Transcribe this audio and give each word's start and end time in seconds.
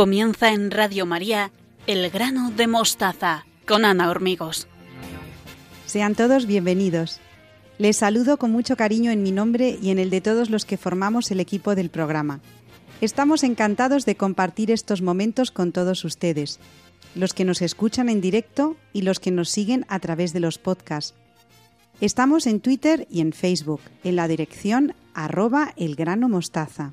Comienza 0.00 0.52
en 0.52 0.70
Radio 0.70 1.04
María 1.04 1.50
El 1.86 2.08
grano 2.08 2.50
de 2.50 2.66
mostaza 2.66 3.44
con 3.66 3.84
Ana 3.84 4.08
Hormigos. 4.08 4.66
Sean 5.84 6.14
todos 6.14 6.46
bienvenidos. 6.46 7.20
Les 7.76 7.98
saludo 7.98 8.38
con 8.38 8.50
mucho 8.50 8.76
cariño 8.76 9.10
en 9.10 9.22
mi 9.22 9.30
nombre 9.30 9.78
y 9.82 9.90
en 9.90 9.98
el 9.98 10.08
de 10.08 10.22
todos 10.22 10.48
los 10.48 10.64
que 10.64 10.78
formamos 10.78 11.30
el 11.30 11.40
equipo 11.40 11.74
del 11.74 11.90
programa. 11.90 12.40
Estamos 13.00 13.44
encantados 13.44 14.04
de 14.04 14.14
compartir 14.14 14.70
estos 14.70 15.00
momentos 15.00 15.50
con 15.50 15.72
todos 15.72 16.04
ustedes, 16.04 16.60
los 17.14 17.32
que 17.32 17.46
nos 17.46 17.62
escuchan 17.62 18.10
en 18.10 18.20
directo 18.20 18.76
y 18.92 19.02
los 19.02 19.20
que 19.20 19.30
nos 19.30 19.48
siguen 19.48 19.86
a 19.88 20.00
través 20.00 20.34
de 20.34 20.40
los 20.40 20.58
podcasts. 20.58 21.14
Estamos 22.02 22.46
en 22.46 22.60
Twitter 22.60 23.06
y 23.10 23.22
en 23.22 23.32
Facebook, 23.32 23.80
en 24.04 24.16
la 24.16 24.28
dirección 24.28 24.94
arroba 25.14 25.72
elgranomostaza. 25.76 26.92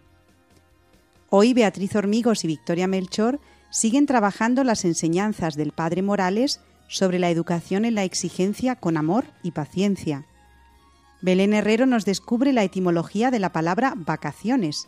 Hoy 1.30 1.54
Beatriz 1.54 1.94
Hormigos 1.94 2.46
y 2.46 2.48
Victoria 2.48 2.88
Melchor 2.88 3.42
siguen 3.70 4.06
trabajando 4.06 4.64
las 4.64 4.86
enseñanzas 4.86 5.56
del 5.56 5.74
Padre 5.74 6.04
Morales 6.04 6.62
sobre 6.88 7.20
la 7.20 7.30
educación 7.30 7.84
en 7.84 7.96
la 7.96 8.06
exigencia 8.06 8.78
con 8.78 8.96
amor 8.96 9.26
y 9.44 9.52
paciencia. 9.52 10.26
Belén 11.22 11.54
Herrero 11.54 11.86
nos 11.86 12.06
descubre 12.06 12.54
la 12.54 12.64
etimología 12.64 13.30
de 13.30 13.40
la 13.40 13.52
palabra 13.52 13.94
vacaciones. 13.98 14.88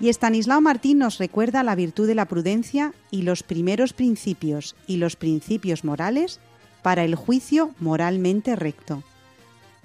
Y 0.00 0.08
Estanislao 0.08 0.60
Martín 0.60 0.98
nos 0.98 1.18
recuerda 1.18 1.62
la 1.62 1.74
virtud 1.74 2.06
de 2.06 2.14
la 2.14 2.26
prudencia 2.26 2.92
y 3.10 3.22
los 3.22 3.42
primeros 3.42 3.92
principios 3.92 4.74
y 4.86 4.96
los 4.96 5.16
principios 5.16 5.84
morales 5.84 6.40
para 6.82 7.04
el 7.04 7.14
juicio 7.14 7.70
moralmente 7.78 8.56
recto. 8.56 9.02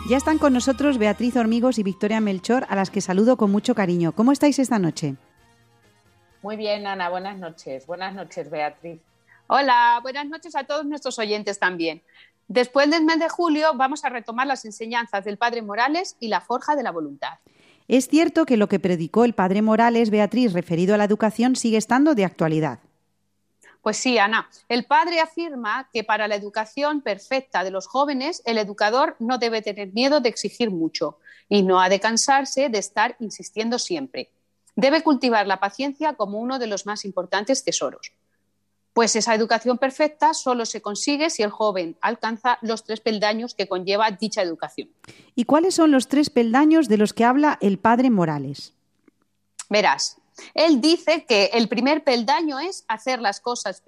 Ya 0.08 0.18
están 0.18 0.38
con 0.38 0.52
nosotros 0.52 0.98
Beatriz 0.98 1.36
Hormigos 1.36 1.80
y 1.80 1.82
Victoria 1.82 2.20
Melchor, 2.20 2.64
a 2.68 2.76
las 2.76 2.90
que 2.90 3.00
saludo 3.00 3.36
con 3.36 3.50
mucho 3.50 3.74
cariño. 3.74 4.12
¿Cómo 4.12 4.30
estáis 4.30 4.60
esta 4.60 4.78
noche? 4.78 5.16
Muy 6.42 6.56
bien, 6.56 6.86
Ana. 6.86 7.08
Buenas 7.08 7.38
noches. 7.38 7.88
Buenas 7.88 8.14
noches, 8.14 8.48
Beatriz. 8.48 9.00
Hola, 9.48 9.98
buenas 10.02 10.28
noches 10.28 10.54
a 10.54 10.62
todos 10.62 10.86
nuestros 10.86 11.18
oyentes 11.18 11.58
también. 11.58 12.02
Después 12.46 12.88
del 12.88 13.04
mes 13.04 13.18
de 13.18 13.28
julio 13.28 13.72
vamos 13.74 14.04
a 14.04 14.08
retomar 14.08 14.46
las 14.46 14.64
enseñanzas 14.64 15.24
del 15.24 15.38
Padre 15.38 15.62
Morales 15.62 16.16
y 16.20 16.28
la 16.28 16.40
forja 16.40 16.76
de 16.76 16.84
la 16.84 16.92
voluntad. 16.92 17.40
Es 17.88 18.06
cierto 18.06 18.46
que 18.46 18.56
lo 18.56 18.68
que 18.68 18.78
predicó 18.78 19.24
el 19.24 19.32
Padre 19.32 19.60
Morales, 19.60 20.10
Beatriz, 20.10 20.52
referido 20.52 20.94
a 20.94 20.98
la 20.98 21.04
educación, 21.04 21.56
sigue 21.56 21.78
estando 21.78 22.14
de 22.14 22.24
actualidad. 22.24 22.78
Pues 23.86 23.98
sí, 23.98 24.19
Ana. 24.19 24.50
El 24.69 24.84
padre 24.84 25.20
afirma 25.20 25.88
que 25.92 26.02
para 26.02 26.26
la 26.26 26.34
educación 26.34 27.02
perfecta 27.02 27.62
de 27.62 27.70
los 27.70 27.86
jóvenes, 27.86 28.42
el 28.44 28.58
educador 28.58 29.14
no 29.20 29.38
debe 29.38 29.62
tener 29.62 29.92
miedo 29.92 30.19
de 30.19 30.28
exigir 30.28 30.72
mucho 30.72 31.19
y 31.48 31.62
no 31.62 31.80
ha 31.80 31.88
de 31.88 32.00
cansarse 32.00 32.69
de 32.69 32.78
estar 32.78 33.14
insistiendo 33.20 33.78
siempre. 33.78 34.32
Debe 34.74 35.04
cultivar 35.04 35.47
la 35.47 35.60
paciencia 35.60 36.14
como 36.14 36.41
uno 36.41 36.58
de 36.58 36.66
los 36.66 36.84
más 36.84 37.04
importantes 37.04 37.62
tesoros. 37.62 38.10
Pues 38.92 39.14
esa 39.14 39.36
educación 39.36 39.78
perfecta 39.78 40.34
solo 40.34 40.66
se 40.66 40.82
consigue 40.82 41.30
si 41.30 41.44
el 41.44 41.50
joven 41.50 41.97
alcanza 42.00 42.58
los 42.62 42.82
tres 42.82 42.98
peldaños 42.98 43.54
que 43.54 43.68
conlleva 43.68 44.10
dicha 44.10 44.42
educación. 44.42 44.91
¿Y 45.36 45.44
cuáles 45.44 45.76
son 45.76 45.92
los 45.92 46.08
tres 46.08 46.28
peldaños 46.28 46.88
de 46.88 46.98
los 46.98 47.12
que 47.12 47.22
habla 47.22 47.56
el 47.60 47.78
padre 47.78 48.10
Morales? 48.10 48.74
Verás, 49.70 50.16
él 50.54 50.80
dice 50.80 51.24
que 51.24 51.47
el 51.54 51.69
primer 51.69 52.04
peldaño 52.04 52.58
es 52.58 52.84
hacer 52.88 53.20
las 53.20 53.41
cosas 53.41 53.82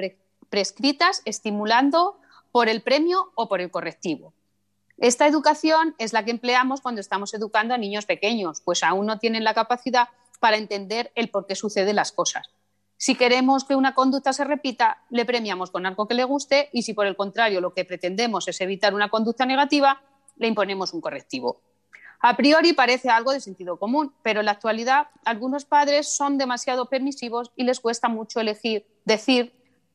prescritas 0.49 1.23
estimulando 1.25 2.19
por 2.53 2.69
el 2.69 2.83
premio 2.83 3.33
o 3.35 3.49
por 3.49 3.61
el 3.61 3.71
correctivo. 3.71 4.33
Esta 4.97 5.27
educación 5.27 5.95
es 5.99 6.13
la 6.13 6.25
que 6.25 6.33
empleamos 6.33 6.81
cuando 6.81 7.01
estamos 7.01 7.33
educando 7.35 7.75
a 7.75 7.79
niños 7.79 8.07
pequeños, 8.07 8.61
pues 8.65 8.83
aún 8.83 9.07
no 9.07 9.19
tienen 9.19 9.45
la 9.45 9.55
capacidad 9.55 10.09
para 10.41 10.57
entender 10.57 11.13
el 11.15 11.31
por 11.31 11.47
qué 11.47 11.55
suceden 11.55 11.97
las 11.97 12.13
cosas. 12.13 12.51
Si 12.97 13.15
queremos 13.15 13.65
que 13.65 13.77
una 13.77 13.95
conducta 13.95 14.33
se 14.33 14.43
repita, 14.45 15.05
le 15.11 15.25
premiamos 15.25 15.71
con 15.71 15.87
algo 15.87 16.09
que 16.09 16.15
le 16.15 16.25
guste 16.25 16.69
y 16.73 16.83
si 16.83 16.95
por 16.95 17.07
el 17.07 17.15
contrario 17.15 17.61
lo 17.61 17.73
que 17.73 17.85
pretendemos 17.85 18.49
es 18.49 18.61
evitar 18.61 18.93
una 18.93 19.09
conducta 19.09 19.47
negativa, 19.47 20.03
le 20.37 20.49
imponemos 20.49 20.93
un 20.93 21.01
correctivo. 21.01 21.61
A 22.21 22.37
priori 22.37 22.73
parece 22.73 23.11
algo 23.11 23.33
de 23.33 23.41
sentido 23.41 23.79
común, 23.79 24.13
pero 24.23 24.41
en 24.41 24.47
la 24.47 24.53
actualidad 24.53 25.09
algunos 25.25 25.65
padres 25.65 26.09
son 26.09 26.37
demasiado 26.37 26.87
permisivos 26.87 27.53
y 27.55 27.65
les 27.65 27.81
cuesta 27.81 28.09
mucho 28.09 28.41
elegir, 28.41 28.87
decir 29.05 29.53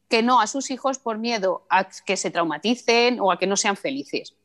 que 0.09 0.23
no 0.23 0.39
a 0.39 0.47
sus 0.47 0.71
hijos 0.71 0.99
por 0.99 1.17
miedo 1.17 1.65
a 1.69 1.85
que 1.85 2.17
se 2.17 2.31
traumaticen 2.31 3.19
o 3.19 3.31
a 3.31 3.39
que 3.39 3.47
no 3.47 3.57
sean 3.57 3.75
felices. 3.75 4.35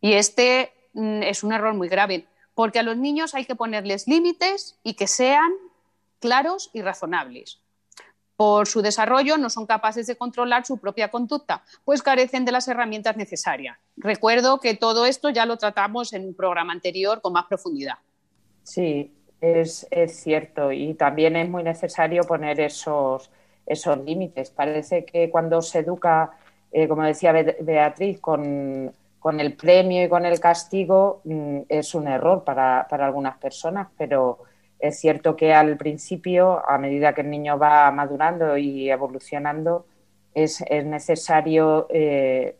Y 0.00 0.14
este 0.14 0.72
mm, 0.94 1.22
es 1.22 1.44
un 1.44 1.52
error 1.52 1.74
muy 1.74 1.88
grave, 1.88 2.26
porque 2.54 2.80
a 2.80 2.82
los 2.82 2.96
niños 2.96 3.34
hay 3.34 3.44
que 3.44 3.54
ponerles 3.54 4.08
límites 4.08 4.78
y 4.82 4.94
que 4.94 5.06
sean 5.06 5.52
claros 6.18 6.70
y 6.72 6.82
razonables 6.82 7.60
por 8.40 8.66
su 8.66 8.80
desarrollo 8.80 9.36
no 9.36 9.50
son 9.50 9.66
capaces 9.66 10.06
de 10.06 10.16
controlar 10.16 10.64
su 10.64 10.78
propia 10.78 11.10
conducta, 11.10 11.62
pues 11.84 12.02
carecen 12.02 12.46
de 12.46 12.52
las 12.52 12.66
herramientas 12.68 13.14
necesarias. 13.18 13.76
Recuerdo 13.98 14.60
que 14.60 14.74
todo 14.74 15.04
esto 15.04 15.28
ya 15.28 15.44
lo 15.44 15.58
tratamos 15.58 16.14
en 16.14 16.24
un 16.24 16.32
programa 16.32 16.72
anterior 16.72 17.20
con 17.20 17.34
más 17.34 17.44
profundidad. 17.44 17.96
Sí, 18.62 19.12
es, 19.42 19.86
cierto 20.06 20.72
y 20.72 20.94
también 20.94 21.36
es 21.36 21.50
muy 21.50 21.62
necesario 21.62 22.22
poner 22.22 22.60
esos, 22.60 23.30
esos 23.66 23.98
límites. 23.98 24.48
Parece 24.48 25.04
que 25.04 25.28
cuando 25.28 25.60
se 25.60 25.80
educa, 25.80 26.30
eh, 26.72 26.88
como 26.88 27.02
decía 27.02 27.32
Beatriz, 27.32 28.20
con, 28.20 28.94
el 29.38 29.52
premio 29.52 30.02
y 30.02 30.08
con 30.08 30.24
el 30.24 30.40
castigo 30.40 31.20
mm, 31.24 31.58
es 31.68 31.94
un 31.94 32.08
error 32.08 32.42
para, 32.42 32.86
para 32.88 33.04
algunas 33.04 33.36
personas, 33.36 33.88
pero 33.98 34.38
es 34.80 34.98
cierto 34.98 35.36
que 35.36 35.52
al 35.52 35.76
principio, 35.76 36.66
a 36.68 36.78
medida 36.78 37.14
que 37.14 37.20
el 37.20 37.30
niño 37.30 37.58
va 37.58 37.90
madurando 37.90 38.56
y 38.56 38.90
evolucionando, 38.90 39.86
es, 40.34 40.64
necesario 40.84 41.86
eh, 41.90 42.56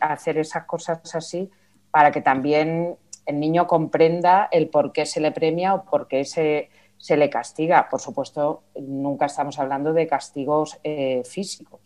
hacer 0.00 0.38
esas 0.38 0.64
cosas 0.64 1.14
así 1.14 1.50
para 1.90 2.12
que 2.12 2.20
también 2.20 2.96
el 3.26 3.40
niño 3.40 3.66
comprenda 3.66 4.48
el 4.52 4.68
por 4.68 4.92
qué 4.92 5.06
se 5.06 5.20
le 5.20 5.32
premia 5.32 5.74
o 5.74 5.84
por 5.84 6.06
qué 6.06 6.24
se, 6.24 6.70
se 6.98 7.16
le 7.16 7.28
castiga. 7.28 7.88
Por 7.88 8.00
supuesto, 8.00 8.62
nunca 8.80 9.26
estamos 9.26 9.58
hablando 9.58 9.92
de 9.92 10.06
castigos 10.06 10.78
eh, 10.84 11.22
físicos, 11.24 11.80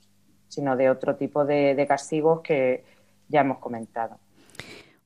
sino 0.48 0.76
de 0.76 0.90
otro 0.90 1.16
tipo 1.16 1.44
de 1.44 1.84
castigos 1.88 2.42
que 2.42 2.84
ya 3.28 3.40
hemos 3.40 3.58
comentado. 3.58 4.18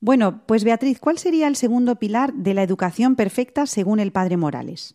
Bueno, 0.00 0.42
pues 0.46 0.64
Beatriz, 0.64 1.00
¿cuál 1.00 1.18
sería 1.18 1.48
el 1.48 1.56
segundo 1.56 1.96
pilar 1.96 2.32
de 2.32 2.54
la 2.54 2.62
educación 2.62 3.16
perfecta 3.16 3.66
según 3.66 3.98
el 3.98 4.12
padre 4.12 4.36
Morales? 4.36 4.94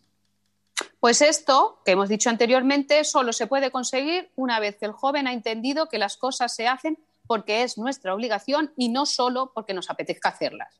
Pues 0.99 1.21
esto, 1.21 1.81
que 1.83 1.91
hemos 1.91 2.07
dicho 2.07 2.29
anteriormente, 2.29 3.03
solo 3.03 3.33
se 3.33 3.47
puede 3.47 3.71
conseguir 3.71 4.31
una 4.35 4.59
vez 4.61 4.77
que 4.77 4.85
el 4.85 4.93
joven 4.93 5.27
ha 5.27 5.33
entendido 5.33 5.89
que 5.89 5.97
las 5.97 6.15
cosas 6.15 6.55
se 6.55 6.67
hacen 6.67 6.97
porque 7.27 7.63
es 7.63 7.77
nuestra 7.77 8.13
obligación 8.13 8.71
y 8.77 8.89
no 8.89 9.05
solo 9.05 9.51
porque 9.53 9.73
nos 9.73 9.89
apetezca 9.89 10.29
hacerlas. 10.29 10.79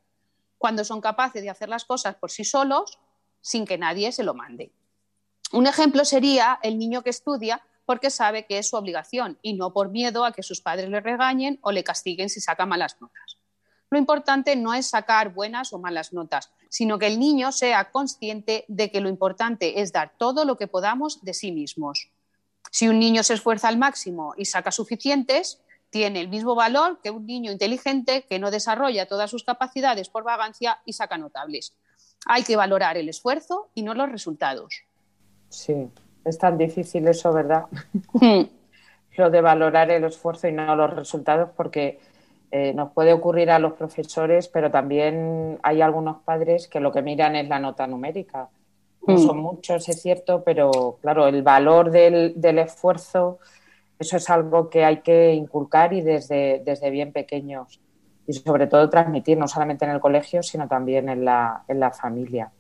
Cuando 0.58 0.86
son 0.86 1.02
capaces 1.02 1.44
de 1.44 1.50
hacer 1.50 1.68
las 1.68 1.84
cosas 1.84 2.16
por 2.16 2.32
sí 2.32 2.46
solos, 2.46 3.00
sin 3.42 3.66
que 3.66 3.78
nadie 3.78 4.14
se 4.14 4.24
lo 4.24 4.34
mande. 4.34 4.72
Un 5.52 5.68
ejemplo 5.68 6.06
sería 6.06 6.58
el 6.64 6.80
niño 6.80 7.04
que 7.04 7.10
estudia 7.10 7.62
porque 7.86 8.10
sabe 8.10 8.46
que 8.46 8.58
es 8.58 8.70
su 8.70 8.78
obligación 8.78 9.38
y 9.42 9.54
no 9.54 9.74
por 9.74 9.90
miedo 9.90 10.24
a 10.24 10.32
que 10.32 10.42
sus 10.42 10.62
padres 10.62 10.90
le 10.90 11.02
regañen 11.02 11.60
o 11.62 11.74
le 11.74 11.84
castiguen 11.84 12.30
si 12.30 12.40
saca 12.40 12.66
malas 12.66 13.02
notas. 13.02 13.33
Lo 13.94 14.00
importante 14.00 14.56
no 14.56 14.74
es 14.74 14.88
sacar 14.88 15.36
buenas 15.36 15.72
o 15.72 15.78
malas 15.78 16.14
notas, 16.14 16.52
sino 16.68 16.98
que 16.98 17.06
el 17.06 17.20
niño 17.20 17.52
sea 17.52 17.92
consciente 17.92 18.66
de 18.68 18.90
que 18.90 19.02
lo 19.02 19.08
importante 19.08 19.82
es 19.82 19.92
dar 19.92 20.14
todo 20.18 20.46
lo 20.46 20.58
que 20.58 20.66
podamos 20.66 21.24
de 21.24 21.36
sí 21.36 21.52
mismos. 21.52 22.10
Si 22.72 22.88
un 22.88 22.98
niño 22.98 23.22
se 23.22 23.36
esfuerza 23.36 23.68
al 23.68 23.78
máximo 23.78 24.34
y 24.36 24.46
saca 24.46 24.72
suficientes, 24.72 25.62
tiene 25.92 26.22
el 26.22 26.30
mismo 26.30 26.56
valor 26.56 27.02
que 27.04 27.12
un 27.12 27.28
niño 27.28 27.52
inteligente 27.52 28.26
que 28.28 28.40
no 28.40 28.50
desarrolla 28.50 29.06
todas 29.06 29.30
sus 29.30 29.44
capacidades 29.44 30.10
por 30.10 30.24
vagancia 30.24 30.80
y 30.86 30.94
saca 30.94 31.20
notables. 31.20 31.76
Hay 32.26 32.42
que 32.42 32.56
valorar 32.56 32.98
el 32.98 33.10
esfuerzo 33.10 33.70
y 33.76 33.84
no 33.84 33.94
los 33.94 34.12
resultados. 34.12 34.86
Sí, 35.50 35.88
es 36.26 36.40
tan 36.40 36.58
difícil 36.58 37.08
eso, 37.08 37.32
¿verdad? 37.32 37.66
Lo 39.18 39.30
de 39.30 39.42
valorar 39.42 39.92
el 39.92 40.04
esfuerzo 40.06 40.48
y 40.48 40.52
no 40.52 40.76
los 40.76 40.90
resultados, 40.96 41.52
porque 41.56 42.00
eh, 42.56 42.72
nos 42.76 42.92
puede 42.92 43.14
ocurrir 43.14 43.50
a 43.50 43.58
los 43.58 43.74
profesores, 43.74 44.48
pero 44.48 44.70
también 44.70 45.58
hay 45.64 45.82
algunos 45.82 46.22
padres 46.22 46.68
que 46.68 46.80
lo 46.80 46.92
que 46.92 47.02
miran 47.02 47.36
es 47.36 47.50
la 47.50 47.58
nota 47.58 47.88
numérica. 47.88 48.50
No 49.08 49.16
mm. 49.16 49.18
son 49.18 49.40
muchos, 49.40 49.90
es 49.90 50.00
cierto, 50.00 50.44
pero 50.44 51.00
claro, 51.02 51.28
el 51.28 51.42
valor 51.42 51.90
del, 51.90 52.60
esfuerzo, 52.60 53.40
eso 53.98 54.18
es 54.18 54.30
algo 54.30 54.70
que 54.70 54.86
hay 54.86 54.98
que 54.98 55.34
inculcar 55.34 55.94
y 55.94 56.02
desde, 56.02 56.62
desde 56.64 56.92
bien 56.92 57.12
pequeños. 57.12 57.82
Y 58.28 58.34
sobre 58.34 58.68
todo 58.68 58.88
transmitir, 58.88 59.36
no 59.36 59.48
solamente 59.48 59.86
en 59.86 59.92
el 59.92 60.00
colegio, 60.00 60.44
sino 60.44 60.68
también 60.68 61.10
en 61.10 61.26
la, 61.26 61.64
en 61.68 61.80
la 61.80 61.90
familia. 61.90 62.52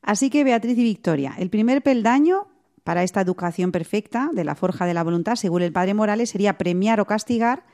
Así 0.00 0.30
que, 0.30 0.42
Beatriz 0.42 0.78
y 0.78 0.84
Victoria, 0.84 1.34
el 1.38 1.50
primer 1.50 1.82
peldaño 1.82 2.46
para 2.82 3.02
esta 3.02 3.20
educación 3.20 3.72
perfecta 3.72 4.30
de 4.32 4.44
la 4.44 4.54
forja 4.54 4.86
de 4.86 4.94
la 4.94 5.04
voluntad, 5.04 5.34
según 5.34 5.60
el 5.60 5.72
padre 5.74 5.92
Morales, 5.92 6.30
sería 6.30 6.56
premiar 6.56 6.98
o 6.98 7.04
castigar 7.04 7.64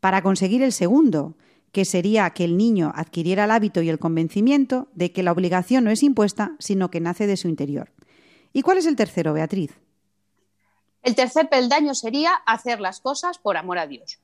para 0.00 0.22
conseguir 0.22 0.62
el 0.62 0.72
segundo, 0.72 1.34
que 1.72 1.84
sería 1.84 2.30
que 2.30 2.44
el 2.44 2.56
niño 2.56 2.92
adquiriera 2.94 3.44
el 3.44 3.50
hábito 3.50 3.82
y 3.82 3.88
el 3.88 3.98
convencimiento 3.98 4.88
de 4.94 5.12
que 5.12 5.22
la 5.22 5.32
obligación 5.32 5.84
no 5.84 5.90
es 5.90 6.02
impuesta, 6.02 6.52
sino 6.58 6.90
que 6.90 7.00
nace 7.00 7.26
de 7.26 7.36
su 7.36 7.48
interior. 7.48 7.92
¿Y 8.52 8.62
cuál 8.62 8.78
es 8.78 8.86
el 8.86 8.96
tercero, 8.96 9.32
Beatriz? 9.32 9.72
El 11.02 11.14
tercer 11.14 11.48
peldaño 11.48 11.94
sería 11.94 12.32
hacer 12.46 12.80
las 12.80 13.00
cosas 13.00 13.38
por 13.38 13.56
amor 13.56 13.78
a 13.78 13.86
Dios. 13.86 14.18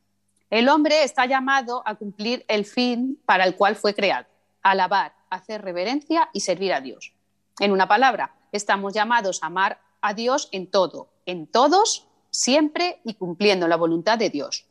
El 0.51 0.69
hombre 0.69 1.05
está 1.05 1.27
llamado 1.27 1.83
a 1.87 1.95
cumplir 1.95 2.45
el 2.49 2.65
fin 2.65 3.19
para 3.25 3.45
el 3.45 3.57
cual 3.57 3.77
fue 3.77 3.95
creado, 3.95 4.27
alabar, 4.63 5.15
hacer 5.31 5.63
reverencia 5.63 6.29
y 6.33 6.41
servir 6.41 6.73
a 6.73 6.81
Dios. 6.81 7.13
En 7.59 7.73
una 7.73 7.89
palabra, 7.89 8.35
estamos 8.53 8.95
llamados 8.95 9.43
a 9.43 9.47
amar 9.47 9.81
a 10.01 10.15
Dios 10.15 10.49
en 10.53 10.67
todo, 10.67 11.09
en 11.27 11.47
todos, 11.47 12.07
siempre 12.31 13.01
y 13.05 13.15
cumpliendo 13.15 13.69
la 13.69 13.77
voluntad 13.77 14.19
de 14.19 14.31
Dios. 14.31 14.67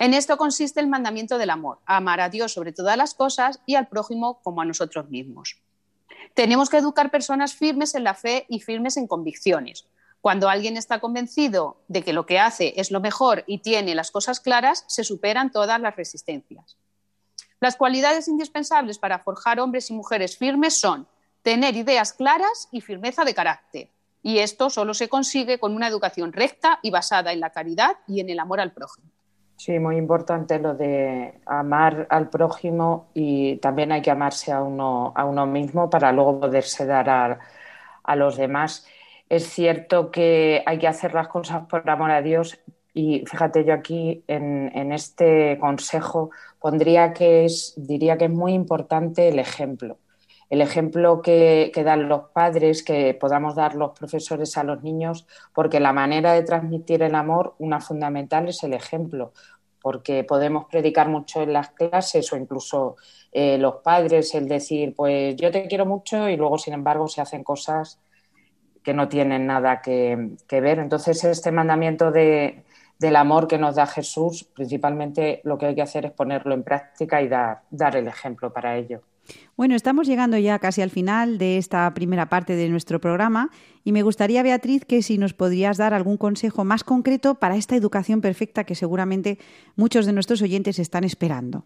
En 0.00 0.14
esto 0.14 0.38
consiste 0.38 0.80
el 0.80 0.86
mandamiento 0.86 1.36
del 1.36 1.50
amor, 1.50 1.78
amar 1.84 2.22
a 2.22 2.30
Dios 2.30 2.54
sobre 2.54 2.72
todas 2.72 2.96
las 2.96 3.12
cosas 3.12 3.60
y 3.66 3.74
al 3.74 3.86
prójimo 3.86 4.40
como 4.42 4.62
a 4.62 4.64
nosotros 4.64 5.10
mismos. 5.10 5.60
Tenemos 6.32 6.70
que 6.70 6.78
educar 6.78 7.10
personas 7.10 7.52
firmes 7.52 7.94
en 7.94 8.04
la 8.04 8.14
fe 8.14 8.46
y 8.48 8.60
firmes 8.60 8.96
en 8.96 9.06
convicciones. 9.06 9.84
Cuando 10.22 10.48
alguien 10.48 10.78
está 10.78 11.00
convencido 11.00 11.82
de 11.88 12.02
que 12.02 12.14
lo 12.14 12.24
que 12.24 12.38
hace 12.38 12.72
es 12.80 12.90
lo 12.90 13.00
mejor 13.00 13.44
y 13.46 13.58
tiene 13.58 13.94
las 13.94 14.10
cosas 14.10 14.40
claras, 14.40 14.84
se 14.86 15.04
superan 15.04 15.52
todas 15.52 15.78
las 15.78 15.94
resistencias. 15.94 16.78
Las 17.60 17.76
cualidades 17.76 18.26
indispensables 18.26 18.98
para 18.98 19.18
forjar 19.18 19.60
hombres 19.60 19.90
y 19.90 19.92
mujeres 19.92 20.38
firmes 20.38 20.80
son 20.80 21.06
tener 21.42 21.76
ideas 21.76 22.14
claras 22.14 22.68
y 22.72 22.80
firmeza 22.80 23.26
de 23.26 23.34
carácter. 23.34 23.90
Y 24.22 24.38
esto 24.38 24.70
solo 24.70 24.94
se 24.94 25.10
consigue 25.10 25.58
con 25.58 25.74
una 25.74 25.88
educación 25.88 26.32
recta 26.32 26.78
y 26.82 26.90
basada 26.90 27.34
en 27.34 27.40
la 27.40 27.50
caridad 27.50 27.98
y 28.08 28.20
en 28.20 28.30
el 28.30 28.38
amor 28.38 28.60
al 28.60 28.72
prójimo. 28.72 29.10
Sí, 29.62 29.78
muy 29.78 29.96
importante 29.98 30.58
lo 30.58 30.74
de 30.74 31.34
amar 31.44 32.06
al 32.08 32.30
prójimo 32.30 33.10
y 33.12 33.56
también 33.58 33.92
hay 33.92 34.00
que 34.00 34.10
amarse 34.10 34.52
a 34.52 34.62
uno, 34.62 35.12
a 35.14 35.26
uno 35.26 35.46
mismo 35.46 35.90
para 35.90 36.12
luego 36.12 36.40
poderse 36.40 36.86
dar 36.86 37.10
a, 37.10 38.16
los 38.16 38.38
demás. 38.38 38.86
Es 39.28 39.44
cierto 39.50 40.10
que 40.10 40.62
hay 40.64 40.78
que 40.78 40.88
hacer 40.88 41.12
las 41.12 41.28
cosas 41.28 41.66
por 41.66 41.88
amor 41.90 42.10
a 42.10 42.22
Dios 42.22 42.58
y 42.94 43.22
fíjate, 43.26 43.66
yo 43.66 43.74
aquí 43.74 44.24
en, 44.28 44.72
en 44.74 44.92
este 44.92 45.58
consejo 45.60 46.30
pondría 46.58 47.12
que 47.12 47.44
es, 47.44 47.74
diría 47.76 48.16
que 48.16 48.26
es 48.26 48.30
muy 48.30 48.54
importante 48.54 49.28
el 49.28 49.38
ejemplo 49.38 49.98
el 50.50 50.60
ejemplo 50.60 51.22
que, 51.22 51.72
dan 51.84 52.08
los 52.08 52.22
padres, 52.32 52.82
que 52.82 53.14
podamos 53.14 53.54
dar 53.54 53.76
los 53.76 53.92
profesores 53.92 54.58
a 54.58 54.64
los 54.64 54.82
niños, 54.82 55.26
porque 55.54 55.78
la 55.78 55.92
manera 55.92 56.32
de 56.32 56.42
transmitir 56.42 57.02
el 57.02 57.14
amor, 57.14 57.54
una 57.58 57.80
fundamental 57.80 58.48
es 58.48 58.62
el 58.64 58.74
ejemplo, 58.74 59.32
porque 59.80 60.24
podemos 60.24 60.66
predicar 60.66 61.08
mucho 61.08 61.42
en 61.42 61.52
las 61.52 61.70
clases 61.70 62.32
o 62.32 62.36
incluso 62.36 62.96
eh, 63.32 63.58
los 63.58 63.76
padres 63.76 64.34
el 64.34 64.48
decir, 64.48 64.94
pues 64.94 65.36
yo 65.36 65.50
te 65.50 65.66
quiero 65.68 65.86
mucho 65.86 66.28
y 66.28 66.36
luego, 66.36 66.58
sin 66.58 66.74
embargo, 66.74 67.08
se 67.08 67.20
hacen 67.20 67.44
cosas 67.44 68.00
que 68.82 68.94
no 68.94 69.08
tienen 69.08 69.46
nada 69.46 69.80
que, 69.82 70.36
ver. 70.50 70.78
Entonces, 70.78 71.22
este 71.24 71.52
mandamiento 71.52 72.10
de, 72.10 72.64
del 72.98 73.16
amor 73.16 73.46
que 73.46 73.58
nos 73.58 73.76
da 73.76 73.86
Jesús, 73.86 74.44
principalmente 74.44 75.40
lo 75.44 75.58
que 75.58 75.66
hay 75.66 75.74
que 75.74 75.82
hacer 75.82 76.06
es 76.06 76.12
ponerlo 76.12 76.54
en 76.54 76.62
práctica 76.62 77.22
y 77.22 77.28
dar, 77.28 77.62
dar 77.70 77.96
el 77.96 78.08
ejemplo 78.08 78.52
para 78.52 78.76
ello. 78.76 79.02
Bueno, 79.56 79.74
estamos 79.74 80.06
llegando 80.06 80.38
ya 80.38 80.58
casi 80.58 80.82
al 80.82 80.90
final 80.90 81.38
de 81.38 81.58
esta 81.58 81.92
primera 81.94 82.28
parte 82.28 82.56
de 82.56 82.68
nuestro 82.68 83.00
programa 83.00 83.50
y 83.84 83.92
me 83.92 84.02
gustaría, 84.02 84.42
Beatriz, 84.42 84.84
que 84.84 85.02
si 85.02 85.18
nos 85.18 85.34
podrías 85.34 85.76
dar 85.76 85.94
algún 85.94 86.16
consejo 86.16 86.64
más 86.64 86.84
concreto 86.84 87.34
para 87.34 87.56
esta 87.56 87.76
educación 87.76 88.20
perfecta 88.20 88.64
que 88.64 88.74
seguramente 88.74 89.38
muchos 89.76 90.06
de 90.06 90.12
nuestros 90.12 90.42
oyentes 90.42 90.78
están 90.78 91.04
esperando. 91.04 91.64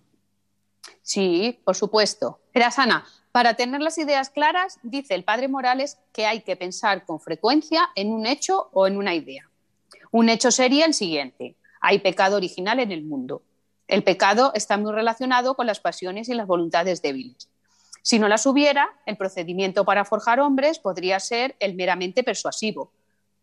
Sí, 1.03 1.61
por 1.65 1.77
supuesto. 1.77 2.41
Era 2.53 2.71
Ana, 2.77 3.05
para 3.31 3.55
tener 3.55 3.81
las 3.81 3.99
ideas 3.99 4.31
claras, 4.31 4.79
dice 4.83 5.15
el 5.15 5.25
padre 5.25 5.49
Morales 5.49 5.99
que 6.13 6.27
hay 6.27 6.43
que 6.43 6.57
pensar 6.57 7.05
con 7.05 7.21
frecuencia 7.21 7.91
en 7.95 8.13
un 8.13 8.27
hecho 8.27 8.71
o 8.73 8.87
en 8.87 8.97
una 8.97 9.15
idea. 9.15 9.51
Un 10.11 10.29
hecho 10.29 10.51
sería 10.51 10.87
el 10.87 10.95
siguiente. 10.95 11.57
Hay 11.81 11.99
pecado 11.99 12.37
original 12.37 12.79
en 12.79 12.93
el 12.93 13.03
mundo. 13.03 13.43
El 13.89 14.05
pecado 14.05 14.53
está 14.55 14.77
muy 14.77 14.93
relacionado 14.93 15.57
con 15.57 15.67
las 15.67 15.81
pasiones 15.81 16.29
y 16.29 16.35
las 16.35 16.47
voluntades 16.47 17.03
débiles. 17.03 17.49
Si 18.05 18.19
no 18.19 18.29
las 18.29 18.45
hubiera, 18.45 18.91
el 19.07 19.17
procedimiento 19.17 19.87
para 19.87 20.05
forjar 20.05 20.39
hombres 20.39 20.79
podría 20.79 21.19
ser 21.21 21.57
el 21.59 21.75
meramente 21.75 22.23
persuasivo, 22.23 22.93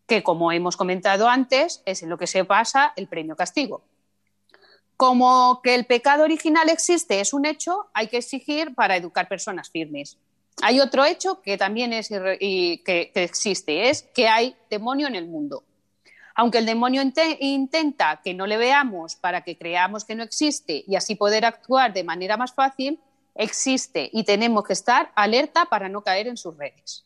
que 0.06 0.22
como 0.22 0.52
hemos 0.52 0.76
comentado 0.76 1.28
antes, 1.28 1.82
es 1.84 2.04
en 2.04 2.08
lo 2.08 2.16
que 2.16 2.28
se 2.28 2.44
basa 2.44 2.92
el 2.94 3.08
premio 3.08 3.34
castigo. 3.34 3.82
Como 4.96 5.60
que 5.64 5.74
el 5.74 5.84
pecado 5.84 6.22
original 6.22 6.68
existe 6.68 7.18
es 7.18 7.32
un 7.32 7.44
hecho, 7.44 7.88
hay 7.92 8.06
que 8.06 8.18
exigir 8.18 8.72
para 8.76 8.96
educar 8.96 9.26
personas 9.26 9.68
firmes. 9.68 10.16
Hay 10.62 10.78
otro 10.78 11.04
hecho 11.04 11.42
que 11.42 11.58
también 11.58 11.92
es 11.92 12.08
que 12.08 13.10
existe, 13.14 13.90
es 13.90 14.02
que 14.14 14.28
hay 14.28 14.54
demonio 14.70 15.08
en 15.08 15.16
el 15.16 15.26
mundo. 15.26 15.64
Aunque 16.36 16.58
el 16.58 16.66
demonio 16.66 17.02
intenta 17.40 18.20
que 18.22 18.32
no 18.32 18.46
le 18.46 18.58
veamos 18.58 19.16
para 19.16 19.40
que 19.42 19.58
creamos 19.58 20.04
que 20.04 20.14
no 20.14 20.22
existe 20.22 20.84
y 20.86 20.94
así 20.94 21.16
poder 21.16 21.44
actuar 21.44 21.92
de 21.92 22.04
manera 22.04 22.36
más 22.36 22.52
fácil, 22.52 23.00
existe 23.34 24.10
y 24.12 24.24
tenemos 24.24 24.64
que 24.64 24.72
estar 24.72 25.12
alerta 25.14 25.66
para 25.66 25.88
no 25.88 26.02
caer 26.02 26.26
en 26.26 26.36
sus 26.36 26.56
redes. 26.56 27.04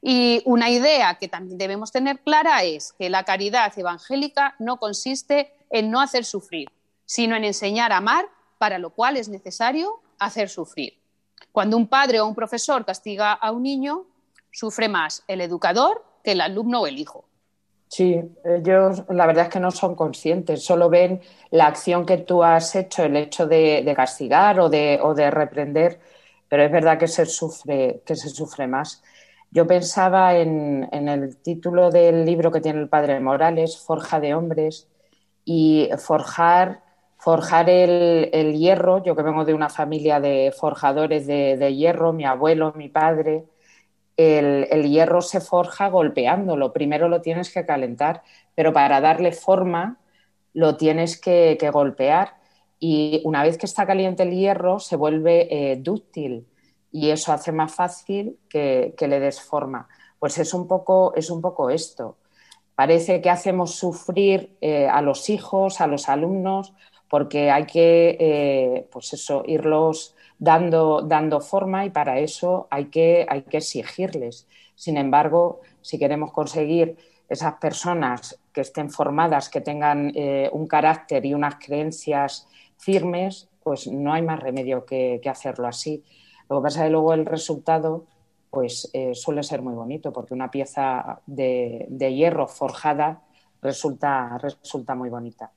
Y 0.00 0.42
una 0.44 0.68
idea 0.68 1.16
que 1.18 1.28
también 1.28 1.58
debemos 1.58 1.92
tener 1.92 2.20
clara 2.20 2.64
es 2.64 2.92
que 2.92 3.08
la 3.08 3.24
caridad 3.24 3.72
evangélica 3.78 4.56
no 4.58 4.78
consiste 4.78 5.52
en 5.70 5.90
no 5.90 6.00
hacer 6.00 6.24
sufrir, 6.24 6.68
sino 7.04 7.36
en 7.36 7.44
enseñar 7.44 7.92
a 7.92 7.98
amar, 7.98 8.28
para 8.58 8.78
lo 8.78 8.90
cual 8.90 9.16
es 9.16 9.28
necesario 9.28 10.00
hacer 10.18 10.48
sufrir. 10.48 10.98
Cuando 11.52 11.76
un 11.76 11.86
padre 11.86 12.20
o 12.20 12.26
un 12.26 12.34
profesor 12.34 12.84
castiga 12.84 13.32
a 13.32 13.52
un 13.52 13.62
niño, 13.62 14.06
sufre 14.50 14.88
más 14.88 15.22
el 15.28 15.40
educador 15.40 16.04
que 16.24 16.32
el 16.32 16.40
alumno 16.40 16.80
o 16.80 16.86
el 16.86 16.98
hijo. 16.98 17.24
Sí, 17.94 18.18
ellos 18.44 19.04
la 19.10 19.26
verdad 19.26 19.44
es 19.44 19.50
que 19.52 19.60
no 19.60 19.70
son 19.70 19.94
conscientes, 19.94 20.64
solo 20.64 20.88
ven 20.88 21.20
la 21.50 21.66
acción 21.66 22.06
que 22.06 22.16
tú 22.16 22.42
has 22.42 22.74
hecho, 22.74 23.04
el 23.04 23.16
hecho 23.16 23.46
de, 23.46 23.92
castigar 23.94 24.60
o 24.60 24.70
de, 24.70 25.30
reprender, 25.30 26.00
pero 26.48 26.62
es 26.64 26.72
verdad 26.72 26.98
que 26.98 27.06
se 27.06 27.26
sufre, 27.26 28.02
que 28.06 28.16
se 28.16 28.30
sufre 28.30 28.66
más. 28.66 29.02
Yo 29.50 29.66
pensaba 29.66 30.36
en, 30.38 30.88
en, 30.90 31.08
el 31.08 31.36
título 31.36 31.90
del 31.90 32.24
libro 32.24 32.50
que 32.50 32.62
tiene 32.62 32.80
el 32.80 32.88
padre 32.88 33.20
Morales, 33.20 33.78
Forja 33.78 34.20
de 34.20 34.34
Hombres, 34.34 34.88
y 35.44 35.90
forjar, 35.98 36.82
forjar 37.18 37.68
el, 37.70 38.54
hierro, 38.54 39.02
yo 39.04 39.14
que 39.16 39.22
vengo 39.22 39.44
de 39.44 39.54
una 39.54 39.68
familia 39.68 40.20
de 40.20 40.52
forjadores 40.58 41.26
de, 41.26 41.74
hierro, 41.74 42.12
mi 42.12 42.24
abuelo, 42.24 42.72
mi 42.76 42.88
padre, 42.88 43.44
el, 44.16 44.88
hierro 44.88 45.22
se 45.22 45.40
forja 45.40 45.88
golpeándolo. 45.88 46.72
Primero 46.72 47.08
lo 47.08 47.20
tienes 47.22 47.52
que 47.52 47.66
calentar, 47.66 48.22
pero 48.54 48.72
para 48.72 49.00
darle 49.00 49.32
forma 49.32 49.98
lo 50.52 50.76
tienes 50.76 51.20
que, 51.20 51.56
golpear. 51.72 52.36
Y 52.78 53.22
una 53.24 53.42
vez 53.42 53.58
que 53.58 53.66
está 53.66 53.86
caliente 53.86 54.24
el 54.24 54.32
hierro, 54.32 54.78
se 54.80 54.96
vuelve 54.96 55.48
eh, 55.50 55.76
dúctil 55.76 56.46
y 56.90 57.10
eso 57.10 57.32
hace 57.32 57.52
más 57.52 57.74
fácil 57.74 58.38
que, 58.48 58.94
le 58.98 59.20
des 59.20 59.40
forma. 59.40 59.88
Pues 60.18 60.38
es 60.38 60.52
un 60.54 60.68
poco, 60.68 61.14
es 61.14 61.30
un 61.30 61.40
poco 61.40 61.70
esto. 61.70 62.18
Parece 62.74 63.20
que 63.20 63.30
hacemos 63.30 63.74
sufrir 63.76 64.56
eh, 64.60 64.88
a 64.88 65.02
los 65.02 65.30
hijos, 65.30 65.80
a 65.80 65.86
los 65.86 66.08
alumnos, 66.08 66.74
porque 67.08 67.50
hay 67.50 67.66
que 67.66 68.16
eh, 68.18 68.88
pues 68.90 69.12
eso, 69.12 69.42
irlos 69.46 70.14
dando, 70.42 71.02
dando 71.02 71.40
forma 71.40 71.86
y 71.86 71.90
para 71.90 72.18
eso 72.18 72.66
hay 72.68 72.86
que, 72.86 73.24
hay 73.28 73.42
que 73.42 73.58
exigirles. 73.58 74.48
Sin 74.74 74.96
embargo, 74.96 75.60
si 75.82 76.00
queremos 76.00 76.32
conseguir 76.32 76.96
esas 77.28 77.54
personas 77.54 78.40
que 78.52 78.62
estén 78.62 78.90
formadas, 78.90 79.48
que 79.48 79.60
tengan 79.60 80.10
eh, 80.16 80.50
un 80.52 80.66
carácter 80.66 81.24
y 81.24 81.32
unas 81.32 81.54
creencias 81.64 82.48
firmes, 82.76 83.48
pues 83.62 83.86
no 83.86 84.12
hay 84.12 84.22
más 84.22 84.40
remedio 84.40 84.84
que, 84.84 85.20
hacerlo 85.30 85.68
así. 85.68 86.02
Lo 86.50 86.58
que 86.58 86.64
pasa 86.64 86.80
es 86.80 86.86
que 86.86 86.90
luego 86.90 87.14
el 87.14 87.24
resultado 87.24 88.06
pues 88.50 88.90
eh, 88.92 89.14
suele 89.14 89.44
ser 89.44 89.62
muy 89.62 89.74
bonito, 89.74 90.12
porque 90.12 90.34
una 90.34 90.50
pieza 90.50 91.20
de, 91.24 91.86
hierro 91.88 92.48
forjada 92.48 93.22
resulta, 93.62 94.36
resulta 94.38 94.96
muy 94.96 95.08
bonita. 95.08 95.52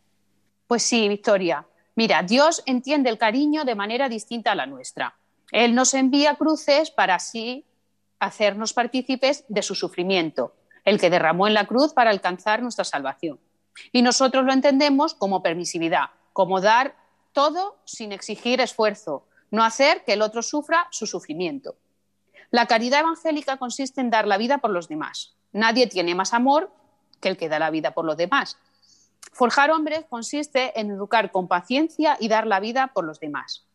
Pues 0.68 0.84
sí, 0.84 1.10
Victoria. 1.10 1.66
Mira, 1.96 2.24
Dios 2.24 2.62
entiende 2.66 3.10
el 3.10 3.18
cariño 3.18 3.64
de 3.64 3.76
manera 3.76 4.10
distinta 4.10 4.52
a 4.52 4.56
la 4.56 4.66
nuestra. 4.66 5.16
Él 5.52 5.74
nos 5.74 5.94
envía 5.94 6.36
cruces 6.36 6.92
para 6.92 7.16
así 7.16 7.66
hacernos 8.20 8.74
partícipes 8.74 9.46
de 9.48 9.62
su 9.62 9.76
sufrimiento 9.76 10.54
el 10.86 11.00
que 11.00 11.10
derramó 11.10 11.48
en 11.48 11.56
la 11.56 11.66
cruz 11.66 11.94
para 11.94 12.12
alcanzar 12.12 12.62
nuestra 12.62 12.86
salvación. 12.86 13.40
Y 13.92 14.04
nosotros 14.04 14.46
lo 14.46 14.54
entendemos 14.54 15.16
como 15.16 15.42
permisividad, 15.42 16.12
como 16.32 16.62
dar 16.62 16.96
todo 17.34 17.78
sin 17.84 18.14
exigir 18.14 18.62
esfuerzo, 18.62 19.28
no 19.52 19.64
hacer 19.64 20.06
que 20.06 20.14
el 20.14 20.22
otro 20.22 20.42
sufra 20.42 20.88
su 20.92 21.08
sufrimiento. 21.08 21.76
La 22.52 22.68
caridad 22.68 23.02
evangélica 23.02 23.58
consiste 23.58 24.00
en 24.00 24.12
dar 24.12 24.28
la 24.28 24.38
vida 24.38 24.60
por 24.60 24.72
los 24.72 24.88
demás. 24.88 25.36
Nadie 25.52 25.88
tiene 25.88 26.16
más 26.16 26.34
amor 26.34 26.72
que 27.20 27.30
el 27.30 27.38
que 27.38 27.50
da 27.50 27.60
la 27.60 27.72
vida 27.72 27.92
por 27.92 28.06
los 28.06 28.16
demás. 28.16 28.58
Forjar 29.32 29.72
hombres 29.72 30.06
consiste 30.10 30.80
en 30.80 30.92
educar 30.92 31.32
con 31.32 31.48
paciencia 31.48 32.18
y 32.20 32.28
dar 32.28 32.48
la 32.48 32.60
vida 32.60 32.92
por 32.94 33.06
los 33.06 33.20
demás. 33.20 33.66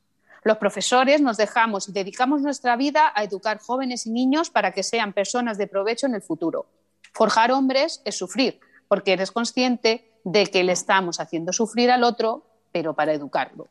Los 0.43 0.57
profesores 0.57 1.21
nos 1.21 1.37
dejamos 1.37 1.89
y 1.89 1.93
dedicamos 1.93 2.41
nuestra 2.41 2.77
vida 2.77 3.13
a 3.15 3.25
educar 3.25 3.59
jóvenes 3.59 4.07
y 4.07 4.11
niños 4.11 4.49
para 4.49 4.73
que 4.73 4.83
sean 4.83 5.13
personas 5.13 5.59
de 5.59 5.67
provecho 5.67 6.07
en 6.07 6.15
el 6.15 6.23
futuro. 6.23 6.67
Forjar 7.13 7.53
hombres 7.53 8.01
es 8.05 8.17
sufrir, 8.17 8.61
porque 8.89 9.13
eres 9.13 9.33
consciente 9.33 10.11
de 10.25 10.47
que 10.47 10.65
le 10.65 10.73
estamos 10.73 11.21
haciendo 11.21 11.53
sufrir 11.53 11.91
al 11.91 12.05
otro, 12.05 12.45
pero 12.73 12.95
para 12.95 13.13
educarlo. 13.13 13.69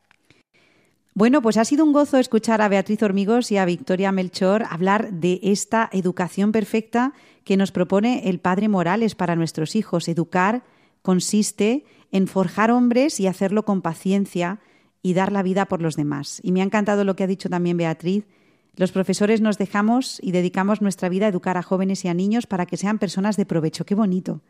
Bueno, 1.16 1.42
pues 1.42 1.58
ha 1.58 1.66
sido 1.66 1.84
un 1.84 1.92
gozo 1.92 2.18
escuchar 2.18 2.62
a 2.62 2.70
Beatriz 2.70 3.02
Hormigos 3.02 3.52
y 3.52 3.58
a 3.58 3.66
Victoria 3.66 4.12
Melchor 4.12 4.64
hablar 4.70 5.12
de 5.12 5.40
esta 5.44 5.90
educación 5.92 6.52
perfecta 6.52 7.14
que 7.44 7.58
nos 7.58 7.72
propone 7.72 8.30
el 8.30 8.40
Padre 8.40 8.70
Morales 8.70 9.16
para 9.16 9.36
nuestros 9.36 9.76
hijos. 9.76 10.08
Educar 10.08 10.64
consiste 11.10 11.86
en 12.12 12.28
forjar 12.28 12.70
hombres 12.70 13.20
y 13.20 13.26
hacerlo 13.26 13.66
con 13.66 13.82
paciencia 13.82 14.60
y 15.02 15.16
dar 15.16 15.32
la 15.32 15.42
vida 15.42 15.66
por 15.66 15.82
los 15.82 15.96
demás. 15.96 16.40
Y 16.44 16.52
me 16.52 16.62
ha 16.62 16.64
encantado 16.64 17.04
lo 17.04 17.16
que 17.16 17.24
ha 17.24 17.28
dicho 17.28 17.50
también 17.50 17.78
Beatriz, 17.78 18.28
los 18.76 18.92
profesores 18.92 19.42
nos 19.42 19.58
dejamos 19.58 20.20
y 20.22 20.34
dedicamos 20.34 20.84
nuestra 20.84 21.10
vida 21.10 21.26
a 21.26 21.30
educar 21.30 21.58
a 21.58 21.64
jóvenes 21.64 22.06
y 22.06 22.10
a 22.10 22.14
niños 22.14 22.46
para 22.46 22.68
que 22.68 22.78
sean 22.78 23.00
personas 23.00 23.38
de 23.38 23.48
provecho. 23.48 23.88
Qué 23.88 23.96
bonito. 23.96 24.42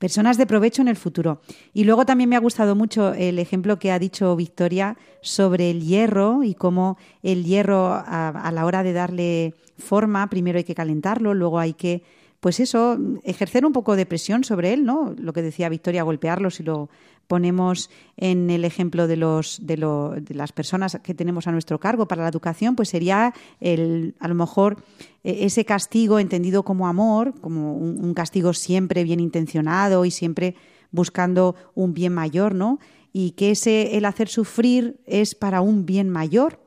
Personas 0.00 0.38
de 0.38 0.46
provecho 0.46 0.82
en 0.82 0.88
el 0.88 0.96
futuro. 0.96 1.40
Y 1.72 1.84
luego 1.84 2.04
también 2.04 2.28
me 2.28 2.34
ha 2.34 2.40
gustado 2.40 2.74
mucho 2.74 3.14
el 3.14 3.38
ejemplo 3.38 3.78
que 3.78 3.92
ha 3.92 4.00
dicho 4.00 4.34
Victoria 4.34 4.96
sobre 5.20 5.70
el 5.70 5.82
hierro 5.82 6.42
y 6.42 6.54
cómo 6.54 6.98
el 7.22 7.44
hierro 7.44 7.92
a, 7.92 8.50
la 8.52 8.66
hora 8.66 8.82
de 8.82 8.92
darle 8.92 9.54
forma, 9.78 10.28
primero 10.28 10.58
hay 10.58 10.64
que 10.64 10.74
calentarlo, 10.74 11.32
luego 11.32 11.60
hay 11.60 11.74
que 11.74 12.02
pues 12.42 12.58
eso, 12.58 12.98
ejercer 13.22 13.64
un 13.64 13.72
poco 13.72 13.94
de 13.94 14.04
presión 14.04 14.42
sobre 14.42 14.72
él, 14.72 14.84
¿no? 14.84 15.14
Lo 15.16 15.32
que 15.32 15.42
decía 15.42 15.68
Victoria, 15.68 16.02
golpearlo 16.02 16.50
si 16.50 16.64
lo 16.64 16.90
ponemos 17.28 17.88
en 18.16 18.50
el 18.50 18.64
ejemplo 18.64 19.06
de, 19.06 19.16
los, 19.16 19.60
de, 19.64 19.76
las 19.76 20.50
personas 20.50 20.98
que 21.04 21.14
tenemos 21.14 21.46
a 21.46 21.52
nuestro 21.52 21.78
cargo 21.78 22.08
para 22.08 22.22
la 22.22 22.28
educación, 22.28 22.74
pues 22.74 22.88
sería 22.88 23.32
el, 23.60 24.16
a 24.18 24.26
lo 24.26 24.34
mejor 24.34 24.82
e, 25.22 25.46
ese 25.46 25.64
castigo 25.64 26.18
entendido 26.18 26.64
como 26.64 26.88
amor, 26.88 27.32
como 27.40 27.76
un, 27.76 28.12
castigo 28.12 28.54
siempre 28.54 29.04
bien 29.04 29.20
intencionado 29.20 30.04
y 30.04 30.10
siempre 30.10 30.56
buscando 30.90 31.54
un 31.76 31.94
bien 31.94 32.12
mayor, 32.12 32.56
¿no? 32.56 32.80
Y 33.12 33.30
que 33.30 33.52
ese 33.52 33.96
el 33.96 34.04
hacer 34.04 34.26
sufrir 34.26 34.98
es 35.06 35.36
para 35.36 35.60
un 35.60 35.86
bien 35.86 36.10
mayor, 36.10 36.58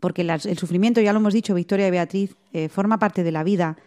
porque 0.00 0.20
el 0.20 0.58
sufrimiento, 0.58 1.00
ya 1.00 1.14
lo 1.14 1.20
hemos 1.20 1.32
dicho 1.32 1.54
Victoria 1.54 1.88
y 1.88 1.92
Beatriz, 1.92 2.36
eh, 2.52 2.68
forma 2.68 2.98
parte 2.98 3.22
de 3.22 3.32
la 3.32 3.42
vida 3.42 3.78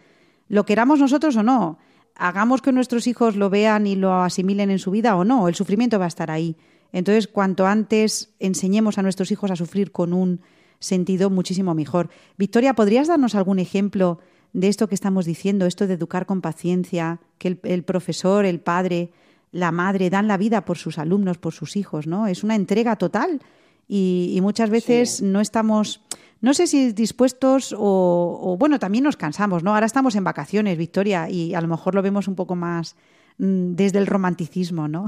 lo 0.50 0.66
queramos 0.66 0.98
nosotros 0.98 1.36
o 1.36 1.44
no, 1.44 1.78
hagamos 2.16 2.60
que 2.60 2.72
nuestros 2.72 3.06
hijos 3.06 3.36
lo 3.36 3.50
vean 3.50 3.86
y 3.86 3.94
lo 3.94 4.12
asimilen 4.14 4.70
en 4.70 4.80
su 4.80 4.90
vida 4.90 5.14
o 5.14 5.24
no, 5.24 5.46
el 5.46 5.54
sufrimiento 5.54 5.98
va 6.00 6.06
a 6.06 6.08
estar 6.08 6.28
ahí. 6.28 6.56
Entonces, 6.92 7.28
cuanto 7.28 7.68
antes 7.68 8.34
enseñemos 8.40 8.98
a 8.98 9.02
nuestros 9.02 9.30
hijos 9.30 9.52
a 9.52 9.56
sufrir 9.56 9.92
con 9.92 10.12
un 10.12 10.40
sentido, 10.80 11.30
muchísimo 11.30 11.72
mejor. 11.72 12.10
Victoria, 12.36 12.74
¿podrías 12.74 13.06
darnos 13.06 13.36
algún 13.36 13.60
ejemplo 13.60 14.18
de 14.52 14.66
esto 14.66 14.88
que 14.88 14.96
estamos 14.96 15.24
diciendo, 15.24 15.66
esto 15.66 15.86
de 15.86 15.94
educar 15.94 16.26
con 16.26 16.40
paciencia, 16.40 17.20
que 17.38 17.60
el, 17.62 17.84
profesor, 17.84 18.44
el 18.44 18.58
padre, 18.58 19.12
la 19.52 19.70
madre 19.70 20.10
dan 20.10 20.26
la 20.26 20.36
vida 20.36 20.64
por 20.64 20.78
sus 20.78 20.98
alumnos, 20.98 21.38
por 21.38 21.54
sus 21.54 21.76
hijos, 21.76 22.08
¿no? 22.08 22.26
Es 22.26 22.42
una 22.42 22.56
entrega 22.56 22.96
total 22.96 23.40
y, 23.86 24.36
muchas 24.42 24.68
veces 24.68 25.22
no 25.22 25.40
estamos 25.40 26.00
no 26.40 26.54
sé 26.54 26.66
si 26.66 26.92
dispuestos 26.92 27.74
o, 27.76 28.56
bueno, 28.58 28.78
también 28.78 29.04
nos 29.04 29.16
cansamos, 29.16 29.62
¿no? 29.62 29.74
Ahora 29.74 29.86
estamos 29.86 30.14
en 30.16 30.24
vacaciones, 30.24 30.78
Victoria, 30.78 31.28
y 31.28 31.54
a 31.54 31.60
lo 31.60 31.68
mejor 31.68 31.94
lo 31.94 32.02
vemos 32.02 32.28
un 32.28 32.34
poco 32.34 32.56
más 32.56 32.96
mm, 33.38 33.74
desde 33.74 33.98
el 33.98 34.06
romanticismo, 34.06 34.88
¿no? 34.88 35.06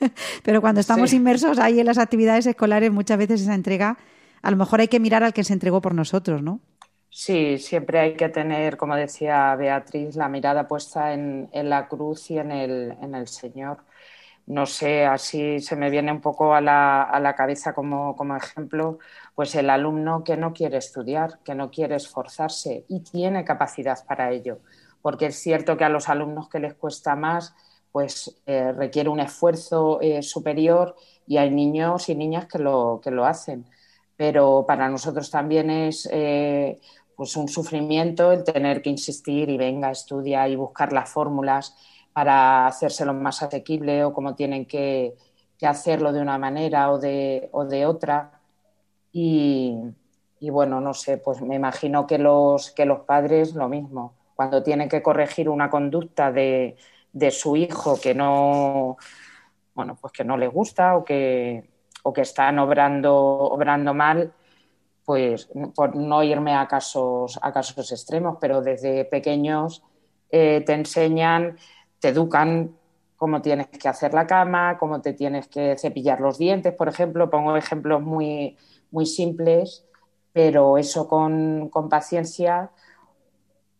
Pero 0.44 0.60
cuando 0.60 0.80
estamos 0.80 1.12
inmersos 1.12 1.58
ahí 1.58 1.80
en 1.80 1.86
las 1.86 1.98
actividades 1.98 2.46
escolares, 2.46 2.92
muchas 2.92 3.18
veces 3.18 3.40
esa 3.40 3.54
entrega, 3.54 3.98
a 4.42 4.50
lo 4.50 4.56
mejor 4.56 4.80
hay 4.80 4.88
que 4.88 5.00
mirar 5.00 5.22
al 5.22 5.32
que 5.32 5.44
se 5.44 5.54
entregó 5.54 5.80
por 5.80 5.94
nosotros, 5.94 6.42
¿no? 6.42 6.60
Sí, 7.08 7.58
siempre 7.58 8.00
hay 8.00 8.14
que 8.14 8.28
tener, 8.28 8.76
como 8.76 8.96
decía 8.96 9.54
Beatriz, 9.54 10.16
la 10.16 10.28
mirada 10.28 10.66
puesta 10.66 11.14
en, 11.14 11.48
la 11.52 11.86
cruz 11.86 12.30
y 12.30 12.38
en 12.38 12.50
el, 12.50 12.96
en 13.00 13.14
el 13.14 13.28
Señor 13.28 13.78
no 14.46 14.66
sé, 14.66 15.06
así 15.06 15.60
se 15.60 15.76
me 15.76 15.90
viene 15.90 16.12
un 16.12 16.20
poco 16.20 16.54
a 16.54 16.60
la, 16.60 17.02
a 17.02 17.18
la 17.20 17.34
cabeza 17.34 17.72
como, 17.74 18.14
como, 18.16 18.36
ejemplo, 18.36 18.98
pues 19.34 19.54
el 19.54 19.70
alumno 19.70 20.22
que 20.22 20.36
no 20.36 20.52
quiere 20.52 20.76
estudiar, 20.78 21.38
que 21.44 21.54
no 21.54 21.70
quiere 21.70 21.96
esforzarse 21.96 22.84
y 22.88 23.00
tiene 23.00 23.44
capacidad 23.44 24.04
para 24.06 24.30
ello, 24.32 24.60
porque 25.02 25.26
es 25.26 25.36
cierto 25.36 25.76
que 25.76 25.84
a 25.84 25.88
los 25.88 26.08
alumnos 26.08 26.48
que 26.48 26.58
les 26.60 26.74
cuesta 26.74 27.16
más, 27.16 27.54
pues 27.92 28.42
eh, 28.46 28.72
requiere 28.72 29.08
un 29.08 29.20
esfuerzo 29.20 30.00
eh, 30.00 30.22
superior 30.22 30.96
y 31.26 31.38
hay 31.38 31.50
niños 31.50 32.08
y 32.08 32.14
niñas 32.14 32.46
que 32.46 32.58
lo, 32.58 33.00
que 33.02 33.10
lo 33.10 33.24
hacen. 33.24 33.66
Pero 34.16 34.64
para 34.66 34.88
nosotros 34.88 35.30
también 35.30 35.70
es 35.70 36.08
eh, 36.12 36.80
pues 37.16 37.36
un 37.36 37.48
sufrimiento 37.48 38.32
el 38.32 38.44
tener 38.44 38.82
que 38.82 38.90
insistir 38.90 39.48
y 39.48 39.56
venga, 39.56 39.90
estudia 39.90 40.48
y 40.48 40.56
buscar 40.56 40.92
las 40.92 41.08
fórmulas 41.08 41.76
para 42.14 42.68
hacérselo 42.68 43.12
más 43.12 43.42
asequible 43.42 44.04
o 44.04 44.14
cómo 44.14 44.34
tienen 44.34 44.64
que, 44.64 45.14
hacerlo 45.62 46.12
de 46.12 46.20
una 46.20 46.36
manera 46.36 46.92
o 46.92 46.98
de, 46.98 47.50
otra. 47.86 48.40
Y, 49.12 49.80
bueno, 50.40 50.80
no 50.80 50.92
sé, 50.92 51.16
pues 51.18 51.40
me 51.40 51.56
imagino 51.56 52.06
que 52.06 52.18
los, 52.18 52.70
que 52.70 52.84
los 52.84 53.00
padres 53.00 53.54
lo 53.54 53.68
mismo, 53.68 54.14
cuando 54.36 54.62
tienen 54.62 54.90
que 54.90 55.02
corregir 55.02 55.48
una 55.48 55.70
conducta 55.70 56.30
de, 56.30 56.76
de 57.12 57.30
su 57.30 57.56
hijo 57.56 57.98
que 57.98 58.14
no, 58.14 58.98
bueno, 59.74 59.96
pues 59.98 60.12
que 60.12 60.24
no 60.24 60.36
le 60.36 60.48
gusta 60.48 60.96
o 60.96 61.04
que, 61.04 61.70
o 62.02 62.12
que 62.12 62.20
están 62.20 62.58
obrando, 62.58 63.16
obrando 63.16 63.94
mal, 63.94 64.34
pues 65.04 65.48
por 65.74 65.96
no 65.96 66.22
irme 66.22 66.54
a 66.54 66.68
casos, 66.68 67.38
a 67.40 67.52
casos 67.52 67.90
extremos, 67.90 68.36
pero 68.40 68.60
desde 68.60 69.04
pequeños 69.06 69.82
eh, 70.30 70.62
te 70.66 70.74
enseñan 70.74 71.56
te 72.04 72.10
educan 72.10 72.76
cómo 73.16 73.40
tienes 73.40 73.68
que 73.68 73.88
hacer 73.88 74.12
la 74.12 74.26
cama, 74.26 74.76
cómo 74.76 75.00
te 75.00 75.14
tienes 75.14 75.48
que 75.48 75.74
cepillar 75.78 76.20
los 76.20 76.36
dientes, 76.36 76.74
por 76.74 76.86
ejemplo. 76.86 77.30
Pongo 77.30 77.56
ejemplos 77.56 78.02
muy, 78.02 78.58
muy 78.90 79.06
simples, 79.06 79.86
pero 80.30 80.76
eso 80.76 81.08
con, 81.08 81.70
paciencia, 81.88 82.70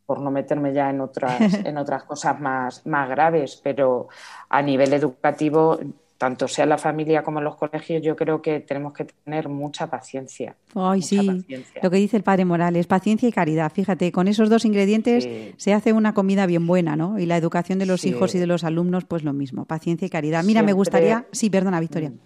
por 0.06 0.22
no 0.22 0.30
meterme 0.30 0.72
ya 0.72 0.88
en 0.88 1.02
otras, 1.02 1.38
en 1.66 1.76
otras 1.76 2.04
cosas 2.04 2.40
más, 2.40 2.86
más 2.86 3.10
graves, 3.10 3.60
pero 3.62 4.08
a 4.48 4.62
nivel 4.62 4.94
educativo 4.94 5.78
tanto 6.24 6.48
sea 6.48 6.62
en 6.62 6.70
la 6.70 6.78
familia 6.78 7.22
como 7.22 7.38
en 7.40 7.44
los 7.44 7.56
colegios, 7.56 8.00
yo 8.00 8.16
creo 8.16 8.40
que 8.40 8.60
tenemos 8.60 8.94
que 8.94 9.04
tener 9.04 9.46
mucha 9.50 9.88
paciencia. 9.88 10.56
Ay, 10.74 11.02
sí, 11.02 11.44
lo 11.82 11.90
que 11.90 11.96
dice 11.98 12.16
el 12.16 12.22
padre 12.22 12.46
Morales, 12.46 12.86
paciencia 12.86 13.28
y 13.28 13.32
caridad. 13.32 13.70
Fíjate, 13.70 14.10
con 14.10 14.26
esos 14.26 14.48
dos 14.48 14.64
ingredientes 14.64 15.28
se 15.58 15.74
hace 15.74 15.92
una 15.92 16.14
comida 16.14 16.46
bien 16.46 16.66
buena, 16.66 16.96
¿no? 16.96 17.18
Y 17.18 17.26
la 17.26 17.36
educación 17.36 17.78
de 17.78 17.84
los 17.84 18.06
hijos 18.06 18.34
y 18.34 18.38
de 18.38 18.46
los 18.46 18.64
alumnos, 18.64 19.04
pues 19.04 19.22
lo 19.22 19.34
mismo, 19.34 19.66
paciencia 19.66 20.06
y 20.06 20.08
caridad. 20.08 20.44
Mira, 20.44 20.62
me 20.62 20.72
gustaría, 20.72 21.26
sí, 21.30 21.50
perdona, 21.50 21.78
Victoria. 21.78 22.08
Mm. 22.08 22.18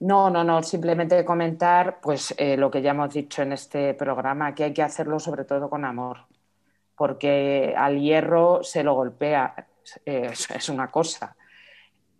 No, 0.00 0.30
no, 0.30 0.42
no, 0.42 0.62
simplemente 0.62 1.22
comentar 1.22 2.00
pues 2.00 2.34
eh, 2.38 2.56
lo 2.56 2.70
que 2.70 2.80
ya 2.80 2.92
hemos 2.92 3.12
dicho 3.12 3.42
en 3.42 3.52
este 3.52 3.92
programa, 3.92 4.54
que 4.54 4.64
hay 4.64 4.72
que 4.72 4.82
hacerlo 4.82 5.18
sobre 5.18 5.44
todo 5.44 5.68
con 5.68 5.84
amor, 5.84 6.20
porque 6.96 7.74
al 7.76 8.00
hierro 8.00 8.62
se 8.62 8.82
lo 8.82 8.94
golpea, 8.94 9.66
es 10.06 10.68
una 10.70 10.90
cosa, 10.90 11.36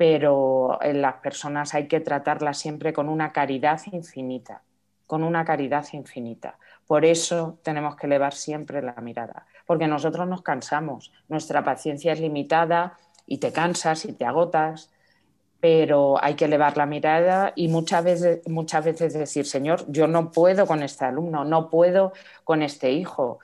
pero 0.01 0.79
las 0.83 1.17
personas 1.17 1.75
hay 1.75 1.87
que 1.87 2.01
tratarlas 2.01 2.57
siempre 2.57 2.95
con 2.95 3.11
una 3.11 3.33
caridad 3.33 3.79
infinita, 3.93 4.63
con 5.07 5.23
una 5.23 5.45
caridad 5.45 5.85
infinita. 5.93 6.57
Por 6.87 7.05
eso 7.05 7.59
tenemos 7.63 7.97
que 7.97 8.07
elevar 8.07 8.33
siempre 8.33 8.81
la 8.81 8.95
mirada, 8.95 9.45
porque 9.67 9.87
nosotros 9.87 10.27
nos 10.27 10.41
cansamos, 10.41 11.13
nuestra 11.29 11.63
paciencia 11.65 12.15
es 12.15 12.21
limitada 12.21 12.97
y 13.27 13.41
te 13.41 13.53
cansas 13.53 14.07
y 14.07 14.15
te 14.15 14.25
agotas, 14.25 14.91
pero 15.61 16.17
hay 16.25 16.33
que 16.33 16.47
elevar 16.47 16.79
la 16.79 16.87
mirada 16.87 17.53
y 17.55 17.69
muchas 17.69 18.03
veces, 18.03 18.49
muchas 18.49 18.83
veces 18.83 19.13
decir, 19.13 19.45
Señor, 19.45 19.85
yo 19.87 20.07
no 20.07 20.33
puedo 20.33 20.67
con 20.67 20.83
este 20.83 21.05
alumno, 21.05 21.45
no 21.45 21.69
puedo 21.69 22.15
con 22.45 22.63
este 22.63 22.91
hijo, 22.91 23.41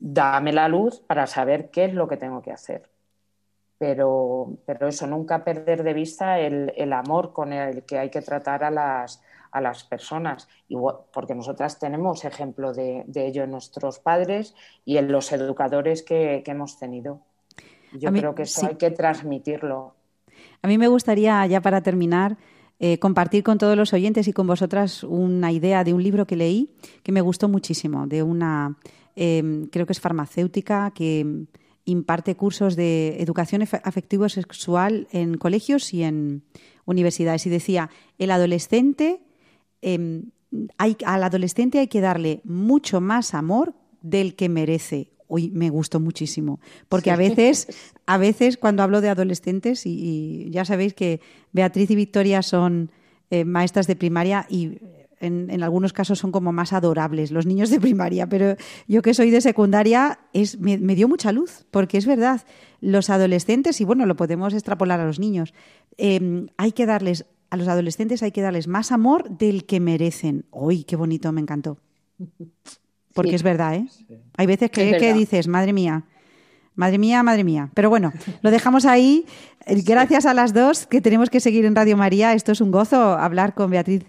dame 0.00 0.52
la 0.52 0.66
luz 0.66 0.98
para 0.98 1.28
saber 1.28 1.70
qué 1.70 1.84
es 1.84 1.94
lo 1.94 2.08
que 2.08 2.16
tengo 2.16 2.42
que 2.42 2.50
hacer 2.50 2.97
pero, 3.78 4.58
pero 4.66 4.88
eso, 4.88 5.06
nunca 5.06 5.44
perder 5.44 5.84
de 5.84 5.94
vista 5.94 6.40
el, 6.40 6.72
el, 6.76 6.92
amor 6.92 7.32
con 7.32 7.52
el 7.52 7.84
que 7.84 7.98
hay 7.98 8.10
que 8.10 8.20
tratar 8.20 8.64
a 8.64 8.70
las, 8.70 9.22
a 9.52 9.60
las 9.60 9.84
personas, 9.84 10.48
porque 11.12 11.34
nosotras 11.34 11.78
tenemos 11.78 12.24
ejemplo 12.24 12.72
de, 12.72 13.04
de, 13.06 13.26
ello 13.26 13.44
en 13.44 13.52
nuestros 13.52 14.00
padres 14.00 14.54
y 14.84 14.96
en 14.96 15.12
los 15.12 15.30
educadores 15.32 16.02
que, 16.02 16.42
que 16.44 16.50
hemos 16.50 16.78
tenido. 16.78 17.20
Yo 17.92 18.12
creo 18.12 18.34
que 18.34 18.42
eso 18.42 18.66
hay 18.66 18.74
que 18.74 18.90
transmitirlo. 18.90 19.94
A 20.60 20.68
mí 20.68 20.76
me 20.76 20.88
gustaría, 20.88 21.46
ya 21.46 21.60
para 21.60 21.80
terminar, 21.80 22.36
eh, 22.80 22.98
compartir 22.98 23.42
con 23.42 23.58
todos 23.58 23.76
los 23.76 23.92
oyentes 23.92 24.28
y 24.28 24.32
con 24.32 24.46
vosotras 24.46 25.02
una 25.04 25.52
idea 25.52 25.84
de 25.84 25.94
un 25.94 26.02
libro 26.02 26.26
que 26.26 26.36
leí 26.36 26.70
que 27.02 27.12
me 27.12 27.20
gustó 27.20 27.48
muchísimo, 27.48 28.06
de 28.06 28.22
una, 28.22 28.76
eh, 29.16 29.66
creo 29.72 29.86
que 29.86 29.92
es 29.92 30.00
farmacéutica, 30.00 30.92
que 30.92 31.46
imparte 31.88 32.36
cursos 32.36 32.76
de 32.76 33.16
educación 33.20 33.62
afectivo 33.62 34.28
sexual 34.28 35.08
en 35.10 35.38
colegios 35.38 35.94
y 35.94 36.02
en 36.02 36.42
universidades. 36.84 37.46
Y 37.46 37.50
decía, 37.50 37.90
el 38.18 38.30
adolescente, 38.30 39.22
em, 39.80 40.30
hay, 40.76 40.96
al 41.04 41.22
adolescente 41.22 41.78
hay 41.78 41.88
que 41.88 42.00
darle 42.00 42.40
mucho 42.44 43.00
más 43.00 43.34
amor 43.34 43.74
del 44.02 44.36
que 44.36 44.48
merece. 44.48 45.12
Uy, 45.28 45.50
me 45.50 45.70
gustó 45.70 46.00
muchísimo, 46.00 46.60
porque 46.88 47.10
a 47.10 47.16
veces, 47.16 47.68
a 48.06 48.18
veces 48.18 48.56
cuando 48.56 48.82
hablo 48.82 49.00
de 49.00 49.08
adolescentes, 49.08 49.84
y, 49.84 50.48
ya 50.50 50.64
sabéis 50.64 50.94
que 50.94 51.20
Beatriz 51.52 51.90
y 51.90 51.96
Victoria 51.96 52.42
son 52.42 52.90
eh, 53.30 53.44
maestras 53.44 53.86
de 53.86 53.96
primaria 53.96 54.46
y 54.48 54.78
en, 55.20 55.62
algunos 55.62 55.92
casos 55.92 56.18
son 56.18 56.32
como 56.32 56.52
más 56.52 56.72
adorables 56.72 57.30
los 57.30 57.46
niños 57.46 57.70
de 57.70 57.80
primaria, 57.80 58.28
pero 58.28 58.56
yo 58.86 59.02
que 59.02 59.14
soy 59.14 59.30
de 59.30 59.40
secundaria 59.40 60.20
es, 60.32 60.58
me, 60.58 60.78
dio 60.78 61.08
mucha 61.08 61.32
luz, 61.32 61.66
porque 61.70 61.98
es 61.98 62.06
verdad, 62.06 62.42
los 62.80 63.10
adolescentes, 63.10 63.80
y 63.80 63.84
bueno, 63.84 64.06
lo 64.06 64.16
podemos 64.16 64.54
extrapolar 64.54 65.00
a 65.00 65.06
los 65.06 65.18
niños, 65.18 65.54
em, 65.96 66.48
hay 66.56 66.72
que 66.72 66.86
darles, 66.86 67.26
a 67.50 67.56
los 67.56 67.68
adolescentes 67.68 68.22
hay 68.22 68.32
que 68.32 68.42
darles 68.42 68.68
más 68.68 68.92
amor 68.92 69.30
del 69.30 69.64
que 69.64 69.80
merecen. 69.80 70.44
¡Uy, 70.50 70.84
qué 70.84 70.96
bonito, 70.96 71.32
me 71.32 71.40
encantó! 71.40 71.78
Porque 73.14 73.34
es 73.34 73.42
verdad, 73.42 73.74
¿eh? 73.74 73.86
Hay 74.36 74.46
veces 74.46 74.70
que, 74.70 74.96
que 74.96 75.12
dices, 75.12 75.48
madre 75.48 75.72
mía, 75.72 76.04
Madre 76.78 76.98
mía, 76.98 77.24
madre 77.24 77.42
mía. 77.42 77.70
Pero 77.74 77.90
bueno, 77.90 78.12
lo 78.40 78.52
dejamos 78.52 78.86
ahí. 78.86 79.26
Gracias 79.66 80.26
a 80.26 80.32
las 80.32 80.54
dos 80.54 80.86
que 80.86 81.00
tenemos 81.00 81.28
que 81.28 81.40
seguir 81.40 81.64
en 81.64 81.74
Radio 81.74 81.96
María. 81.96 82.34
Esto 82.34 82.52
es 82.52 82.60
un 82.60 82.70
gozo 82.70 83.18
hablar 83.18 83.54
con 83.54 83.68
Beatriz 83.68 84.04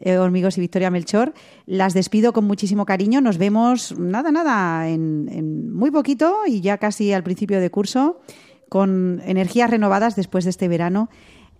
eh, 0.00 0.18
Hormigos 0.18 0.58
y 0.58 0.60
Victoria 0.60 0.90
Melchor. 0.90 1.32
Las 1.66 1.94
despido 1.94 2.32
con 2.32 2.44
muchísimo 2.44 2.84
cariño. 2.84 3.20
Nos 3.20 3.38
vemos, 3.38 3.98
nada, 3.98 4.30
nada, 4.30 4.88
en, 4.88 5.72
muy 5.72 5.90
poquito 5.90 6.38
y 6.46 6.60
ya 6.60 6.78
casi 6.78 7.12
al 7.12 7.22
principio 7.22 7.60
de 7.60 7.70
curso, 7.70 8.20
con 8.68 9.22
energías 9.24 9.70
renovadas 9.70 10.16
después 10.16 10.44
de 10.44 10.50
este 10.50 10.68
verano 10.68 11.08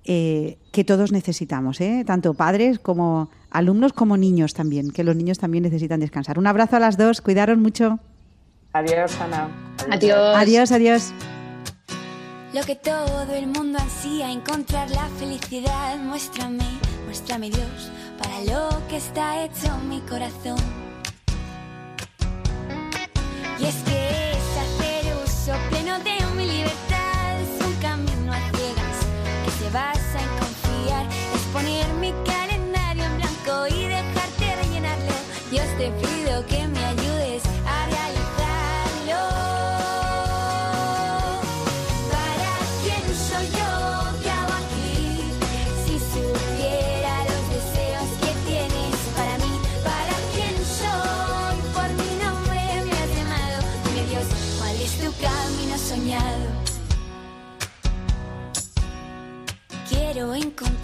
eh, 0.04 0.58
que 0.72 0.84
todos 0.84 1.12
necesitamos, 1.12 1.80
¿eh? 1.80 2.04
tanto 2.06 2.34
padres 2.34 2.78
como 2.78 3.30
alumnos 3.50 3.92
como 3.92 4.16
niños 4.16 4.54
también, 4.54 4.90
que 4.90 5.02
los 5.02 5.16
niños 5.16 5.38
también 5.38 5.64
necesitan 5.64 6.00
descansar. 6.00 6.38
Un 6.38 6.46
abrazo 6.46 6.76
a 6.76 6.80
las 6.80 6.96
dos, 6.96 7.20
cuidaron 7.20 7.60
mucho. 7.60 7.98
Adiós, 8.72 9.18
Ana. 9.20 9.48
Adiós. 9.90 10.36
Adiós, 10.36 10.72
adiós. 10.72 11.12
Lo 12.54 12.62
que 12.62 12.76
todo 12.76 13.34
el 13.34 13.48
mundo 13.48 13.78
ansía, 13.78 14.30
encontrar 14.30 14.90
la 14.90 15.08
felicidad, 15.18 15.98
muéstrame, 15.98 16.64
muéstrame 17.06 17.50
Dios 17.50 17.90
para 18.18 18.40
lo 18.44 18.86
que 18.88 18.96
está 18.96 19.44
hecho 19.44 19.76
mi 19.88 20.00
corazón. 20.00 20.58
Y 23.58 23.64
es 23.64 23.76
que 23.84 24.32
es 24.32 24.46
hacer 24.64 25.14
uso 25.24 25.52
pleno 25.70 25.98
de 26.00 26.16
mi 26.36 26.46
libertad, 26.46 27.40
es 27.40 27.66
un 27.66 27.74
camino 27.74 28.32
a 28.32 28.40
ciegas 28.54 28.98
que 29.44 29.50
se 29.50 29.70
basa 29.70 30.18
en 30.20 30.38
confiar, 30.38 31.06
es 31.34 31.42
poner 31.52 31.86
mi 31.94 32.12
calendario 32.24 33.04
en 33.04 33.16
blanco 33.16 33.66
y 33.68 33.86
dejarte 33.86 34.56
rellenarlo. 34.56 35.14
Dios 35.50 35.66
te 35.78 35.90
pido 35.90 36.15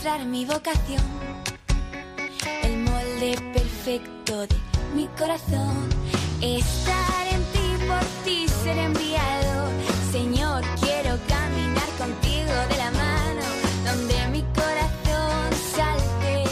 mi 0.03 0.45
vocación, 0.45 1.01
el 2.65 2.77
molde 2.79 3.37
perfecto 3.55 4.41
de 4.49 4.57
mi 4.97 5.07
corazón. 5.17 5.89
Estar 6.41 7.29
en 7.31 7.41
ti, 7.53 7.87
por 7.87 8.05
ti 8.25 8.49
ser 8.49 8.79
enviado. 8.79 9.69
Señor, 10.11 10.65
quiero 10.81 11.17
caminar 11.29 11.89
contigo 11.99 12.53
de 12.71 12.77
la 12.79 12.91
mano, 12.91 13.43
donde 13.87 14.27
mi 14.33 14.43
corazón 14.59 15.53
salte 15.77 16.51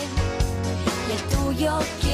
y 1.08 1.12
el 1.12 1.22
tuyo 1.36 1.76
quiera 2.00 2.09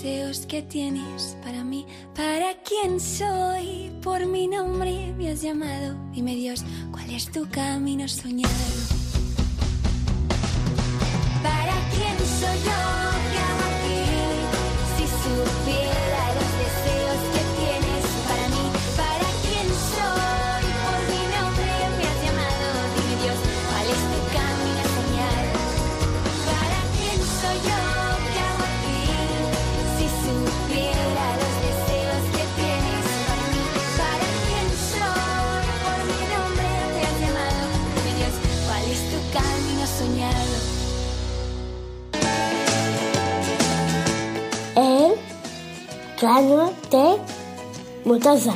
deseos 0.00 0.46
que 0.46 0.62
tienes 0.62 1.36
para 1.44 1.62
mí, 1.62 1.86
para 2.14 2.54
quién 2.62 2.98
soy, 2.98 3.92
por 4.02 4.24
mi 4.26 4.48
nombre 4.48 5.12
me 5.16 5.30
has 5.30 5.42
llamado. 5.42 5.94
Dime 6.12 6.34
Dios, 6.34 6.64
¿cuál 6.90 7.10
es 7.10 7.30
tu 7.30 7.46
camino 7.50 8.08
soñado? 8.08 8.79
Grano 46.20 46.72
de 46.90 47.16
mostaza. 48.04 48.54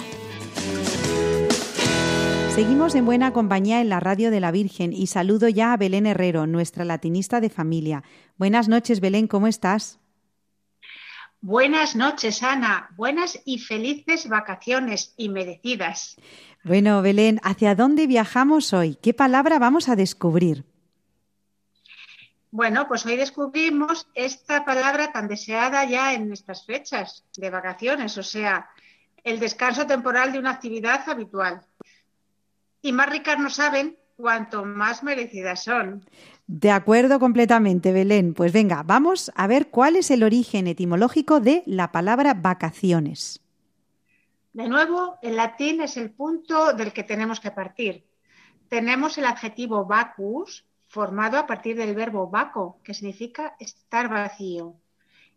Seguimos 2.54 2.94
en 2.94 3.06
buena 3.06 3.32
compañía 3.32 3.80
en 3.80 3.88
la 3.88 4.00
radio 4.00 4.30
de 4.30 4.40
la 4.40 4.52
Virgen 4.52 4.92
y 4.92 5.06
saludo 5.06 5.48
ya 5.48 5.72
a 5.72 5.76
Belén 5.76 6.06
Herrero, 6.06 6.46
nuestra 6.46 6.84
latinista 6.84 7.40
de 7.40 7.48
familia. 7.48 8.04
Buenas 8.36 8.68
noches, 8.68 9.00
Belén, 9.00 9.26
¿cómo 9.26 9.46
estás? 9.46 9.98
Buenas 11.40 11.96
noches, 11.96 12.42
Ana. 12.42 12.90
Buenas 12.96 13.40
y 13.44 13.58
felices 13.58 14.28
vacaciones 14.28 15.14
y 15.16 15.30
merecidas. 15.30 16.16
Bueno, 16.62 17.02
Belén, 17.02 17.40
¿hacia 17.42 17.74
dónde 17.74 18.06
viajamos 18.06 18.72
hoy? 18.72 18.96
¿Qué 19.02 19.14
palabra 19.14 19.58
vamos 19.58 19.88
a 19.88 19.96
descubrir? 19.96 20.64
Bueno, 22.54 22.86
pues 22.86 23.04
hoy 23.04 23.16
descubrimos 23.16 24.06
esta 24.14 24.64
palabra 24.64 25.10
tan 25.10 25.26
deseada 25.26 25.84
ya 25.86 26.14
en 26.14 26.32
estas 26.32 26.64
fechas 26.64 27.24
de 27.36 27.50
vacaciones, 27.50 28.16
o 28.16 28.22
sea, 28.22 28.70
el 29.24 29.40
descanso 29.40 29.88
temporal 29.88 30.30
de 30.30 30.38
una 30.38 30.52
actividad 30.52 31.00
habitual. 31.08 31.62
Y 32.80 32.92
más 32.92 33.10
ricas 33.10 33.40
no 33.40 33.50
saben 33.50 33.96
cuanto 34.16 34.64
más 34.64 35.02
merecidas 35.02 35.64
son. 35.64 36.06
De 36.46 36.70
acuerdo 36.70 37.18
completamente, 37.18 37.90
Belén. 37.90 38.34
Pues 38.34 38.52
venga, 38.52 38.84
vamos 38.84 39.32
a 39.34 39.48
ver 39.48 39.70
cuál 39.70 39.96
es 39.96 40.12
el 40.12 40.22
origen 40.22 40.68
etimológico 40.68 41.40
de 41.40 41.64
la 41.66 41.90
palabra 41.90 42.34
vacaciones. 42.34 43.40
De 44.52 44.68
nuevo, 44.68 45.18
el 45.22 45.34
latín 45.34 45.80
es 45.80 45.96
el 45.96 46.12
punto 46.12 46.72
del 46.72 46.92
que 46.92 47.02
tenemos 47.02 47.40
que 47.40 47.50
partir. 47.50 48.04
Tenemos 48.68 49.18
el 49.18 49.24
adjetivo 49.24 49.86
vacus, 49.86 50.64
formado 50.94 51.38
a 51.38 51.46
partir 51.46 51.76
del 51.76 51.92
verbo 51.94 52.30
vaco, 52.30 52.78
que 52.84 52.94
significa 52.94 53.56
estar 53.58 54.08
vacío. 54.08 54.76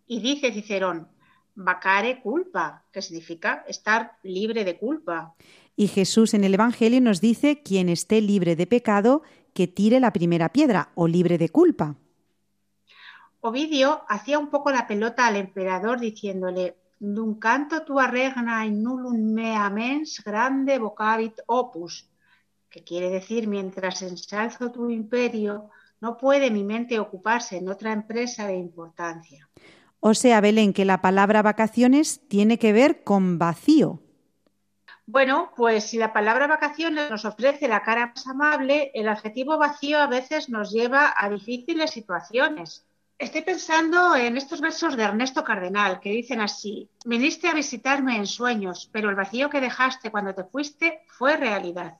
Y 0.06 0.20
dice 0.22 0.54
Cicerón, 0.54 1.08
vacare 1.56 2.22
culpa, 2.22 2.84
que 2.92 3.02
significa 3.02 3.66
estar 3.68 4.18
libre 4.22 4.64
de 4.64 4.78
culpa. 4.78 5.34
Y 5.76 5.88
Jesús 5.88 6.36
en 6.36 6.44
el 6.44 6.54
Evangelio 6.54 7.02
nos 7.02 7.22
dice, 7.22 7.64
quien 7.64 7.90
esté 7.90 8.22
libre 8.22 8.56
de 8.56 8.68
pecado, 8.68 9.24
que 9.56 9.68
tire 9.68 10.00
la 10.00 10.14
primera 10.14 10.50
piedra 10.50 10.92
o 10.94 11.08
libre 11.08 11.40
de 11.40 11.50
culpa. 11.50 11.96
Ovidio 13.42 14.04
hacía 14.08 14.38
un 14.38 14.50
poco 14.50 14.72
la 14.72 14.86
pelota 14.86 15.26
al 15.26 15.38
emperador 15.38 16.00
diciéndole, 16.00 16.76
Dun 17.00 17.40
canto 17.40 17.84
tua 17.86 18.08
regna 18.08 18.66
in 18.66 18.82
nullum 18.82 19.18
mea 19.38 19.70
mens 19.70 20.18
grande 20.26 20.80
vocabit 20.82 21.36
opus, 21.46 22.10
que 22.78 22.84
quiere 22.84 23.10
decir, 23.10 23.48
mientras 23.48 24.04
ensalzo 24.04 24.72
tu 24.72 24.90
imperio, 24.90 25.70
no 26.00 26.18
puede 26.18 26.52
mi 26.52 26.64
mente 26.64 27.00
ocuparse 27.00 27.58
en 27.58 27.70
otra 27.70 27.92
empresa 27.92 28.46
de 28.46 28.56
importancia. 28.56 29.50
O 30.00 30.14
sea, 30.14 30.42
Belén, 30.42 30.74
que 30.74 30.86
la 30.86 31.02
palabra 31.02 31.42
vacaciones 31.42 32.22
tiene 32.28 32.60
que 32.60 32.74
ver 32.74 33.04
con 33.04 33.40
vacío. 33.40 34.00
Bueno, 35.08 35.52
pues 35.56 35.86
si 35.86 35.98
la 35.98 36.14
palabra 36.14 36.48
vacaciones 36.48 37.10
nos 37.10 37.26
ofrece 37.26 37.68
la 37.68 37.82
cara 37.82 38.08
más 38.08 38.28
amable, 38.28 38.92
el 38.94 39.08
adjetivo 39.08 39.58
vacío 39.58 40.00
a 40.00 40.08
veces 40.08 40.50
nos 40.50 40.72
lleva 40.72 41.16
a 41.18 41.30
difíciles 41.30 41.92
situaciones. 41.92 42.86
Estoy 43.18 43.42
pensando 43.42 44.16
en 44.16 44.38
estos 44.38 44.62
versos 44.62 44.96
de 44.96 45.04
Ernesto 45.04 45.44
Cardenal 45.44 46.00
que 46.00 46.12
dicen 46.12 46.42
así, 46.42 46.88
viniste 47.06 47.48
a 47.48 47.54
visitarme 47.54 48.18
en 48.18 48.28
sueños, 48.28 48.90
pero 48.92 49.10
el 49.10 49.16
vacío 49.16 49.50
que 49.50 49.62
dejaste 49.62 50.12
cuando 50.12 50.36
te 50.36 50.44
fuiste 50.44 51.02
fue 51.08 51.38
realidad. 51.38 51.98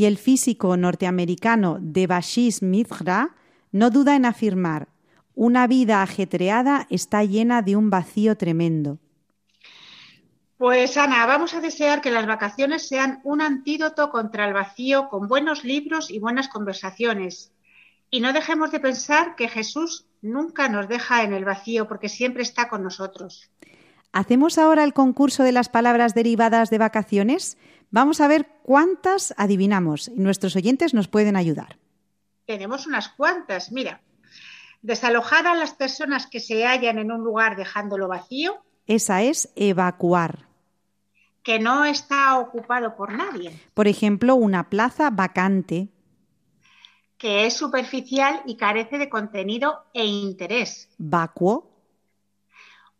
Y 0.00 0.06
el 0.06 0.16
físico 0.16 0.78
norteamericano 0.78 1.76
Debashis 1.78 2.62
Mithra 2.62 3.36
no 3.70 3.90
duda 3.90 4.16
en 4.16 4.24
afirmar, 4.24 4.88
una 5.34 5.66
vida 5.66 6.00
ajetreada 6.00 6.86
está 6.88 7.22
llena 7.22 7.60
de 7.60 7.76
un 7.76 7.90
vacío 7.90 8.34
tremendo. 8.34 8.98
Pues 10.56 10.96
Ana, 10.96 11.26
vamos 11.26 11.52
a 11.52 11.60
desear 11.60 12.00
que 12.00 12.10
las 12.10 12.26
vacaciones 12.26 12.88
sean 12.88 13.20
un 13.24 13.42
antídoto 13.42 14.08
contra 14.08 14.48
el 14.48 14.54
vacío 14.54 15.10
con 15.10 15.28
buenos 15.28 15.64
libros 15.64 16.10
y 16.10 16.18
buenas 16.18 16.48
conversaciones. 16.48 17.52
Y 18.10 18.20
no 18.20 18.32
dejemos 18.32 18.70
de 18.70 18.80
pensar 18.80 19.36
que 19.36 19.48
Jesús 19.48 20.06
nunca 20.22 20.70
nos 20.70 20.88
deja 20.88 21.24
en 21.24 21.34
el 21.34 21.44
vacío 21.44 21.86
porque 21.88 22.08
siempre 22.08 22.42
está 22.42 22.70
con 22.70 22.82
nosotros. 22.82 23.50
¿Hacemos 24.12 24.58
ahora 24.58 24.82
el 24.82 24.92
concurso 24.92 25.44
de 25.44 25.52
las 25.52 25.68
palabras 25.68 26.14
derivadas 26.14 26.70
de 26.70 26.78
vacaciones? 26.78 27.58
Vamos 27.90 28.20
a 28.20 28.28
ver 28.28 28.46
cuántas 28.62 29.34
adivinamos 29.36 30.08
y 30.08 30.18
nuestros 30.20 30.54
oyentes 30.56 30.94
nos 30.94 31.08
pueden 31.08 31.36
ayudar. 31.36 31.78
Tenemos 32.46 32.86
unas 32.86 33.08
cuantas, 33.08 33.72
mira. 33.72 34.00
Desalojar 34.82 35.46
a 35.46 35.54
las 35.54 35.74
personas 35.74 36.26
que 36.26 36.40
se 36.40 36.64
hallan 36.66 36.98
en 36.98 37.12
un 37.12 37.22
lugar 37.22 37.56
dejándolo 37.56 38.08
vacío, 38.08 38.62
Esa 38.86 39.22
es 39.22 39.52
evacuar. 39.56 40.46
que 41.42 41.58
no 41.58 41.84
está 41.84 42.38
ocupado 42.38 42.96
por 42.96 43.12
nadie, 43.12 43.58
Por 43.74 43.88
ejemplo, 43.88 44.34
una 44.36 44.68
plaza 44.70 45.10
vacante. 45.10 45.88
que 47.18 47.44
es 47.46 47.54
superficial 47.54 48.42
y 48.46 48.56
carece 48.56 48.96
de 48.98 49.08
contenido 49.10 49.84
e 49.92 50.04
interés. 50.06 50.88
Vacuo 50.98 51.70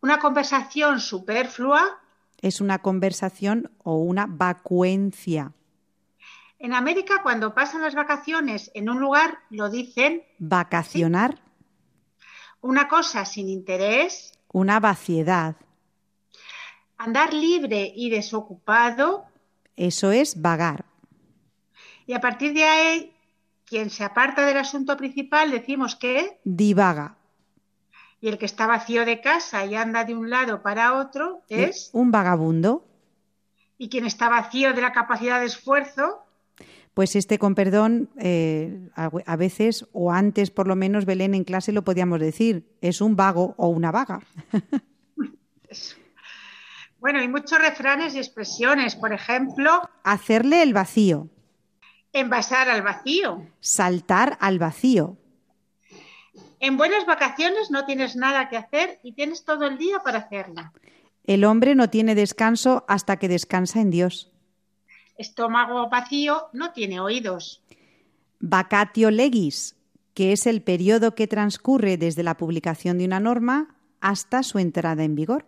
Una 0.01 0.19
conversación 0.19 0.99
superflua, 0.99 1.99
es 2.41 2.61
una 2.61 2.79
conversación 2.79 3.71
o 3.83 3.95
una 3.97 4.25
vacuencia. 4.27 5.53
en 6.59 6.73
América 6.73 7.21
cuando 7.23 7.53
pasan 7.55 7.81
las 7.81 7.95
vacaciones 7.95 8.69
en 8.75 8.89
un 8.89 8.99
lugar 8.99 9.39
lo 9.49 9.69
dicen 9.69 10.21
Vacacionar, 10.39 11.39
una 12.61 12.87
cosa 12.87 13.25
sin 13.25 13.49
interés, 13.49 14.33
una 14.53 14.79
vaciedad. 14.79 15.55
andar 16.97 17.33
libre 17.33 17.91
y 17.95 18.09
desocupado, 18.11 19.25
Eso 19.75 20.11
es 20.11 20.39
vagar. 20.41 20.85
y 22.05 22.13
a 22.13 22.21
partir 22.21 22.53
de 22.53 22.63
ahí, 22.65 23.15
quien 23.65 23.89
se 23.89 24.03
aparta 24.03 24.45
del 24.45 24.57
asunto 24.57 24.95
principal 24.97 25.49
decimos 25.49 25.95
que, 25.95 26.39
Divaga. 26.43 27.17
Y 28.21 28.27
el 28.29 28.37
que 28.37 28.45
está 28.45 28.67
vacío 28.67 29.03
de 29.05 29.19
casa 29.19 29.65
y 29.65 29.75
anda 29.75 30.05
de 30.05 30.15
un 30.15 30.29
lado 30.29 30.61
para 30.61 30.93
otro 30.99 31.41
es, 31.49 31.89
Un 31.93 32.11
vagabundo. 32.11 32.85
y 33.77 33.89
quien 33.89 34.05
está 34.05 34.29
vacío 34.29 34.73
de 34.73 34.81
la 34.81 34.91
capacidad 34.93 35.39
de 35.39 35.47
esfuerzo, 35.47 36.23
Pues 36.93 37.15
este, 37.15 37.39
con 37.39 37.55
perdón, 37.55 38.09
eh, 38.17 38.89
a, 38.95 39.09
a 39.25 39.35
veces, 39.37 39.87
o 39.93 40.11
antes 40.11 40.51
por 40.51 40.67
lo 40.67 40.75
menos, 40.75 41.05
Belén 41.05 41.33
en 41.33 41.43
clase 41.45 41.71
lo 41.71 41.83
podíamos 41.83 42.19
decir, 42.19 42.65
es 42.81 43.01
un 43.01 43.15
vago 43.15 43.55
o 43.57 43.69
una 43.69 43.91
vaga. 43.91 44.21
bueno, 46.99 47.19
hay 47.19 47.27
muchos 47.27 47.59
refranes 47.59 48.13
y 48.13 48.19
expresiones, 48.19 48.95
por 48.95 49.13
ejemplo, 49.13 49.81
Hacerle 50.03 50.61
el 50.63 50.73
vacío, 50.73 51.29
envasar 52.13 52.69
al 52.69 52.81
vacío. 52.83 53.47
saltar 53.61 54.37
al 54.41 54.59
vacío, 54.59 55.17
En 56.61 56.77
buenas 56.77 57.07
vacaciones 57.07 57.71
no 57.71 57.85
tienes 57.85 58.15
nada 58.15 58.47
que 58.47 58.55
hacer 58.55 58.99
y 59.01 59.13
tienes 59.13 59.43
todo 59.45 59.65
el 59.65 59.79
día 59.79 60.03
para 60.03 60.19
hacerlo. 60.19 60.71
El 61.25 61.43
hombre 61.43 61.73
no 61.73 61.89
tiene 61.89 62.13
descanso 62.13 62.85
hasta 62.87 63.17
que 63.17 63.27
descansa 63.27 63.81
en 63.81 63.89
Dios. 63.89 64.31
Estómago 65.17 65.89
vacío 65.89 66.49
no 66.53 66.71
tiene 66.71 66.99
oídos. 66.99 67.63
Vacatio 68.39 69.09
legis, 69.09 69.75
que 70.13 70.33
es 70.33 70.45
el 70.45 70.61
periodo 70.61 71.15
que 71.15 71.25
transcurre 71.25 71.97
desde 71.97 72.21
la 72.21 72.37
publicación 72.37 72.99
de 72.99 73.05
una 73.05 73.19
norma 73.19 73.75
hasta 73.99 74.43
su 74.43 74.59
entrada 74.59 75.03
en 75.03 75.15
vigor. 75.15 75.45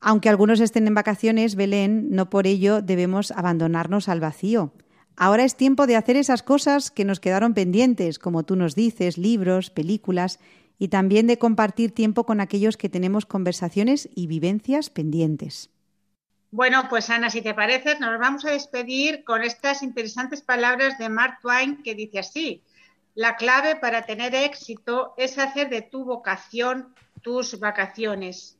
Aunque 0.00 0.28
algunos 0.28 0.60
estén 0.60 0.86
en 0.86 0.94
vacaciones, 0.94 1.56
Belén, 1.56 2.10
no 2.10 2.30
por 2.30 2.46
ello 2.46 2.82
debemos 2.82 3.32
abandonarnos 3.32 4.08
al 4.08 4.20
vacío. 4.20 4.72
Ahora 5.16 5.44
es 5.44 5.56
tiempo 5.56 5.86
de 5.86 5.96
hacer 5.96 6.16
esas 6.16 6.42
cosas 6.42 6.90
que 6.90 7.04
nos 7.04 7.20
quedaron 7.20 7.54
pendientes, 7.54 8.18
como 8.18 8.42
tú 8.42 8.56
nos 8.56 8.74
dices, 8.74 9.16
libros, 9.16 9.70
películas, 9.70 10.40
y 10.78 10.88
también 10.88 11.26
de 11.26 11.38
compartir 11.38 11.92
tiempo 11.92 12.24
con 12.26 12.40
aquellos 12.40 12.76
que 12.76 12.88
tenemos 12.88 13.26
conversaciones 13.26 14.08
y 14.14 14.26
vivencias 14.26 14.90
pendientes. 14.90 15.70
Bueno, 16.50 16.86
pues 16.88 17.10
Ana, 17.10 17.30
si 17.30 17.42
te 17.42 17.54
parece, 17.54 17.98
nos 17.98 18.18
vamos 18.18 18.44
a 18.44 18.50
despedir 18.50 19.24
con 19.24 19.42
estas 19.42 19.82
interesantes 19.82 20.42
palabras 20.42 20.98
de 20.98 21.08
Mark 21.08 21.38
Twain 21.42 21.82
que 21.82 21.94
dice 21.94 22.20
así, 22.20 22.62
la 23.14 23.36
clave 23.36 23.76
para 23.76 24.02
tener 24.02 24.34
éxito 24.34 25.14
es 25.16 25.38
hacer 25.38 25.68
de 25.68 25.82
tu 25.82 26.04
vocación 26.04 26.94
tus 27.22 27.58
vacaciones. 27.58 28.58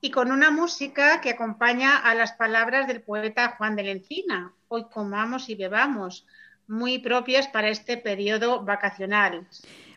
Y 0.00 0.10
con 0.10 0.30
una 0.30 0.50
música 0.50 1.20
que 1.20 1.30
acompaña 1.30 1.96
a 1.96 2.14
las 2.14 2.32
palabras 2.32 2.86
del 2.86 3.02
poeta 3.02 3.54
Juan 3.56 3.74
de 3.76 3.84
la 3.84 3.90
Encina, 3.90 4.52
hoy 4.68 4.84
comamos 4.92 5.48
y 5.48 5.54
bebamos, 5.54 6.26
muy 6.68 6.98
propias 6.98 7.48
para 7.48 7.68
este 7.68 7.96
periodo 7.96 8.64
vacacional. 8.64 9.46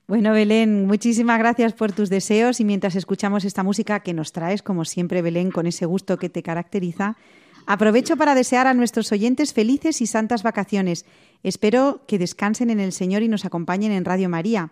Bueno, 0.08 0.34
Belén, 0.34 0.88
muchísimas 0.88 1.38
gracias 1.38 1.73
por 1.73 1.91
tus 1.91 2.10
deseos 2.10 2.60
y 2.60 2.65
mientras 2.65 2.95
escuchamos 2.95 3.45
esta 3.45 3.63
música 3.63 3.99
que 3.99 4.13
nos 4.13 4.32
traes, 4.32 4.63
como 4.63 4.86
siempre, 4.86 5.21
Belén, 5.21 5.51
con 5.51 5.67
ese 5.67 5.86
gusto 5.86 6.17
que 6.17 6.29
te 6.29 6.41
caracteriza, 6.41 7.15
aprovecho 7.67 8.17
para 8.17 8.34
desear 8.34 8.65
a 8.65 8.73
nuestros 8.73 9.12
oyentes 9.12 9.53
felices 9.53 10.01
y 10.01 10.08
santas 10.08 10.41
vacaciones. 10.41 11.05
Espero 11.43 12.01
que 12.08 12.17
descansen 12.17 12.71
en 12.71 12.79
el 12.79 12.91
Señor 12.91 13.21
y 13.21 13.27
nos 13.27 13.45
acompañen 13.45 13.91
en 13.91 14.05
Radio 14.05 14.29
María. 14.29 14.71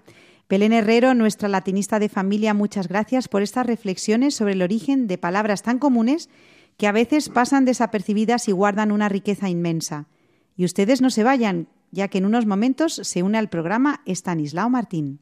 Belén 0.50 0.74
Herrero, 0.74 1.14
nuestra 1.14 1.50
latinista 1.50 2.00
de 2.00 2.10
familia, 2.10 2.54
muchas 2.54 2.88
gracias 2.88 3.28
por 3.28 3.42
estas 3.42 3.68
reflexiones 3.68 4.34
sobre 4.34 4.54
el 4.54 4.62
origen 4.62 5.06
de 5.06 5.18
palabras 5.18 5.62
tan 5.62 5.78
comunes 5.78 6.30
que 6.78 6.88
a 6.88 6.92
veces 6.92 7.30
pasan 7.30 7.66
desapercibidas 7.66 8.48
y 8.48 8.52
guardan 8.52 8.92
una 8.92 9.10
riqueza 9.10 9.50
inmensa. 9.50 10.08
Y 10.56 10.66
ustedes 10.66 11.02
no 11.02 11.10
se 11.10 11.24
vayan, 11.24 11.68
ya 11.92 12.08
que 12.08 12.20
en 12.20 12.26
unos 12.26 12.46
momentos 12.46 12.94
se 13.04 13.24
une 13.24 13.38
al 13.38 13.50
programa 13.50 14.02
Estanislao 14.06 14.70
Martín. 14.70 15.20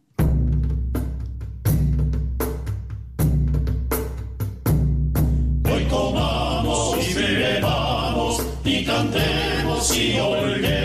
y 8.68 8.84
cantemos 8.84 9.96
y 9.96 10.20
oiremos 10.20 10.85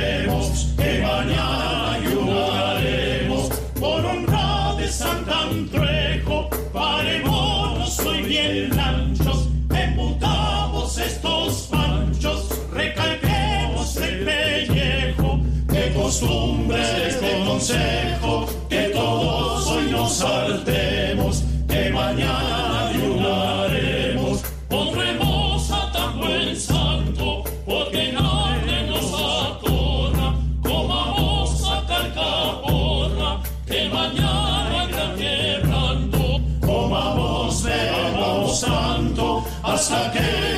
consejo, 17.71 18.47
que 18.69 18.91
todos 18.93 19.67
hoy 19.69 19.91
nos 19.91 20.13
saltemos, 20.17 21.45
que 21.69 21.91
mañana 21.91 22.89
ayudaremos, 22.89 24.43
pondremos 24.69 25.71
a 25.71 25.93
tan 25.93 26.19
buen 26.19 26.57
santo, 26.57 27.45
porque 27.65 28.13
nadie 28.13 28.87
nos 28.89 29.13
atorna, 29.15 30.37
comamos 30.63 31.65
a 31.69 31.87
calcaporra, 31.87 33.41
que 33.67 33.89
mañana 33.89 34.87
irá 34.89 35.15
quebrando, 35.15 36.41
comamos, 36.61 37.63
bebamos 37.63 38.61
tanto, 38.61 39.45
hasta 39.63 40.11
que 40.13 40.50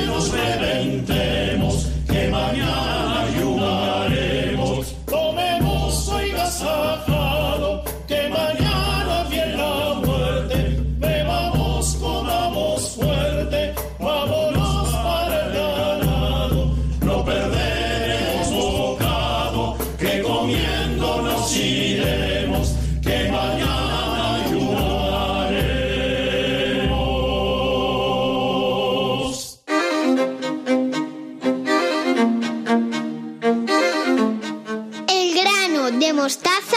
de 35.98 36.12
mostaza 36.12 36.76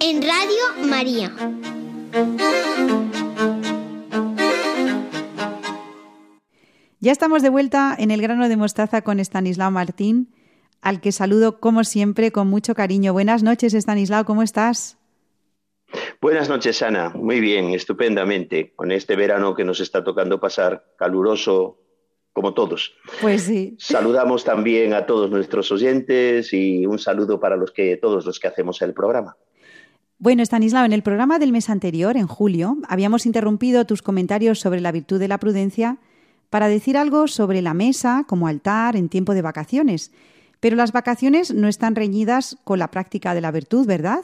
en 0.00 0.22
Radio 0.22 0.88
María. 0.88 1.32
Ya 7.00 7.12
estamos 7.12 7.42
de 7.42 7.48
vuelta 7.48 7.94
en 7.98 8.10
el 8.10 8.22
grano 8.22 8.48
de 8.48 8.56
mostaza 8.56 9.02
con 9.02 9.20
Estanislao 9.20 9.70
Martín, 9.70 10.34
al 10.80 11.00
que 11.00 11.12
saludo 11.12 11.60
como 11.60 11.84
siempre 11.84 12.32
con 12.32 12.48
mucho 12.48 12.74
cariño. 12.74 13.12
Buenas 13.12 13.42
noches, 13.42 13.74
Estanislao, 13.74 14.24
¿cómo 14.24 14.42
estás? 14.42 14.98
Buenas 16.20 16.48
noches, 16.48 16.82
Ana. 16.82 17.10
Muy 17.10 17.40
bien, 17.40 17.70
estupendamente, 17.74 18.72
con 18.74 18.92
este 18.92 19.16
verano 19.16 19.54
que 19.54 19.64
nos 19.64 19.80
está 19.80 20.04
tocando 20.04 20.40
pasar, 20.40 20.94
caluroso 20.98 21.78
como 22.38 22.54
todos. 22.54 22.94
Pues 23.20 23.42
sí. 23.42 23.74
Saludamos 23.80 24.44
también 24.44 24.94
a 24.94 25.06
todos 25.06 25.28
nuestros 25.28 25.72
oyentes 25.72 26.52
y 26.52 26.86
un 26.86 27.00
saludo 27.00 27.40
para 27.40 27.56
los 27.56 27.72
que, 27.72 27.96
todos 27.96 28.24
los 28.24 28.38
que 28.38 28.46
hacemos 28.46 28.80
el 28.80 28.94
programa. 28.94 29.36
Bueno, 30.20 30.44
Estanislao, 30.44 30.84
en 30.84 30.92
el 30.92 31.02
programa 31.02 31.40
del 31.40 31.50
mes 31.50 31.68
anterior, 31.68 32.16
en 32.16 32.28
julio, 32.28 32.78
habíamos 32.88 33.26
interrumpido 33.26 33.86
tus 33.86 34.02
comentarios 34.02 34.60
sobre 34.60 34.80
la 34.80 34.92
virtud 34.92 35.18
de 35.18 35.26
la 35.26 35.38
prudencia 35.38 35.98
para 36.48 36.68
decir 36.68 36.96
algo 36.96 37.26
sobre 37.26 37.60
la 37.60 37.74
mesa 37.74 38.24
como 38.28 38.46
altar 38.46 38.94
en 38.94 39.08
tiempo 39.08 39.34
de 39.34 39.42
vacaciones. 39.42 40.12
Pero 40.60 40.76
las 40.76 40.92
vacaciones 40.92 41.52
no 41.52 41.66
están 41.66 41.96
reñidas 41.96 42.56
con 42.62 42.78
la 42.78 42.92
práctica 42.92 43.34
de 43.34 43.40
la 43.40 43.50
virtud, 43.50 43.84
¿verdad? 43.84 44.20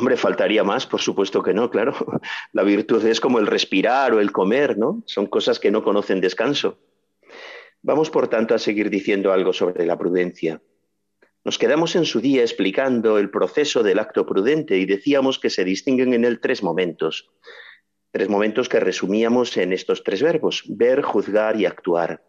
Hombre, 0.00 0.16
faltaría 0.16 0.64
más, 0.64 0.86
por 0.86 1.02
supuesto 1.02 1.42
que 1.42 1.52
no, 1.52 1.68
claro. 1.68 1.94
La 2.54 2.62
virtud 2.62 3.04
es 3.04 3.20
como 3.20 3.38
el 3.38 3.46
respirar 3.46 4.14
o 4.14 4.20
el 4.20 4.32
comer, 4.32 4.78
¿no? 4.78 5.02
Son 5.04 5.26
cosas 5.26 5.60
que 5.60 5.70
no 5.70 5.84
conocen 5.84 6.22
descanso. 6.22 6.78
Vamos, 7.82 8.08
por 8.08 8.26
tanto, 8.28 8.54
a 8.54 8.58
seguir 8.58 8.88
diciendo 8.88 9.30
algo 9.30 9.52
sobre 9.52 9.84
la 9.84 9.98
prudencia. 9.98 10.62
Nos 11.44 11.58
quedamos 11.58 11.96
en 11.96 12.06
su 12.06 12.22
día 12.22 12.40
explicando 12.40 13.18
el 13.18 13.28
proceso 13.28 13.82
del 13.82 13.98
acto 13.98 14.24
prudente 14.24 14.78
y 14.78 14.86
decíamos 14.86 15.38
que 15.38 15.50
se 15.50 15.64
distinguen 15.64 16.14
en 16.14 16.24
él 16.24 16.40
tres 16.40 16.62
momentos. 16.62 17.28
Tres 18.10 18.30
momentos 18.30 18.70
que 18.70 18.80
resumíamos 18.80 19.54
en 19.58 19.74
estos 19.74 20.02
tres 20.02 20.22
verbos, 20.22 20.64
ver, 20.66 21.02
juzgar 21.02 21.60
y 21.60 21.66
actuar. 21.66 22.24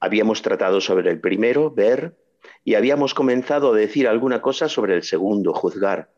Habíamos 0.00 0.40
tratado 0.40 0.80
sobre 0.80 1.10
el 1.10 1.20
primero, 1.20 1.70
ver, 1.70 2.16
y 2.64 2.76
habíamos 2.76 3.12
comenzado 3.12 3.74
a 3.74 3.76
decir 3.76 4.08
alguna 4.08 4.40
cosa 4.40 4.70
sobre 4.70 4.94
el 4.94 5.02
segundo, 5.02 5.52
juzgar. 5.52 6.08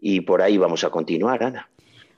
Y 0.00 0.22
por 0.22 0.42
ahí 0.42 0.58
vamos 0.58 0.84
a 0.84 0.90
continuar, 0.90 1.42
Ana. 1.42 1.68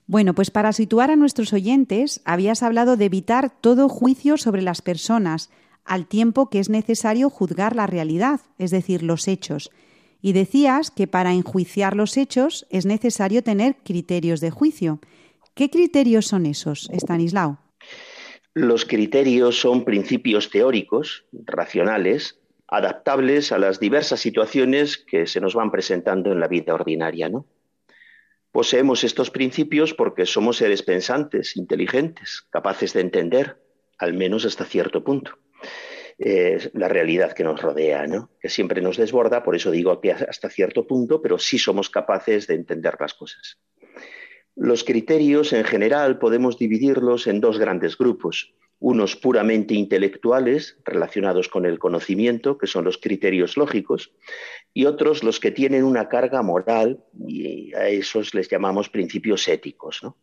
Bueno, 0.07 0.35
pues 0.35 0.51
para 0.51 0.73
situar 0.73 1.11
a 1.11 1.17
nuestros 1.17 1.53
oyentes, 1.53 2.21
habías 2.25 2.63
hablado 2.63 2.97
de 2.97 3.07
evitar 3.07 3.51
todo 3.61 3.89
juicio 3.89 4.37
sobre 4.37 4.63
las 4.63 4.83
personas, 4.83 5.51
al 5.85 6.07
tiempo 6.07 6.51
que 6.51 6.59
es 6.59 6.69
necesario 6.69 7.31
juzgar 7.31 7.75
la 7.75 7.87
realidad, 7.87 8.41
es 8.59 8.71
decir, 8.71 9.03
los 9.03 9.27
hechos. 9.27 9.71
Y 10.21 10.33
decías 10.33 10.91
que 10.91 11.07
para 11.07 11.33
enjuiciar 11.33 11.97
los 11.97 12.17
hechos 12.17 12.67
es 12.71 12.87
necesario 12.87 13.43
tener 13.43 13.77
criterios 13.85 14.41
de 14.41 14.51
juicio. 14.51 15.01
¿Qué 15.55 15.71
criterios 15.71 16.27
son 16.27 16.47
esos, 16.47 16.89
Stanislao? 16.93 17.59
Los 18.55 18.85
criterios 18.85 19.59
son 19.59 19.85
principios 19.85 20.51
teóricos, 20.51 21.25
racionales, 21.33 22.39
adaptables 22.69 23.51
a 23.51 23.59
las 23.59 23.81
diversas 23.81 24.21
situaciones 24.21 24.99
que 24.99 25.27
se 25.27 25.41
nos 25.41 25.55
van 25.55 25.71
presentando 25.71 26.33
en 26.33 26.41
la 26.41 26.49
vida 26.49 26.75
ordinaria, 26.75 27.29
¿no? 27.29 27.47
Poseemos 28.53 29.03
estos 29.03 29.31
principios 29.31 29.95
porque 29.95 30.27
somos 30.27 30.59
seres 30.59 30.83
pensantes, 30.83 31.57
inteligentes, 31.57 32.47
capaces 32.51 32.93
de 32.93 33.01
entender, 33.01 33.57
al 33.99 34.13
menos 34.13 34.45
hasta 34.45 34.67
cierto 34.67 35.03
punto, 35.03 35.39
eh, 36.19 36.71
la 36.75 36.89
realidad 36.89 37.33
que 37.33 37.45
nos 37.45 37.63
rodea, 37.63 38.07
¿no? 38.07 38.31
que 38.41 38.51
siempre 38.51 38.83
nos 38.83 38.99
desborda, 38.99 39.43
por 39.43 39.57
eso 39.57 39.71
digo 39.71 39.99
que 40.01 40.13
hasta 40.13 40.51
cierto 40.51 40.87
punto, 40.87 41.23
pero 41.23 41.39
sí 41.39 41.59
somos 41.59 41.89
capaces 41.89 42.47
de 42.47 42.55
entender 42.55 42.97
las 43.01 43.15
cosas. 43.15 43.59
Los 44.55 44.85
criterios 44.85 45.55
en 45.55 45.65
general 45.65 46.19
podemos 46.19 46.59
dividirlos 46.59 47.27
en 47.27 47.41
dos 47.41 47.59
grandes 47.59 47.97
grupos, 47.97 48.55
unos 48.83 49.15
puramente 49.15 49.75
intelectuales 49.75 50.77
relacionados 50.85 51.49
con 51.49 51.67
el 51.67 51.79
conocimiento, 51.79 52.59
que 52.59 52.67
son 52.67 52.85
los 52.85 52.99
criterios 52.99 53.57
lógicos, 53.57 54.13
y 54.75 54.87
otros 54.87 55.23
los 55.23 55.39
que 55.39 55.53
tienen 55.53 55.85
una 55.85 56.09
carga 56.09 56.43
moral, 56.43 57.05
y 57.25 57.73
a 57.75 57.89
esos 57.89 58.35
les 58.35 58.49
llamamos 58.51 58.89
principios 58.89 59.47
éticos. 59.47 60.01
¿no? 60.03 60.17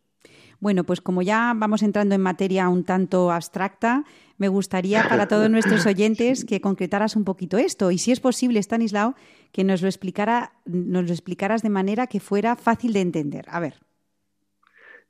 Bueno, 0.58 0.84
pues 0.84 1.00
como 1.00 1.22
ya 1.22 1.54
vamos 1.56 1.82
entrando 1.82 2.14
en 2.14 2.20
materia 2.20 2.68
un 2.68 2.84
tanto 2.84 3.32
abstracta, 3.32 4.04
me 4.36 4.48
gustaría 4.48 5.08
para 5.08 5.26
todos 5.26 5.48
nuestros 5.50 5.86
oyentes 5.86 6.44
que 6.44 6.60
concretaras 6.60 7.16
un 7.16 7.24
poquito 7.24 7.56
esto. 7.56 7.90
Y 7.90 7.96
si 7.96 8.12
es 8.12 8.20
posible, 8.20 8.60
Stanislao, 8.60 9.14
que 9.52 9.64
nos 9.64 9.80
lo, 9.80 9.88
explicara, 9.88 10.52
nos 10.66 11.06
lo 11.06 11.12
explicaras 11.12 11.62
de 11.62 11.70
manera 11.70 12.08
que 12.08 12.20
fuera 12.20 12.56
fácil 12.56 12.92
de 12.92 13.00
entender. 13.00 13.46
A 13.48 13.58
ver. 13.58 13.89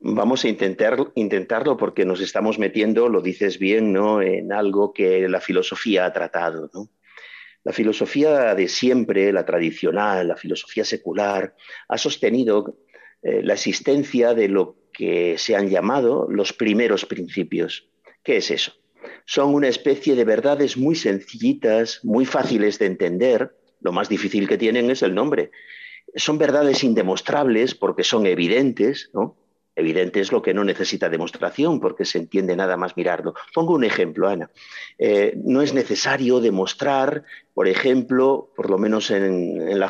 Vamos 0.03 0.45
a 0.45 0.49
intentar, 0.49 0.97
intentarlo 1.15 1.77
porque 1.77 2.07
nos 2.07 2.23
estamos 2.23 2.59
metiendo, 2.59 3.11
lo 3.11 3.21
dices 3.21 3.59
bien, 3.59 3.93
¿no? 3.93 4.23
en 4.23 4.51
algo 4.51 4.95
que 4.95 5.29
la 5.29 5.43
filosofía 5.43 6.07
ha 6.07 6.13
tratado. 6.13 6.71
¿no? 6.73 6.89
La 7.65 7.73
filosofía 7.73 8.55
de 8.55 8.67
siempre, 8.69 9.31
la 9.31 9.45
tradicional, 9.45 10.29
la 10.29 10.37
filosofía 10.37 10.87
secular, 10.87 11.55
ha 11.87 11.99
sostenido 11.99 12.79
eh, 13.23 13.43
la 13.43 13.53
existencia 13.53 14.33
de 14.33 14.49
lo 14.49 14.77
que 14.91 15.37
se 15.37 15.55
han 15.55 15.69
llamado 15.69 16.27
los 16.31 16.55
primeros 16.55 17.05
principios. 17.05 17.91
¿Qué 18.23 18.39
es 18.39 18.51
eso? 18.51 18.73
Son 19.27 19.55
una 19.55 19.69
especie 19.69 20.15
de 20.15 20.25
verdades 20.25 20.79
muy 20.79 20.95
sencillitas, 20.95 22.01
muy 22.03 22.25
fáciles 22.25 22.79
de 22.79 22.87
entender. 22.87 23.55
Lo 23.81 23.93
más 23.93 24.09
difícil 24.09 24.49
que 24.49 24.57
tienen 24.57 24.91
es 24.91 25.03
el 25.03 25.15
nombre. 25.15 25.51
Son 26.17 26.39
verdades 26.39 26.83
indemostrables 26.85 27.75
porque 27.75 28.03
son 28.03 28.27
evidentes, 28.27 29.11
¿no? 29.13 29.37
Evidente 29.81 30.21
es 30.21 30.31
lo 30.31 30.43
que 30.43 30.55
no 30.55 30.62
necesita 30.62 31.09
demostración 31.09 31.81
porque 31.81 32.05
se 32.05 32.19
entiende 32.19 32.55
nada 32.55 32.77
más 32.77 32.97
mirarlo. 32.97 33.35
Pongo 33.55 33.75
un 33.75 33.85
ejemplo, 33.85 34.29
Ana. 34.29 34.51
Eh, 34.99 35.35
no 35.43 35.62
es 35.62 35.73
necesario 35.73 36.40
demostrar, 36.40 37.25
por 37.55 37.66
ejemplo, 37.66 38.53
por 38.55 38.69
lo 38.69 38.79
menos 38.79 39.11
en, 39.11 39.79
la 39.79 39.88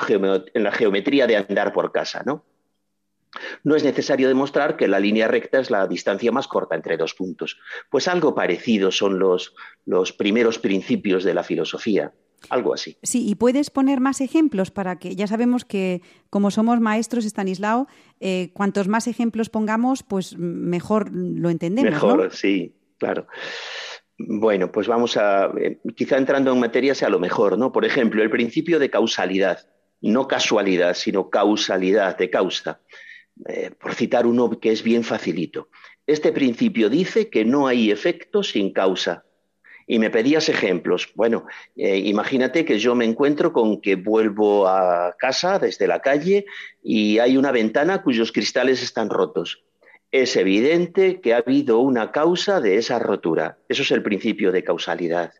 geometría 0.72 1.26
de 1.26 1.36
andar 1.36 1.72
por 1.72 1.92
casa, 1.92 2.22
¿no? 2.24 2.44
No 3.62 3.76
es 3.76 3.84
necesario 3.84 4.28
demostrar 4.28 4.76
que 4.76 4.88
la 4.88 4.98
línea 4.98 5.28
recta 5.28 5.60
es 5.60 5.70
la 5.70 5.86
distancia 5.86 6.32
más 6.32 6.48
corta 6.48 6.74
entre 6.74 6.96
dos 6.96 7.14
puntos. 7.14 7.58
Pues 7.88 8.08
algo 8.08 8.34
parecido 8.34 8.90
son 8.90 9.18
los 9.18 10.12
primeros 10.12 10.58
principios 10.58 11.22
de 11.24 11.34
la 11.34 11.44
filosofía. 11.44 12.12
Algo 12.48 12.74
así. 12.74 12.96
Sí, 13.02 13.28
y 13.28 13.34
puedes 13.34 13.70
poner 13.70 14.00
más 14.00 14.20
ejemplos 14.20 14.70
para 14.70 14.98
que 14.98 15.14
ya 15.14 15.26
sabemos 15.26 15.64
que 15.64 16.02
como 16.30 16.50
somos 16.50 16.80
maestros, 16.80 17.24
Stanislao, 17.24 17.86
eh, 18.18 18.50
cuantos 18.54 18.88
más 18.88 19.06
ejemplos 19.06 19.50
pongamos, 19.50 20.02
pues 20.02 20.36
mejor 20.38 21.10
lo 21.12 21.50
entendemos. 21.50 21.92
Mejor, 21.92 22.34
sí, 22.34 22.74
claro. 22.98 23.26
Bueno, 24.16 24.70
pues 24.72 24.86
vamos 24.86 25.16
a, 25.16 25.52
eh, 25.58 25.80
quizá 25.94 26.16
entrando 26.16 26.52
en 26.52 26.60
materia 26.60 26.94
sea 26.94 27.08
lo 27.08 27.18
mejor, 27.18 27.58
¿no? 27.58 27.72
Por 27.72 27.84
ejemplo, 27.84 28.22
el 28.22 28.30
principio 28.30 28.78
de 28.78 28.90
causalidad, 28.90 29.66
no 30.00 30.26
casualidad, 30.28 30.94
sino 30.94 31.30
causalidad, 31.30 32.16
de 32.16 32.30
causa. 32.30 32.80
Eh, 33.48 33.70
por 33.70 33.94
citar 33.94 34.26
uno 34.26 34.50
que 34.60 34.70
es 34.70 34.82
bien 34.82 35.02
facilito. 35.02 35.68
Este 36.06 36.32
principio 36.32 36.90
dice 36.90 37.30
que 37.30 37.44
no 37.44 37.66
hay 37.66 37.90
efecto 37.90 38.42
sin 38.42 38.72
causa. 38.72 39.24
Y 39.92 39.98
me 39.98 40.08
pedías 40.08 40.48
ejemplos. 40.48 41.08
Bueno, 41.16 41.46
eh, 41.74 41.96
imagínate 41.96 42.64
que 42.64 42.78
yo 42.78 42.94
me 42.94 43.04
encuentro 43.04 43.52
con 43.52 43.80
que 43.80 43.96
vuelvo 43.96 44.68
a 44.68 45.16
casa 45.18 45.58
desde 45.58 45.88
la 45.88 46.00
calle 46.00 46.46
y 46.80 47.18
hay 47.18 47.36
una 47.36 47.50
ventana 47.50 48.00
cuyos 48.00 48.30
cristales 48.30 48.84
están 48.84 49.10
rotos. 49.10 49.64
Es 50.12 50.36
evidente 50.36 51.20
que 51.20 51.34
ha 51.34 51.38
habido 51.38 51.80
una 51.80 52.12
causa 52.12 52.60
de 52.60 52.76
esa 52.76 53.00
rotura. 53.00 53.58
Eso 53.68 53.82
es 53.82 53.90
el 53.90 54.04
principio 54.04 54.52
de 54.52 54.62
causalidad. 54.62 55.32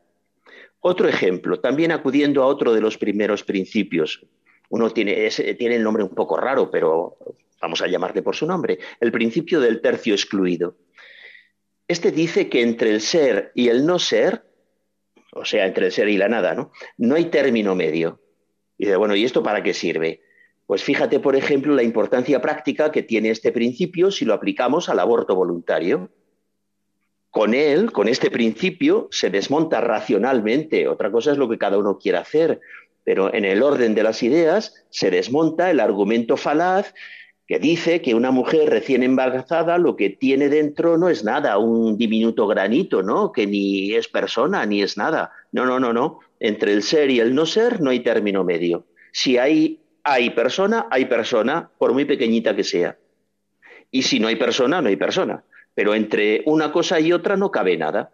Otro 0.81 1.07
ejemplo, 1.07 1.61
también 1.61 1.93
acudiendo 1.93 2.43
a 2.43 2.47
otro 2.47 2.75
de 2.75 2.81
los 2.81 2.99
primeros 2.99 3.45
principios. 3.45 4.27
Uno 4.69 4.91
tiene, 4.91 5.29
tiene 5.57 5.77
el 5.77 5.85
nombre 5.85 6.03
un 6.03 6.17
poco 6.17 6.37
raro, 6.37 6.73
pero 6.73 7.17
vamos 7.61 7.83
a 7.83 7.87
llamarle 7.87 8.23
por 8.23 8.35
su 8.35 8.47
nombre, 8.47 8.81
el 8.99 9.13
principio 9.13 9.61
del 9.61 9.81
tercio 9.81 10.13
excluido. 10.13 10.75
Este 11.91 12.13
dice 12.13 12.49
que 12.49 12.63
entre 12.63 12.91
el 12.91 13.01
ser 13.01 13.51
y 13.53 13.67
el 13.67 13.85
no 13.85 13.99
ser, 13.99 14.45
o 15.33 15.45
sea, 15.45 15.67
entre 15.67 15.87
el 15.87 15.93
ser 15.93 16.09
y 16.09 16.17
la 16.17 16.29
nada, 16.29 16.55
¿no? 16.55 16.71
No 16.97 17.17
hay 17.17 17.25
término 17.25 17.75
medio. 17.75 18.21
Y 18.79 18.85
dice, 18.85 18.95
bueno, 18.95 19.17
¿y 19.17 19.25
esto 19.25 19.43
para 19.43 19.65
qué 19.65 19.75
sirve? 19.75 20.23
Pues 20.69 20.85
fíjate, 20.85 21.19
por 21.19 21.35
ejemplo, 21.35 21.75
la 21.75 21.83
importancia 21.83 22.41
práctica 22.41 22.93
que 22.93 23.03
tiene 23.03 23.31
este 23.31 23.51
principio 23.51 24.13
si 24.13 24.25
lo 24.25 24.35
aplicamos 24.35 24.89
al 24.89 25.01
aborto 25.01 25.35
voluntario. 25.35 26.13
Con 27.29 27.55
él, 27.55 27.91
con 27.91 28.07
este 28.07 28.31
principio, 28.31 29.09
se 29.11 29.29
desmonta 29.29 29.81
racionalmente. 29.81 30.87
Otra 30.87 31.11
cosa 31.11 31.33
es 31.33 31.39
lo 31.39 31.49
que 31.49 31.59
cada 31.59 31.77
uno 31.77 31.99
quiera 31.99 32.21
hacer, 32.21 32.61
pero 33.03 33.35
en 33.35 33.45
el 33.45 33.65
orden 33.65 33.97
de 33.97 34.05
las 34.05 34.23
ideas 34.23 34.77
se 34.91 35.11
desmonta 35.11 35.73
el 35.73 35.81
argumento 35.81 36.37
falaz 36.37 36.95
que 37.51 37.59
dice 37.59 38.01
que 38.01 38.15
una 38.15 38.31
mujer 38.31 38.71
recién 38.71 39.03
embarazada 39.03 39.77
lo 39.77 39.97
que 39.97 40.09
tiene 40.09 40.49
dentro 40.49 40.97
no 40.97 41.09
es 41.09 41.25
nada, 41.25 41.59
un 41.59 41.99
diminuto 41.99 42.47
granito, 42.47 43.03
¿no? 43.03 43.33
Que 43.33 43.45
ni 43.45 43.93
es 43.93 44.07
persona 44.07 44.65
ni 44.67 44.83
es 44.83 44.97
nada. 44.97 45.33
No, 45.51 45.67
no, 45.67 45.81
no, 45.81 45.93
no. 45.93 46.21
Entre 46.39 46.73
el 46.73 46.85
ser 46.85 47.11
y 47.11 47.19
el 47.19 47.35
no 47.35 47.47
ser 47.47 47.81
no 47.81 47.91
hay 47.91 48.05
término 48.05 48.45
medio. 48.45 48.87
Si 49.11 49.37
hay, 49.37 49.81
hay 50.05 50.31
persona, 50.31 50.87
hay 50.93 51.07
persona, 51.07 51.69
por 51.77 51.93
muy 51.93 52.05
pequeñita 52.05 52.55
que 52.55 52.63
sea. 52.63 52.97
Y 53.91 54.03
si 54.03 54.21
no 54.21 54.29
hay 54.29 54.37
persona, 54.37 54.81
no 54.81 54.89
hay 54.89 54.97
persona. 54.97 55.43
Pero 55.75 55.97
entre 55.97 56.45
una 56.47 56.71
cosa 56.71 57.01
y 57.01 57.13
otra 57.13 57.37
no 57.37 57.51
cabe 57.51 57.77
nada. 57.77 58.13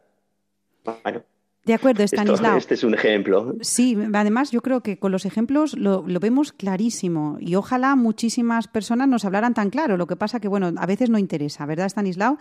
Bueno, 0.83 1.25
de 1.67 1.75
acuerdo, 1.75 2.05
Stanislao. 2.05 2.57
este 2.57 2.75
es 2.75 2.85
un 2.85 2.95
ejemplo. 2.95 3.57
Sí, 3.61 3.99
además 4.15 4.53
yo 4.53 4.63
creo 4.63 4.83
que 4.83 5.01
con 5.01 5.11
los 5.11 5.25
ejemplos 5.27 5.77
lo, 5.77 6.05
vemos 6.05 6.53
clarísimo 6.53 7.39
y 7.41 7.57
ojalá 7.57 7.97
muchísimas 7.97 8.69
personas 8.69 9.09
nos 9.09 9.25
hablaran 9.25 9.53
tan 9.53 9.71
claro. 9.71 9.97
Lo 9.97 10.07
que 10.07 10.15
pasa 10.15 10.39
que, 10.39 10.47
bueno, 10.47 10.73
a 10.77 10.87
veces 10.87 11.11
no 11.11 11.19
interesa, 11.19 11.67
¿verdad, 11.67 11.87
Stanislao? 11.87 12.39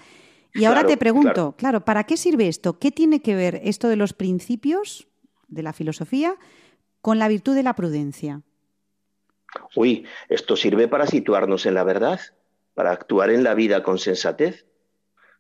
Y 0.54 0.66
ahora 0.66 0.86
te 0.86 0.96
pregunto, 0.96 1.56
claro. 1.58 1.84
¿para 1.84 2.04
qué 2.04 2.18
sirve 2.18 2.48
esto? 2.48 2.78
¿Qué 2.78 2.92
tiene 2.92 3.24
que 3.24 3.36
ver 3.36 3.62
esto 3.64 3.90
de 3.90 3.96
los 3.96 4.14
principios 4.14 5.08
de 5.48 5.64
la 5.64 5.74
filosofía 5.74 6.36
con 7.02 7.18
la 7.18 7.28
virtud 7.28 7.56
de 7.56 7.64
la 7.64 7.74
prudencia? 7.74 8.44
Uy, 9.76 10.06
esto 10.30 10.56
sirve 10.56 10.88
para 10.88 11.08
situarnos 11.08 11.66
en 11.66 11.74
la 11.74 11.84
verdad, 11.84 12.20
para 12.76 12.92
actuar 12.92 13.32
en 13.32 13.44
la 13.44 13.56
vida 13.56 13.82
con 13.82 13.98
sensatez. 13.98 14.68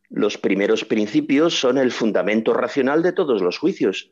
Los 0.09 0.37
primeros 0.37 0.85
principios 0.85 1.59
son 1.59 1.77
el 1.77 1.91
fundamento 1.91 2.53
racional 2.53 3.01
de 3.01 3.13
todos 3.13 3.41
los 3.41 3.57
juicios. 3.57 4.11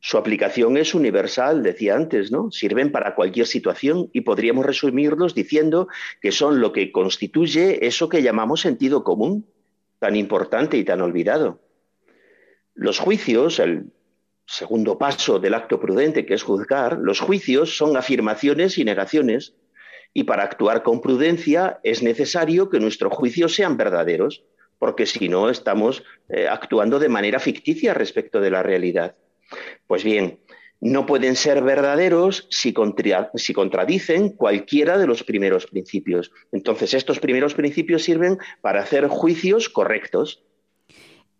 Su 0.00 0.18
aplicación 0.18 0.76
es 0.76 0.94
universal, 0.94 1.62
decía 1.62 1.94
antes, 1.94 2.32
¿no? 2.32 2.50
Sirven 2.50 2.90
para 2.90 3.14
cualquier 3.14 3.46
situación 3.46 4.10
y 4.12 4.22
podríamos 4.22 4.66
resumirlos 4.66 5.34
diciendo 5.34 5.86
que 6.20 6.32
son 6.32 6.60
lo 6.60 6.72
que 6.72 6.90
constituye 6.90 7.86
eso 7.86 8.08
que 8.08 8.22
llamamos 8.22 8.60
sentido 8.62 9.04
común, 9.04 9.46
tan 10.00 10.16
importante 10.16 10.76
y 10.76 10.84
tan 10.84 11.02
olvidado. 11.02 11.60
Los 12.74 12.98
juicios, 12.98 13.60
el 13.60 13.92
segundo 14.46 14.98
paso 14.98 15.38
del 15.38 15.54
acto 15.54 15.78
prudente 15.78 16.26
que 16.26 16.34
es 16.34 16.42
juzgar, 16.42 16.98
los 16.98 17.20
juicios 17.20 17.76
son 17.76 17.96
afirmaciones 17.96 18.78
y 18.78 18.84
negaciones 18.84 19.54
y 20.12 20.24
para 20.24 20.42
actuar 20.42 20.82
con 20.82 21.00
prudencia 21.00 21.78
es 21.84 22.02
necesario 22.02 22.70
que 22.70 22.80
nuestros 22.80 23.12
juicios 23.12 23.54
sean 23.54 23.76
verdaderos 23.76 24.42
porque 24.82 25.06
si 25.06 25.28
no 25.28 25.48
estamos 25.48 26.02
eh, 26.28 26.48
actuando 26.48 26.98
de 26.98 27.08
manera 27.08 27.38
ficticia 27.38 27.94
respecto 27.94 28.40
de 28.40 28.50
la 28.50 28.64
realidad. 28.64 29.14
Pues 29.86 30.02
bien, 30.02 30.40
no 30.80 31.06
pueden 31.06 31.36
ser 31.36 31.62
verdaderos 31.62 32.48
si, 32.50 32.74
si, 33.36 33.52
contradicen 33.54 34.30
cualquiera 34.30 34.98
de 34.98 35.06
los 35.06 35.22
primeros 35.22 35.68
principios. 35.68 36.32
Entonces, 36.50 36.94
estos 36.94 37.20
primeros 37.20 37.54
principios 37.54 38.02
sirven 38.02 38.38
para 38.60 38.82
hacer 38.82 39.06
juicios 39.06 39.68
correctos. 39.68 40.42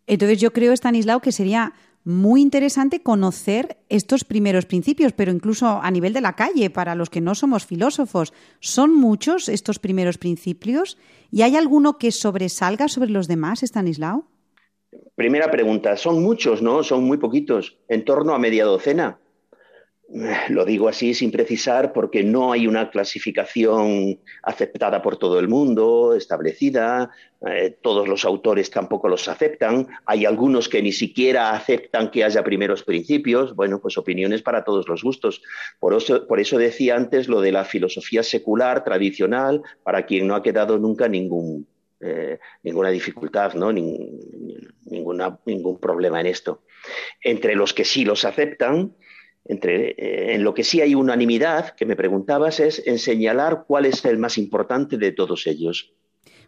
Entonces, 0.07 0.39
yo 0.39 0.53
creo, 0.53 0.71
Stanislao, 0.71 1.19
que 1.19 1.33
sería 1.33 1.73
muy 2.05 2.41
interesante 2.41 3.01
conocer 3.01 3.77
estos 3.89 4.23
primeros 4.23 4.65
principios, 4.65 5.13
pero 5.13 5.31
incluso 5.31 5.79
a 5.81 5.89
nivel 5.91 6.13
de 6.13 6.21
la 6.21 6.35
calle, 6.35 6.69
para 6.69 6.95
los 6.95 7.09
que 7.09 7.21
no 7.21 7.35
somos 7.35 7.65
filósofos, 7.65 8.33
¿son 8.59 8.93
muchos 8.93 9.47
estos 9.49 9.79
primeros 9.79 10.17
principios? 10.17 10.97
¿Y 11.31 11.43
hay 11.43 11.55
alguno 11.55 11.97
que 11.97 12.11
sobresalga 12.11 12.87
sobre 12.87 13.09
los 13.09 13.27
demás, 13.27 13.63
Stanislao? 13.63 14.27
Primera 15.15 15.49
pregunta, 15.49 15.95
son 15.97 16.21
muchos, 16.21 16.61
¿no? 16.61 16.83
Son 16.83 17.03
muy 17.03 17.17
poquitos, 17.17 17.77
en 17.87 18.03
torno 18.03 18.33
a 18.33 18.39
media 18.39 18.65
docena. 18.65 19.19
Lo 20.49 20.65
digo 20.65 20.89
así 20.89 21.13
sin 21.13 21.31
precisar 21.31 21.93
porque 21.93 22.23
no 22.23 22.51
hay 22.51 22.67
una 22.67 22.91
clasificación 22.91 24.19
aceptada 24.43 25.01
por 25.01 25.17
todo 25.17 25.39
el 25.39 25.47
mundo, 25.47 26.13
establecida, 26.13 27.09
eh, 27.47 27.77
todos 27.81 28.07
los 28.07 28.23
autores 28.25 28.69
tampoco 28.69 29.07
los 29.07 29.27
aceptan, 29.27 29.87
hay 30.05 30.25
algunos 30.25 30.69
que 30.69 30.81
ni 30.81 30.91
siquiera 30.91 31.51
aceptan 31.51 32.11
que 32.11 32.23
haya 32.23 32.43
primeros 32.43 32.83
principios, 32.83 33.55
bueno, 33.55 33.79
pues 33.81 33.97
opiniones 33.97 34.41
para 34.41 34.63
todos 34.63 34.87
los 34.87 35.03
gustos. 35.03 35.41
Por 35.79 35.95
eso, 35.95 36.27
por 36.27 36.39
eso 36.39 36.57
decía 36.57 36.95
antes 36.95 37.27
lo 37.27 37.41
de 37.41 37.53
la 37.53 37.65
filosofía 37.65 38.23
secular, 38.23 38.83
tradicional, 38.83 39.63
para 39.83 40.05
quien 40.05 40.27
no 40.27 40.35
ha 40.35 40.43
quedado 40.43 40.77
nunca 40.77 41.07
ningún, 41.07 41.65
eh, 42.01 42.39
ninguna 42.61 42.89
dificultad, 42.89 43.53
¿no? 43.53 43.71
ninguna, 43.71 45.39
ningún 45.45 45.79
problema 45.79 46.19
en 46.19 46.27
esto. 46.27 46.63
Entre 47.21 47.55
los 47.55 47.73
que 47.73 47.85
sí 47.85 48.05
los 48.05 48.25
aceptan, 48.25 48.93
entre, 49.45 49.91
eh, 49.91 50.35
en 50.35 50.43
lo 50.43 50.53
que 50.53 50.63
sí 50.63 50.81
hay 50.81 50.95
unanimidad, 50.95 51.75
que 51.75 51.85
me 51.85 51.95
preguntabas, 51.95 52.59
es 52.59 52.81
en 52.85 52.99
señalar 52.99 53.65
cuál 53.67 53.85
es 53.85 54.03
el 54.05 54.17
más 54.17 54.37
importante 54.37 54.97
de 54.97 55.11
todos 55.11 55.47
ellos. 55.47 55.93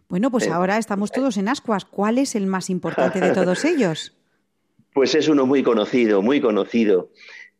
Bueno, 0.08 0.30
pues 0.30 0.46
eh, 0.46 0.50
ahora 0.50 0.78
estamos 0.78 1.10
todos 1.10 1.36
en 1.36 1.48
ascuas. 1.48 1.84
¿Cuál 1.84 2.18
es 2.18 2.34
el 2.34 2.46
más 2.46 2.70
importante 2.70 3.20
de 3.20 3.32
todos 3.32 3.64
ellos? 3.64 4.16
Pues 4.92 5.14
es 5.14 5.28
uno 5.28 5.46
muy 5.46 5.62
conocido, 5.62 6.22
muy 6.22 6.40
conocido. 6.40 7.10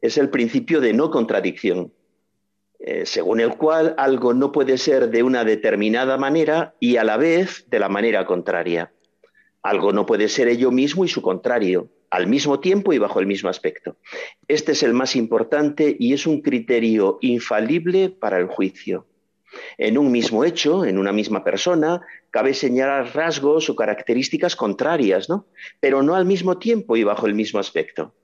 Es 0.01 0.17
el 0.17 0.31
principio 0.31 0.81
de 0.81 0.93
no 0.93 1.11
contradicción, 1.11 1.93
eh, 2.79 3.05
según 3.05 3.41
el 3.41 3.57
cual 3.57 3.95
algo 3.99 4.33
no 4.33 4.53
puede 4.53 4.79
ser 4.79 5.11
de 5.11 5.23
una 5.23 5.45
determinada 5.45 6.17
manera 6.17 6.75
y 6.81 6.97
a 6.97 7.05
la 7.05 7.17
vez 7.17 7.67
de 7.69 7.79
la 7.79 7.89
manera 7.89 8.25
contraria. 8.27 8.93
Algo 9.63 9.93
no 9.93 10.07
puede 10.07 10.29
ser 10.29 10.49
ello 10.49 10.71
mismo 10.71 11.05
y 11.05 11.09
su 11.09 11.21
contrario, 11.23 11.91
al 12.11 12.27
mismo 12.27 12.61
tiempo 12.61 12.93
y 12.93 12.99
bajo 12.99 13.21
el 13.21 13.27
mismo 13.27 13.49
aspecto. 13.49 13.97
Este 14.49 14.73
es 14.73 14.83
el 14.83 14.93
más 14.93 15.17
importante 15.17 15.97
y 15.99 16.13
es 16.13 16.27
un 16.27 16.41
criterio 16.41 17.19
infalible 17.21 18.11
para 18.11 18.39
el 18.39 18.47
juicio. 18.47 19.07
En 19.79 19.97
un 19.97 20.11
mismo 20.11 20.45
hecho, 20.45 20.85
en 20.85 20.99
una 20.99 21.13
misma 21.13 21.43
persona, 21.43 22.01
cabe 22.31 22.53
señalar 22.55 23.15
rasgos 23.15 23.71
o 23.71 23.77
características 23.77 24.57
contrarias, 24.57 25.29
¿no? 25.29 25.47
Pero 25.81 26.03
no 26.03 26.15
al 26.15 26.27
mismo 26.27 26.59
tiempo 26.59 26.97
y 26.97 27.05
bajo 27.05 27.27
el 27.27 27.35
mismo 27.35 27.59
aspecto. 27.59 28.15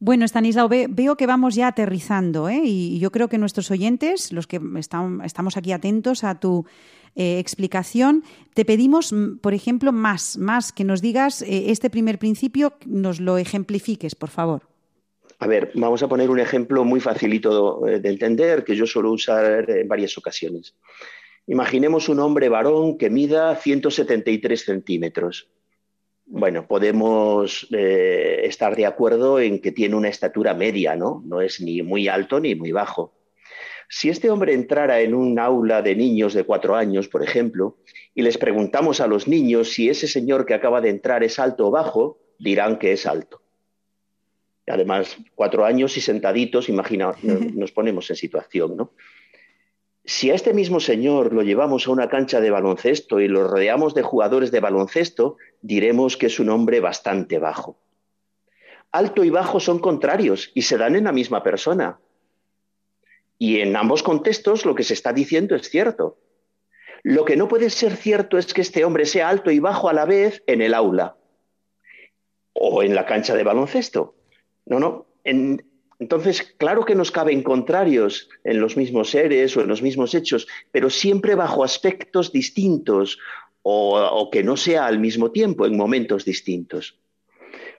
Bueno, 0.00 0.24
Stanislao, 0.24 0.68
veo 0.68 1.16
que 1.16 1.26
vamos 1.26 1.54
ya 1.54 1.68
aterrizando, 1.68 2.48
¿eh? 2.48 2.60
y 2.64 2.98
yo 2.98 3.10
creo 3.10 3.28
que 3.28 3.38
nuestros 3.38 3.70
oyentes, 3.70 4.32
los 4.32 4.46
que 4.46 4.60
estamos 4.76 5.56
aquí 5.56 5.72
atentos 5.72 6.24
a 6.24 6.40
tu 6.40 6.66
eh, 7.16 7.38
explicación, 7.38 8.24
te 8.54 8.64
pedimos, 8.64 9.12
mm, 9.12 9.38
por 9.38 9.54
ejemplo, 9.54 9.92
más, 9.92 10.38
más 10.38 10.72
que 10.72 10.84
nos 10.84 11.00
digas 11.00 11.42
eh, 11.42 11.70
este 11.70 11.90
primer 11.90 12.18
principio, 12.18 12.74
nos 12.86 13.20
lo 13.20 13.38
ejemplifiques, 13.38 14.14
por 14.14 14.30
favor. 14.30 14.62
A 15.38 15.46
ver, 15.46 15.72
vamos 15.74 16.02
a 16.02 16.08
poner 16.08 16.30
un 16.30 16.40
ejemplo 16.40 16.84
muy 16.84 17.00
facilito 17.00 17.80
de 17.80 18.08
entender 18.08 18.64
que 18.64 18.76
yo 18.76 18.86
suelo 18.86 19.10
usar 19.10 19.68
en 19.68 19.88
varias 19.88 20.16
ocasiones. 20.16 20.74
Imaginemos 21.46 22.08
un 22.08 22.20
hombre 22.20 22.48
varón 22.48 22.96
que 22.96 23.10
mida 23.10 23.54
173 23.54 24.64
centímetros. 24.64 25.48
Bueno, 26.26 26.66
podemos 26.66 27.68
eh, 27.70 28.40
estar 28.44 28.74
de 28.76 28.86
acuerdo 28.86 29.38
en 29.38 29.60
que 29.60 29.72
tiene 29.72 29.94
una 29.94 30.08
estatura 30.08 30.54
media, 30.54 30.96
¿no? 30.96 31.22
No 31.26 31.42
es 31.42 31.60
ni 31.60 31.82
muy 31.82 32.08
alto 32.08 32.40
ni 32.40 32.54
muy 32.54 32.72
bajo. 32.72 33.12
Si 33.88 34.08
este 34.08 34.30
hombre 34.30 34.54
entrara 34.54 35.00
en 35.00 35.14
un 35.14 35.38
aula 35.38 35.82
de 35.82 35.94
niños 35.94 36.34
de 36.34 36.44
cuatro 36.44 36.76
años, 36.76 37.08
por 37.08 37.22
ejemplo, 37.22 37.78
y 38.14 38.22
les 38.22 38.38
preguntamos 38.38 39.00
a 39.00 39.06
los 39.06 39.28
niños 39.28 39.72
si 39.72 39.88
ese 39.88 40.08
señor 40.08 40.46
que 40.46 40.54
acaba 40.54 40.80
de 40.80 40.90
entrar 40.90 41.22
es 41.22 41.38
alto 41.38 41.68
o 41.68 41.70
bajo, 41.70 42.18
dirán 42.38 42.78
que 42.78 42.92
es 42.92 43.06
alto. 43.06 43.42
Además, 44.66 45.18
cuatro 45.34 45.64
años 45.64 45.96
y 45.96 46.00
sentaditos, 46.00 46.68
imagina, 46.68 47.12
nos 47.22 47.72
ponemos 47.72 48.08
en 48.10 48.16
situación, 48.16 48.76
¿no? 48.76 48.92
Si 50.06 50.30
a 50.30 50.34
este 50.34 50.52
mismo 50.52 50.80
señor 50.80 51.32
lo 51.32 51.42
llevamos 51.42 51.86
a 51.86 51.90
una 51.90 52.10
cancha 52.10 52.40
de 52.42 52.50
baloncesto 52.50 53.20
y 53.20 53.28
lo 53.28 53.48
rodeamos 53.48 53.94
de 53.94 54.02
jugadores 54.02 54.50
de 54.50 54.60
baloncesto, 54.60 55.38
diremos 55.62 56.18
que 56.18 56.26
es 56.26 56.38
un 56.38 56.50
hombre 56.50 56.80
bastante 56.80 57.38
bajo. 57.38 57.78
Alto 58.92 59.24
y 59.24 59.30
bajo 59.30 59.60
son 59.60 59.78
contrarios 59.78 60.50
y 60.54 60.62
se 60.62 60.76
dan 60.76 60.94
en 60.94 61.04
la 61.04 61.12
misma 61.12 61.42
persona. 61.42 61.98
Y 63.38 63.60
en 63.60 63.76
ambos 63.76 64.02
contextos 64.02 64.64
lo 64.64 64.74
que 64.74 64.84
se 64.84 64.94
está 64.94 65.12
diciendo 65.12 65.54
es 65.54 65.68
cierto. 65.68 66.18
Lo 67.02 67.24
que 67.24 67.36
no 67.36 67.48
puede 67.48 67.70
ser 67.70 67.96
cierto 67.96 68.38
es 68.38 68.52
que 68.54 68.62
este 68.62 68.84
hombre 68.84 69.04
sea 69.04 69.28
alto 69.28 69.50
y 69.50 69.58
bajo 69.58 69.88
a 69.88 69.92
la 69.92 70.06
vez 70.06 70.42
en 70.46 70.62
el 70.62 70.74
aula 70.74 71.16
o 72.54 72.82
en 72.82 72.94
la 72.94 73.04
cancha 73.04 73.34
de 73.34 73.42
baloncesto. 73.42 74.14
No, 74.64 74.78
no. 74.78 75.06
En, 75.24 75.62
entonces, 75.98 76.54
claro 76.58 76.84
que 76.84 76.94
nos 76.94 77.10
caben 77.10 77.42
contrarios 77.42 78.28
en 78.42 78.60
los 78.60 78.76
mismos 78.76 79.10
seres 79.10 79.56
o 79.56 79.60
en 79.60 79.68
los 79.68 79.82
mismos 79.82 80.14
hechos, 80.14 80.46
pero 80.72 80.90
siempre 80.90 81.34
bajo 81.34 81.62
aspectos 81.62 82.32
distintos 82.32 83.18
o, 83.62 84.28
que 84.30 84.42
no 84.42 84.58
sea 84.58 84.86
al 84.86 84.98
mismo 84.98 85.30
tiempo, 85.30 85.64
en 85.64 85.76
momentos 85.76 86.24
distintos. 86.24 86.98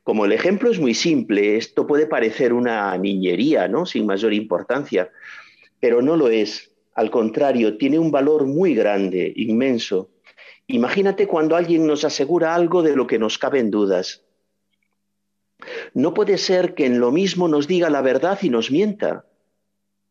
Como 0.04 0.26
el 0.26 0.32
ejemplo 0.32 0.72
es 0.72 0.80
muy 0.80 0.96
simple, 0.96 1.58
esto 1.58 1.86
puede 1.86 2.08
parecer 2.08 2.54
una 2.54 2.98
niñería, 2.98 3.68
¿no? 3.68 3.86
Sin 3.86 4.06
mayor 4.06 4.34
importancia, 4.34 5.12
pero 5.80 6.02
no 6.02 6.16
lo 6.16 6.30
es. 6.30 6.72
Al 6.94 7.12
contrario, 7.12 7.78
tiene 7.78 8.00
un 8.00 8.12
valor 8.12 8.46
muy 8.46 8.74
grande, 8.74 9.34
inmenso. 9.36 10.10
Imagínate 10.68 11.28
cuando 11.28 11.56
alguien 11.56 11.86
nos 11.86 12.04
asegura 12.04 12.56
algo 12.56 12.82
de 12.82 12.96
lo 12.96 13.06
que 13.06 13.20
nos 13.20 13.38
caben 13.38 13.70
dudas. 13.70 14.24
No 15.94 16.14
puede 16.14 16.38
ser 16.38 16.74
que 16.74 16.86
en 16.86 17.00
lo 17.00 17.12
mismo 17.12 17.48
nos 17.48 17.68
diga 17.68 17.90
la 17.90 18.02
verdad 18.02 18.40
y 18.42 18.50
nos 18.50 18.72
mienta. 18.72 19.26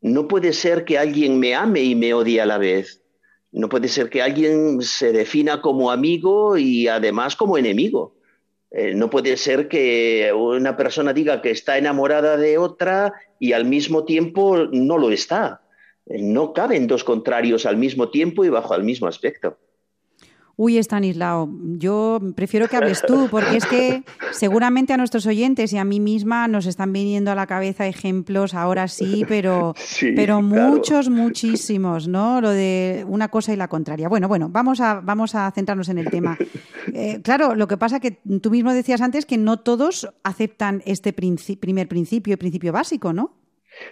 No 0.01 0.29
puede 0.29 0.53
ser 0.53 0.85
que 0.85 0.99
alguien 0.99 1.39
me 1.39 1.55
ame 1.55 1.83
y 1.83 1.95
me 1.95 2.15
odie 2.15 2.41
a 2.41 2.47
la 2.47 2.59
vez. 2.59 3.03
No 3.51 3.69
puede 3.69 3.89
ser 3.89 4.11
que 4.11 4.21
alguien 4.21 4.83
se 4.83 5.13
defina 5.13 5.61
como 5.61 5.91
amigo 5.91 6.59
y 6.59 6.89
además 6.89 7.37
como 7.37 7.57
enemigo. 7.57 8.17
Eh, 8.77 8.93
no 8.93 9.09
puede 9.09 9.37
ser 9.37 9.69
que 9.69 10.33
una 10.37 10.77
persona 10.77 11.13
diga 11.13 11.41
que 11.41 11.53
está 11.53 11.79
enamorada 11.79 12.37
de 12.37 12.59
otra 12.59 13.15
y 13.39 13.53
al 13.53 13.65
mismo 13.65 14.05
tiempo 14.05 14.67
no 14.73 14.99
lo 14.99 15.13
está. 15.13 15.63
Eh, 16.07 16.21
no 16.21 16.53
caben 16.53 16.89
dos 16.89 17.05
contrarios 17.05 17.67
al 17.67 17.77
mismo 17.77 18.11
tiempo 18.11 18.45
y 18.45 18.49
bajo 18.49 18.75
el 18.75 18.83
mismo 18.83 19.07
aspecto. 19.07 19.59
Uy, 20.57 20.79
Estanislao, 20.79 21.51
yo 21.79 22.21
prefiero 22.37 22.69
que 22.69 22.77
hables 22.77 23.03
tú, 23.03 23.27
porque 23.29 23.57
es 23.57 23.67
que 23.67 24.05
seguramente 24.31 24.93
a 24.93 24.97
nuestros 24.97 25.27
oyentes 25.27 25.73
y 25.73 25.79
a 25.79 25.85
mí 25.85 25.99
misma 25.99 26.47
nos 26.47 26.67
están 26.67 26.93
viniendo 26.93 27.33
a 27.33 27.35
la 27.35 27.49
cabeza 27.49 27.89
ejemplos, 27.89 28.55
ahora 28.55 28.87
sí, 28.87 29.25
pero, 29.27 29.75
pero 30.15 30.43
muchos, 30.43 31.09
muchísimos, 31.09 32.07
¿no? 32.07 32.41
Lo 32.41 32.51
de 32.51 33.05
una 33.09 33.29
cosa 33.29 33.53
y 33.53 33.57
la 33.57 33.67
contraria. 33.67 34.09
Bueno, 34.09 34.29
bueno, 34.29 34.49
vamos 34.49 34.81
a, 34.81 35.01
vamos 35.01 35.35
a 35.35 35.51
centrarnos 35.51 35.89
en 35.89 35.99
el 35.99 36.11
tema. 36.11 36.39
Eh, 36.93 37.21
claro, 37.23 37.55
lo 37.55 37.67
que 37.67 37.77
pasa 37.77 37.99
que 37.99 38.19
tú 38.41 38.51
mismo 38.51 38.73
decías 38.73 39.01
antes 39.01 39.25
que 39.25 39.39
no 39.39 39.61
todos 39.61 40.09
aceptan 40.23 40.83
este 40.85 41.13
primer 41.13 41.89
principio, 41.89 42.37
principio 42.39 42.73
básico, 42.73 43.13
¿no? 43.13 43.33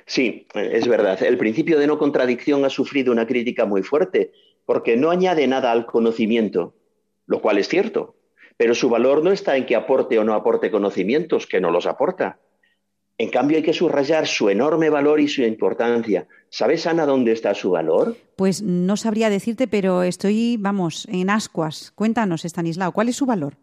Sí, 0.07 0.47
es 0.55 0.87
verdad. 0.87 1.21
El 1.23 1.39
principio 1.39 1.79
de 1.79 1.87
no 1.87 1.99
contradicción 1.99 2.65
ha 2.65 2.71
sufrido 2.71 3.13
una 3.13 3.27
crítica 3.27 3.65
muy 3.65 3.83
fuerte 3.83 4.33
porque 4.65 4.97
no 4.97 5.11
añade 5.11 5.47
nada 5.47 5.73
al 5.73 5.87
conocimiento, 5.87 6.75
lo 7.27 7.41
cual 7.41 7.59
es 7.59 7.69
cierto, 7.69 8.17
pero 8.57 8.75
su 8.75 8.89
valor 8.89 9.25
no 9.25 9.33
está 9.33 9.57
en 9.57 9.67
que 9.67 9.77
aporte 9.77 10.19
o 10.19 10.25
no 10.25 10.35
aporte 10.35 10.71
conocimientos, 10.71 11.47
que 11.47 11.61
no 11.61 11.71
los 11.71 11.87
aporta. 11.87 12.39
En 13.19 13.29
cambio, 13.31 13.57
hay 13.57 13.63
que 13.63 13.73
subrayar 13.73 14.27
su 14.27 14.49
enorme 14.51 14.91
valor 14.91 15.21
y 15.21 15.29
su 15.29 15.43
importancia. 15.43 16.27
¿Sabes, 16.49 16.87
Ana, 16.87 17.07
dónde 17.07 17.33
está 17.33 17.55
su 17.55 17.71
valor? 17.71 18.17
Pues 18.37 18.63
no 18.63 18.97
sabría 18.97 19.31
decirte, 19.31 19.69
pero 19.69 20.03
estoy, 20.03 20.57
vamos, 20.59 21.07
en 21.11 21.31
ascuas. 21.31 21.93
Cuéntanos, 21.95 22.45
Estanislao, 22.45 22.93
¿cuál 22.93 23.09
es 23.09 23.17
su 23.17 23.27
valor? 23.27 23.55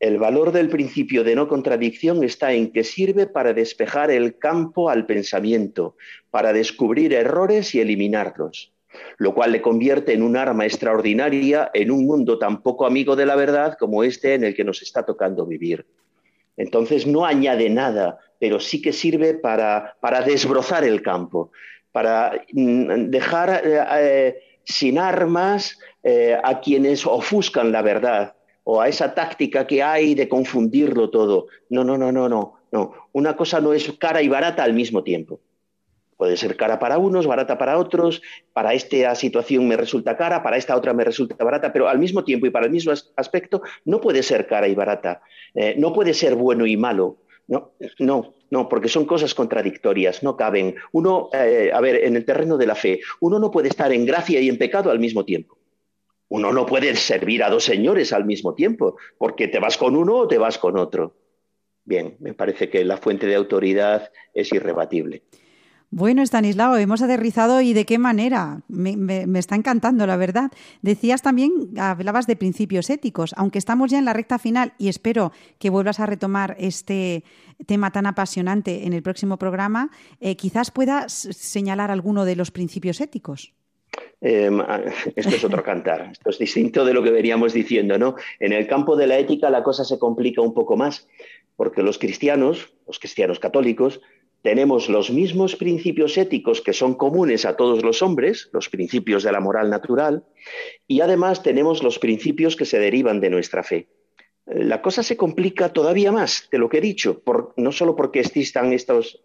El 0.00 0.18
valor 0.18 0.52
del 0.52 0.68
principio 0.68 1.24
de 1.24 1.34
no 1.34 1.48
contradicción 1.48 2.22
está 2.24 2.52
en 2.52 2.72
que 2.72 2.84
sirve 2.84 3.26
para 3.26 3.54
despejar 3.54 4.10
el 4.10 4.38
campo 4.38 4.90
al 4.90 5.06
pensamiento, 5.06 5.96
para 6.30 6.52
descubrir 6.52 7.14
errores 7.14 7.74
y 7.74 7.80
eliminarlos 7.80 8.73
lo 9.18 9.34
cual 9.34 9.52
le 9.52 9.62
convierte 9.62 10.12
en 10.12 10.22
un 10.22 10.36
arma 10.36 10.64
extraordinaria 10.64 11.70
en 11.74 11.90
un 11.90 12.06
mundo 12.06 12.38
tan 12.38 12.62
poco 12.62 12.86
amigo 12.86 13.16
de 13.16 13.26
la 13.26 13.36
verdad 13.36 13.76
como 13.78 14.04
este 14.04 14.34
en 14.34 14.44
el 14.44 14.54
que 14.54 14.64
nos 14.64 14.82
está 14.82 15.04
tocando 15.04 15.46
vivir. 15.46 15.86
Entonces 16.56 17.06
no 17.06 17.24
añade 17.24 17.68
nada, 17.70 18.18
pero 18.38 18.60
sí 18.60 18.80
que 18.80 18.92
sirve 18.92 19.34
para, 19.34 19.96
desbrozar 20.24 20.84
el 20.84 21.02
campo, 21.02 21.50
para 21.92 22.44
mm, 22.52 23.10
dejar 23.10 23.62
eh, 23.64 23.84
eh, 23.92 24.38
sin 24.64 24.98
armas 24.98 25.78
eh, 26.02 26.38
a 26.42 26.60
quienes 26.60 27.06
ofuscan 27.06 27.72
la 27.72 27.82
verdad 27.82 28.34
o 28.64 28.80
a 28.80 28.88
esa 28.88 29.14
táctica 29.14 29.66
que 29.66 29.82
hay 29.82 30.14
de 30.14 30.28
confundirlo 30.28 31.10
todo. 31.10 31.46
No, 31.68 31.84
no, 31.84 31.98
no, 31.98 32.10
no, 32.10 32.28
no, 32.28 32.54
no. 32.72 32.94
Una 33.12 33.36
cosa 33.36 33.60
no 33.60 33.72
es 33.72 33.92
cara 33.98 34.22
y 34.22 34.28
barata 34.28 34.64
al 34.64 34.72
mismo 34.72 35.04
tiempo. 35.04 35.40
Puede 36.24 36.38
ser 36.38 36.56
cara 36.56 36.78
para 36.78 36.96
unos, 36.96 37.26
barata 37.26 37.58
para 37.58 37.78
otros, 37.78 38.22
para 38.54 38.72
esta 38.72 39.14
situación 39.14 39.68
me 39.68 39.76
resulta 39.76 40.16
cara, 40.16 40.42
para 40.42 40.56
esta 40.56 40.74
otra 40.74 40.94
me 40.94 41.04
resulta 41.04 41.44
barata, 41.44 41.70
pero 41.70 41.86
al 41.86 41.98
mismo 41.98 42.24
tiempo 42.24 42.46
y 42.46 42.50
para 42.50 42.64
el 42.64 42.72
mismo 42.72 42.94
aspecto 43.16 43.60
no 43.84 44.00
puede 44.00 44.22
ser 44.22 44.46
cara 44.46 44.66
y 44.66 44.74
barata, 44.74 45.20
eh, 45.54 45.74
no 45.76 45.92
puede 45.92 46.14
ser 46.14 46.34
bueno 46.34 46.64
y 46.64 46.78
malo, 46.78 47.18
no, 47.46 47.72
no, 47.98 48.36
no, 48.48 48.70
porque 48.70 48.88
son 48.88 49.04
cosas 49.04 49.34
contradictorias, 49.34 50.22
no 50.22 50.34
caben. 50.34 50.76
Uno, 50.92 51.28
eh, 51.34 51.70
a 51.70 51.80
ver, 51.82 51.96
en 52.04 52.16
el 52.16 52.24
terreno 52.24 52.56
de 52.56 52.68
la 52.68 52.74
fe, 52.74 53.00
uno 53.20 53.38
no 53.38 53.50
puede 53.50 53.68
estar 53.68 53.92
en 53.92 54.06
gracia 54.06 54.40
y 54.40 54.48
en 54.48 54.56
pecado 54.56 54.90
al 54.90 55.00
mismo 55.00 55.26
tiempo. 55.26 55.58
Uno 56.28 56.54
no 56.54 56.64
puede 56.64 56.96
servir 56.96 57.44
a 57.44 57.50
dos 57.50 57.64
señores 57.64 58.14
al 58.14 58.24
mismo 58.24 58.54
tiempo, 58.54 58.96
porque 59.18 59.46
te 59.46 59.58
vas 59.58 59.76
con 59.76 59.94
uno 59.94 60.20
o 60.20 60.26
te 60.26 60.38
vas 60.38 60.56
con 60.56 60.78
otro. 60.78 61.16
Bien, 61.84 62.16
me 62.18 62.32
parece 62.32 62.70
que 62.70 62.82
la 62.82 62.96
fuente 62.96 63.26
de 63.26 63.34
autoridad 63.34 64.10
es 64.32 64.50
irrebatible. 64.54 65.24
Bueno, 65.96 66.22
Estanislao, 66.22 66.76
hemos 66.76 67.02
aterrizado 67.02 67.60
y 67.60 67.72
de 67.72 67.84
qué 67.84 67.98
manera. 67.98 68.62
Me, 68.66 69.38
está 69.38 69.54
encantando, 69.54 70.08
la 70.08 70.16
verdad. 70.16 70.50
Decías 70.82 71.22
también, 71.22 71.52
hablabas 71.78 72.26
de 72.26 72.34
principios 72.34 72.90
éticos, 72.90 73.32
aunque 73.36 73.60
estamos 73.60 73.92
ya 73.92 74.00
en 74.00 74.04
la 74.04 74.12
recta 74.12 74.40
final 74.40 74.72
y 74.76 74.88
espero 74.88 75.30
que 75.60 75.70
vuelvas 75.70 76.00
a 76.00 76.06
retomar 76.06 76.56
este 76.58 77.22
tema 77.66 77.92
tan 77.92 78.06
apasionante 78.06 78.88
en 78.88 78.92
el 78.92 79.04
próximo 79.04 79.38
programa, 79.38 79.92
eh, 80.18 80.34
quizás 80.34 80.72
puedas 80.72 81.12
señalar 81.12 81.92
alguno 81.92 82.24
de 82.24 82.34
los 82.34 82.50
principios 82.50 83.00
éticos. 83.00 83.54
Em, 84.20 84.60
ah, 84.62 84.80
esto 85.14 85.36
es 85.36 85.44
otro 85.44 85.62
cantar, 85.62 86.08
esto 86.10 86.30
es 86.30 86.40
distinto 86.40 86.84
de 86.84 86.92
lo 86.92 87.04
que 87.04 87.12
veníamos 87.12 87.52
diciendo, 87.52 87.98
¿no? 87.98 88.16
En 88.40 88.52
el 88.52 88.66
campo 88.66 88.96
de 88.96 89.06
la 89.06 89.16
ética 89.16 89.48
la 89.48 89.62
cosa 89.62 89.84
se 89.84 90.00
complica 90.00 90.42
un 90.42 90.54
poco 90.54 90.76
más, 90.76 91.06
porque 91.54 91.84
los 91.84 91.98
cristianos, 91.98 92.72
los 92.88 92.98
cristianos 92.98 93.38
católicos, 93.38 94.00
tenemos 94.44 94.90
los 94.90 95.10
mismos 95.10 95.56
principios 95.56 96.18
éticos 96.18 96.60
que 96.60 96.74
son 96.74 96.96
comunes 96.96 97.46
a 97.46 97.56
todos 97.56 97.82
los 97.82 98.02
hombres, 98.02 98.50
los 98.52 98.68
principios 98.68 99.22
de 99.22 99.32
la 99.32 99.40
moral 99.40 99.70
natural, 99.70 100.26
y 100.86 101.00
además 101.00 101.42
tenemos 101.42 101.82
los 101.82 101.98
principios 101.98 102.54
que 102.54 102.66
se 102.66 102.78
derivan 102.78 103.20
de 103.20 103.30
nuestra 103.30 103.62
fe. 103.62 103.88
La 104.44 104.82
cosa 104.82 105.02
se 105.02 105.16
complica 105.16 105.72
todavía 105.72 106.12
más 106.12 106.46
de 106.52 106.58
lo 106.58 106.68
que 106.68 106.76
he 106.76 106.82
dicho, 106.82 107.22
no 107.56 107.72
solo 107.72 107.96
porque 107.96 108.20
existan 108.20 108.74
estos, 108.74 109.22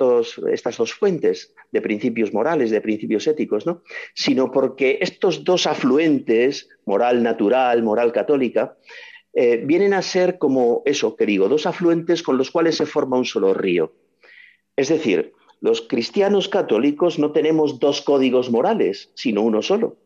dos, 0.00 0.42
estas 0.50 0.76
dos 0.76 0.92
fuentes 0.92 1.54
de 1.70 1.80
principios 1.80 2.34
morales, 2.34 2.72
de 2.72 2.80
principios 2.80 3.28
éticos, 3.28 3.66
¿no? 3.66 3.84
sino 4.14 4.50
porque 4.50 4.98
estos 5.00 5.44
dos 5.44 5.68
afluentes, 5.68 6.68
moral 6.86 7.22
natural, 7.22 7.84
moral 7.84 8.10
católica, 8.10 8.76
eh, 9.32 9.62
vienen 9.64 9.94
a 9.94 10.02
ser 10.02 10.38
como 10.38 10.82
eso 10.86 11.14
que 11.14 11.24
digo, 11.24 11.48
dos 11.48 11.66
afluentes 11.66 12.24
con 12.24 12.36
los 12.36 12.50
cuales 12.50 12.74
se 12.74 12.86
forma 12.86 13.16
un 13.16 13.24
solo 13.24 13.54
río. 13.54 13.92
Es 14.76 14.88
decir, 14.88 15.32
los 15.60 15.80
cristianos 15.80 16.48
católicos 16.48 17.18
no 17.18 17.32
tenemos 17.32 17.80
dos 17.80 18.02
códigos 18.02 18.50
morales, 18.50 19.10
sino 19.14 19.40
uno 19.42 19.62
solo, 19.62 19.96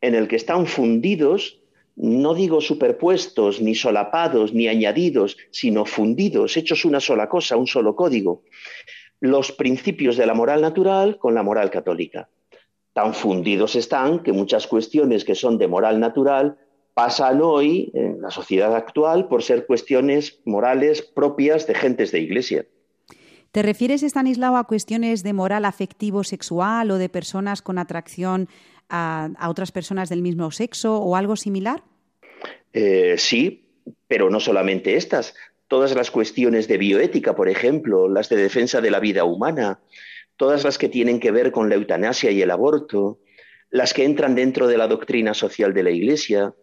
en 0.00 0.14
el 0.14 0.28
que 0.28 0.36
están 0.36 0.66
fundidos, 0.66 1.60
no 1.96 2.34
digo 2.34 2.60
superpuestos, 2.60 3.60
ni 3.60 3.74
solapados, 3.74 4.54
ni 4.54 4.68
añadidos, 4.68 5.36
sino 5.50 5.84
fundidos, 5.84 6.56
hechos 6.56 6.84
una 6.84 7.00
sola 7.00 7.28
cosa, 7.28 7.56
un 7.56 7.66
solo 7.66 7.96
código, 7.96 8.44
los 9.18 9.50
principios 9.52 10.16
de 10.16 10.26
la 10.26 10.34
moral 10.34 10.62
natural 10.62 11.18
con 11.18 11.34
la 11.34 11.42
moral 11.42 11.70
católica. 11.70 12.28
Tan 12.92 13.14
fundidos 13.14 13.74
están 13.74 14.22
que 14.22 14.32
muchas 14.32 14.66
cuestiones 14.66 15.24
que 15.24 15.34
son 15.34 15.58
de 15.58 15.68
moral 15.68 16.00
natural 16.00 16.56
pasan 16.94 17.40
hoy 17.42 17.90
en 17.94 18.20
la 18.22 18.30
sociedad 18.30 18.74
actual 18.74 19.28
por 19.28 19.42
ser 19.42 19.66
cuestiones 19.66 20.40
morales 20.44 21.02
propias 21.02 21.66
de 21.66 21.74
gentes 21.74 22.12
de 22.12 22.20
iglesia. 22.20 22.66
¿Te 23.52 23.62
refieres, 23.62 24.04
Stanislao, 24.04 24.56
a 24.56 24.64
cuestiones 24.64 25.24
de 25.24 25.32
moral 25.32 25.64
afectivo-sexual 25.64 26.90
o 26.92 26.98
de 26.98 27.08
personas 27.08 27.62
con 27.62 27.78
atracción 27.78 28.48
a, 28.88 29.30
otras 29.48 29.72
personas 29.72 30.08
del 30.08 30.22
mismo 30.22 30.52
sexo 30.52 30.98
o 30.98 31.16
algo 31.16 31.34
similar? 31.34 31.82
Eh, 32.72 33.16
sí, 33.18 33.68
pero 34.06 34.30
no 34.30 34.38
solamente 34.38 34.96
estas. 34.96 35.34
Todas 35.66 35.96
las 35.96 36.12
cuestiones 36.12 36.68
de 36.68 36.78
bioética, 36.78 37.34
por 37.34 37.48
ejemplo, 37.48 38.08
las 38.08 38.28
de 38.28 38.36
defensa 38.36 38.80
de 38.80 38.90
la 38.92 39.00
vida 39.00 39.24
humana, 39.24 39.80
todas 40.36 40.62
las 40.62 40.78
que 40.78 40.88
tienen 40.88 41.18
que 41.18 41.32
ver 41.32 41.50
con 41.50 41.68
la 41.68 41.74
eutanasia 41.74 42.30
y 42.30 42.42
el 42.42 42.52
aborto, 42.52 43.18
las 43.70 43.94
que 43.94 44.04
entran 44.04 44.36
dentro 44.36 44.68
de 44.68 44.78
la 44.78 44.86
doctrina 44.86 45.34
social 45.34 45.74
de 45.74 45.82
la 45.82 45.90
Iglesia, 45.90 46.54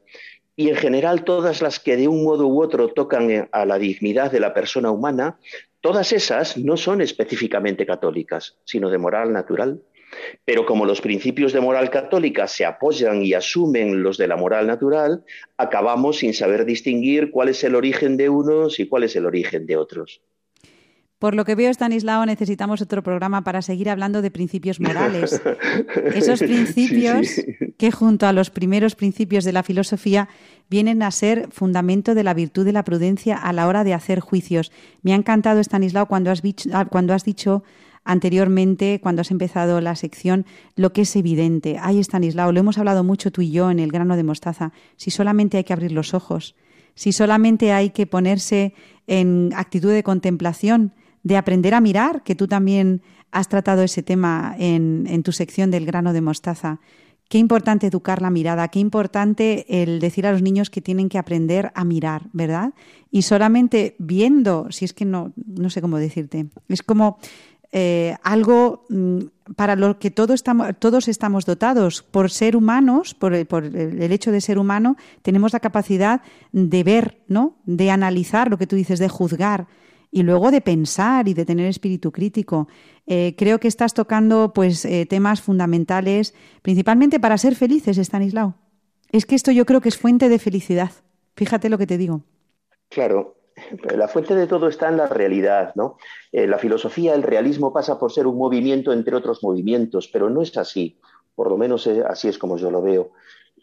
y 0.56 0.70
en 0.70 0.76
general 0.76 1.24
todas 1.24 1.62
las 1.62 1.80
que 1.80 1.96
de 1.98 2.08
un 2.08 2.24
modo 2.24 2.48
u 2.48 2.64
otro 2.64 2.88
tocan 2.90 3.48
a 3.52 3.66
la 3.66 3.78
dignidad 3.78 4.32
de 4.32 4.40
la 4.40 4.54
persona 4.54 4.90
humana, 4.90 5.38
Todas 5.82 6.12
esas 6.12 6.58
no 6.58 6.76
son 6.76 7.02
específicamente 7.02 7.86
católicas, 7.86 8.58
sino 8.66 8.90
de 8.90 8.98
moral 8.98 9.32
natural. 9.32 9.82
Pero 10.46 10.66
como 10.66 10.86
los 10.86 11.02
principios 11.02 11.54
de 11.54 11.60
moral 11.60 11.90
católica 11.90 12.48
se 12.48 12.66
apoyan 12.66 13.22
y 13.22 13.34
asumen 13.34 14.02
los 14.02 14.18
de 14.18 14.28
la 14.28 14.38
moral 14.38 14.66
natural, 14.66 15.24
acabamos 15.58 16.18
sin 16.18 16.34
saber 16.34 16.66
distinguir 16.66 17.30
cuál 17.32 17.50
es 17.50 17.64
el 17.64 17.76
origen 17.76 18.18
de 18.18 18.30
unos 18.30 18.80
y 18.80 18.88
cuál 18.88 19.04
es 19.04 19.16
el 19.16 19.26
origen 19.26 19.66
de 19.66 19.78
otros. 19.78 20.22
Por 21.20 21.34
lo 21.34 21.46
que 21.46 21.56
veo, 21.56 21.72
Stanislao, 21.72 22.24
necesitamos 22.28 22.80
otro 22.82 23.02
programa 23.02 23.44
para 23.44 23.64
seguir 23.64 23.90
hablando 23.90 24.22
de 24.22 24.30
principios 24.30 24.80
morales. 24.80 25.42
Esos 26.14 26.40
principios 26.52 27.42
que 27.78 27.92
junto 27.92 28.28
a 28.28 28.34
los 28.34 28.52
primeros 28.52 28.94
principios 28.94 29.44
de 29.44 29.52
la 29.52 29.64
filosofía 29.64 30.30
vienen 30.70 31.02
a 31.02 31.10
ser 31.10 31.48
fundamento 31.52 32.14
de 32.14 32.24
la 32.24 32.36
virtud 32.36 32.66
de 32.66 32.72
la 32.72 32.84
prudencia 32.84 33.36
a 33.36 33.52
la 33.52 33.68
hora 33.68 33.84
de 33.84 33.96
hacer 33.96 34.20
juicios. 34.20 34.72
Me 35.02 35.14
ha 35.14 35.16
encantado, 35.16 35.60
Stanislao, 35.60 36.08
cuando 36.08 36.30
has, 36.30 36.44
ah, 36.72 36.86
cuando 36.86 37.16
has 37.16 37.24
dicho 37.24 37.64
anteriormente, 38.04 39.00
cuando 39.02 39.22
has 39.22 39.32
empezado 39.32 39.82
la 39.82 39.96
sección, 39.96 40.46
lo 40.76 40.94
que 40.94 41.02
es 41.02 41.16
evidente. 41.16 41.78
Ay, 41.82 42.00
Stanislao, 42.00 42.52
lo 42.52 42.60
hemos 42.60 42.78
hablado 42.78 43.04
mucho 43.04 43.32
tú 43.32 43.42
y 43.42 43.50
yo 43.50 43.72
en 43.72 43.80
el 43.80 43.92
grano 43.92 44.18
de 44.18 44.24
mostaza. 44.24 44.72
Si 44.98 45.10
solamente 45.10 45.58
hay 45.58 45.64
que 45.64 45.74
abrir 45.74 45.92
los 45.92 46.14
ojos, 46.14 46.56
si 46.94 47.12
solamente 47.12 47.74
hay 47.74 47.90
que 47.90 48.06
ponerse 48.06 48.76
en 49.08 49.52
actitud 49.56 49.92
de 49.92 50.04
contemplación, 50.04 50.94
de 51.28 51.36
aprender 51.36 51.74
a 51.74 51.82
mirar, 51.82 52.24
que 52.24 52.36
tú 52.36 52.48
también 52.48 53.02
has 53.32 53.50
tratado 53.50 53.84
ese 53.84 54.02
tema 54.02 54.56
en, 54.58 55.06
en 55.10 55.24
tu 55.24 55.34
sección 55.34 55.72
del 55.72 55.86
grano 55.86 56.14
de 56.14 56.22
mostaza. 56.22 56.80
Qué 57.28 57.38
importante 57.38 57.88
educar 57.88 58.22
la 58.22 58.30
mirada, 58.30 58.70
qué 58.70 58.80
importante 58.80 59.66
el 59.84 60.00
decir 60.00 60.26
a 60.26 60.32
los 60.32 60.42
niños 60.42 60.70
que 60.70 60.82
tienen 60.82 61.10
que 61.10 61.18
aprender 61.18 61.74
a 61.76 61.84
mirar, 61.84 62.24
¿verdad? 62.32 62.74
Y 63.12 63.24
solamente 63.24 63.98
viendo, 64.00 64.68
si 64.70 64.86
es 64.86 64.94
que 64.94 65.04
no, 65.04 65.34
no 65.46 65.70
sé 65.70 65.82
cómo 65.82 65.98
decirte, 65.98 66.48
es 66.70 66.82
como 66.82 67.20
eh, 67.74 68.16
algo 68.24 68.86
mm, 68.88 69.20
para 69.58 69.76
lo 69.76 70.00
que 70.00 70.10
todos 70.10 70.36
estamos, 70.36 70.70
todos 70.80 71.10
estamos 71.10 71.46
dotados. 71.46 72.04
Por 72.04 72.32
ser 72.32 72.56
humanos, 72.56 73.14
por, 73.14 73.46
por, 73.48 73.66
el 73.66 74.12
hecho 74.14 74.32
de 74.32 74.40
ser 74.40 74.58
humano, 74.58 74.96
tenemos 75.22 75.52
la 75.52 75.60
capacidad 75.60 76.22
de 76.54 76.84
ver, 76.86 77.18
¿no? 77.28 77.58
De 77.66 77.92
analizar 77.92 78.50
lo 78.50 78.58
que 78.58 78.68
tú 78.68 78.78
dices, 78.78 79.00
de 79.00 79.10
juzgar 79.10 79.68
y 80.18 80.24
luego 80.24 80.50
de 80.50 80.62
pensar 80.62 81.28
y 81.28 81.36
de 81.36 81.46
tener 81.46 81.68
espíritu 81.68 82.12
crítico. 82.12 82.68
Eh, 83.06 83.36
creo 83.38 83.60
que 83.60 83.68
estás 83.68 83.94
tocando 83.94 84.52
pues 84.52 84.84
eh, 84.84 85.06
temas 85.06 85.42
fundamentales, 85.42 86.34
principalmente 86.64 87.20
para 87.20 87.38
ser 87.38 87.54
felices, 87.54 88.00
Stanislao. 88.00 88.56
Es 89.12 89.28
que 89.28 89.36
esto 89.36 89.52
yo 89.52 89.64
creo 89.66 89.80
que 89.80 89.90
es 89.90 89.98
fuente 89.98 90.28
de 90.28 90.40
felicidad. 90.40 90.90
Fíjate 91.36 91.70
lo 91.70 91.78
que 91.78 91.86
te 91.86 92.00
digo. 92.00 92.24
Claro, 92.90 93.36
la 93.96 94.08
fuente 94.08 94.34
de 94.34 94.48
todo 94.48 94.68
está 94.70 94.90
en 94.90 94.98
la 94.98 95.06
realidad, 95.06 95.74
¿no? 95.76 95.98
Eh, 96.32 96.48
la 96.48 96.58
filosofía, 96.58 97.14
el 97.14 97.22
realismo 97.22 97.72
pasa 97.72 98.00
por 98.00 98.12
ser 98.12 98.26
un 98.26 98.40
movimiento 98.40 98.92
entre 98.94 99.16
otros 99.16 99.44
movimientos, 99.44 100.08
pero 100.08 100.32
no 100.32 100.42
es 100.42 100.58
así. 100.58 100.98
Por 101.36 101.52
lo 101.52 101.58
menos 101.58 101.86
así 101.86 102.28
es 102.28 102.40
como 102.40 102.58
yo 102.58 102.72
lo 102.72 102.82
veo. 102.82 103.12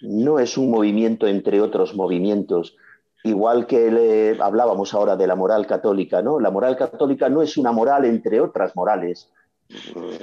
No 0.03 0.39
es 0.39 0.57
un 0.57 0.71
movimiento 0.71 1.27
entre 1.27 1.61
otros 1.61 1.97
movimientos 1.97 2.77
Igual 3.25 3.67
que 3.67 3.91
le 3.91 4.41
hablábamos 4.41 4.93
ahora 4.93 5.17
de 5.17 5.27
la 5.27 5.35
moral 5.35 5.67
católica, 5.67 6.21
¿no? 6.21 6.39
La 6.39 6.51
moral 6.51 6.77
católica 6.77 7.31
no 7.31 7.41
es 7.41 7.57
una 7.57 7.73
moral 7.73 8.05
entre 8.05 8.39
otras 8.39 8.77
morales. 8.77 9.33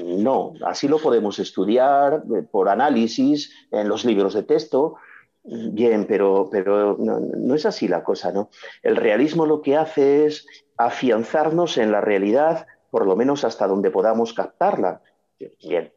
No, 0.06 0.54
así 0.64 0.88
lo 0.88 1.00
podemos 1.00 1.40
estudiar 1.40 2.24
eh, 2.32 2.44
por 2.44 2.70
análisis 2.70 3.52
en 3.72 3.90
los 3.90 4.06
libros 4.06 4.36
de 4.36 4.44
texto. 4.44 4.98
Bien, 5.44 6.06
pero, 6.08 6.48
pero 6.52 6.96
no, 7.00 7.20
no 7.20 7.56
es 7.56 7.66
así 7.66 7.88
la 7.88 8.04
cosa, 8.04 8.32
¿no? 8.32 8.52
El 8.84 8.96
realismo 8.96 9.48
lo 9.48 9.64
que 9.64 9.76
hace 9.76 10.28
es 10.28 10.46
afianzarnos 10.78 11.80
en 11.80 11.92
la 11.92 12.02
realidad, 12.02 12.68
por 12.92 13.08
lo 13.08 13.16
menos 13.16 13.44
hasta 13.44 13.68
donde 13.68 13.90
podamos 13.90 14.34
captarla. 14.34 15.02
Bien, 15.68 15.92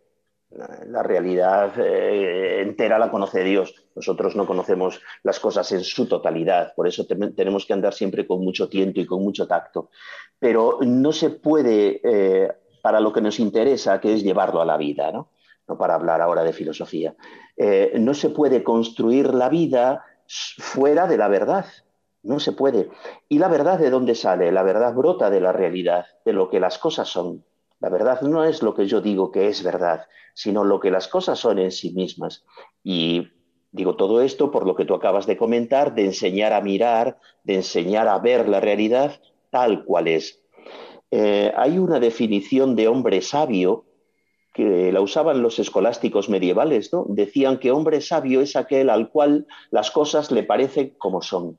la 0.86 1.02
realidad 1.02 1.72
eh, 1.78 2.62
entera 2.62 2.98
la 2.98 3.10
conoce 3.10 3.42
Dios. 3.42 3.74
Nosotros 3.94 4.36
no 4.36 4.46
conocemos 4.46 5.00
las 5.22 5.40
cosas 5.40 5.70
en 5.72 5.82
su 5.82 6.06
totalidad. 6.06 6.74
Por 6.74 6.86
eso 6.86 7.06
tenemos 7.06 7.66
que 7.66 7.72
andar 7.72 7.94
siempre 7.94 8.26
con 8.26 8.40
mucho 8.42 8.68
tiento 8.68 9.00
y 9.00 9.06
con 9.06 9.22
mucho 9.22 9.46
tacto. 9.46 9.90
Pero 10.38 10.78
no 10.82 11.12
se 11.12 11.30
puede, 11.30 12.00
eh, 12.04 12.52
para 12.82 13.00
lo 13.00 13.12
que 13.12 13.20
nos 13.20 13.40
interesa, 13.40 14.00
que 14.00 14.14
es 14.14 14.22
llevarlo 14.22 14.60
a 14.60 14.66
la 14.66 14.76
vida, 14.76 15.10
¿no? 15.10 15.30
no 15.66 15.78
para 15.78 15.94
hablar 15.94 16.20
ahora 16.20 16.42
de 16.42 16.52
filosofía. 16.52 17.14
Eh, 17.56 17.92
no 17.98 18.14
se 18.14 18.30
puede 18.30 18.62
construir 18.62 19.32
la 19.34 19.48
vida 19.48 20.04
fuera 20.26 21.06
de 21.06 21.16
la 21.16 21.28
verdad. 21.28 21.66
No 22.22 22.40
se 22.40 22.52
puede. 22.52 22.90
¿Y 23.28 23.38
la 23.38 23.48
verdad 23.48 23.78
de 23.78 23.90
dónde 23.90 24.14
sale? 24.14 24.50
La 24.50 24.62
verdad 24.62 24.94
brota 24.94 25.30
de 25.30 25.40
la 25.40 25.52
realidad, 25.52 26.06
de 26.24 26.32
lo 26.32 26.48
que 26.48 26.60
las 26.60 26.78
cosas 26.78 27.08
son. 27.08 27.44
La 27.84 27.90
verdad 27.90 28.22
no 28.22 28.44
es 28.44 28.62
lo 28.62 28.72
que 28.72 28.86
yo 28.86 29.02
digo 29.02 29.30
que 29.30 29.46
es 29.46 29.62
verdad, 29.62 30.06
sino 30.32 30.64
lo 30.64 30.80
que 30.80 30.90
las 30.90 31.06
cosas 31.06 31.38
son 31.38 31.58
en 31.58 31.70
sí 31.70 31.92
mismas. 31.92 32.42
Y 32.82 33.28
digo 33.72 33.94
todo 33.94 34.22
esto 34.22 34.50
por 34.50 34.66
lo 34.66 34.74
que 34.74 34.86
tú 34.86 34.94
acabas 34.94 35.26
de 35.26 35.36
comentar, 35.36 35.94
de 35.94 36.06
enseñar 36.06 36.54
a 36.54 36.62
mirar, 36.62 37.18
de 37.42 37.56
enseñar 37.56 38.08
a 38.08 38.18
ver 38.18 38.48
la 38.48 38.60
realidad 38.60 39.20
tal 39.50 39.84
cual 39.84 40.08
es. 40.08 40.40
Eh, 41.10 41.52
hay 41.54 41.76
una 41.76 42.00
definición 42.00 42.74
de 42.74 42.88
hombre 42.88 43.20
sabio 43.20 43.84
que 44.54 44.90
la 44.90 45.02
usaban 45.02 45.42
los 45.42 45.58
escolásticos 45.58 46.30
medievales, 46.30 46.90
¿no? 46.90 47.04
Decían 47.06 47.58
que 47.58 47.70
hombre 47.70 48.00
sabio 48.00 48.40
es 48.40 48.56
aquel 48.56 48.88
al 48.88 49.10
cual 49.10 49.46
las 49.70 49.90
cosas 49.90 50.30
le 50.30 50.42
parecen 50.42 50.94
como 50.96 51.20
son. 51.20 51.58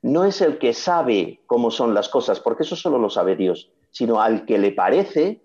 No 0.00 0.24
es 0.24 0.42
el 0.42 0.58
que 0.58 0.74
sabe 0.74 1.40
cómo 1.46 1.72
son 1.72 1.92
las 1.92 2.08
cosas, 2.08 2.38
porque 2.38 2.62
eso 2.62 2.76
solo 2.76 2.98
lo 2.98 3.10
sabe 3.10 3.34
Dios, 3.34 3.72
sino 3.90 4.20
al 4.20 4.44
que 4.44 4.58
le 4.58 4.72
parece 4.72 5.40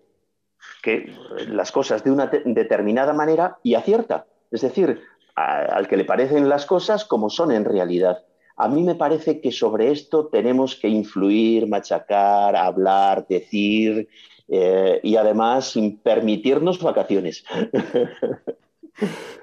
que 0.82 1.14
las 1.48 1.72
cosas 1.72 2.04
de 2.04 2.12
una 2.12 2.28
determinada 2.28 3.14
manera 3.14 3.58
y 3.64 3.76
acierta. 3.76 4.26
Es 4.52 4.62
decir, 4.62 5.02
al 5.36 5.88
que 5.88 5.98
le 5.98 6.06
parecen 6.06 6.48
las 6.50 6.66
cosas 6.66 7.06
como 7.06 7.30
son 7.30 7.52
en 7.52 7.66
realidad. 7.66 8.24
A 8.58 8.70
mí 8.70 8.84
me 8.84 8.96
parece 8.96 9.42
que 9.42 9.52
sobre 9.52 9.92
esto 9.92 10.28
tenemos 10.28 10.76
que 10.76 10.88
influir, 10.88 11.68
machacar, 11.68 12.56
hablar, 12.56 13.28
decir 13.28 14.08
eh, 14.48 15.00
y 15.04 15.18
además 15.18 15.78
permitirnos 16.04 16.82
vacaciones. 16.82 17.44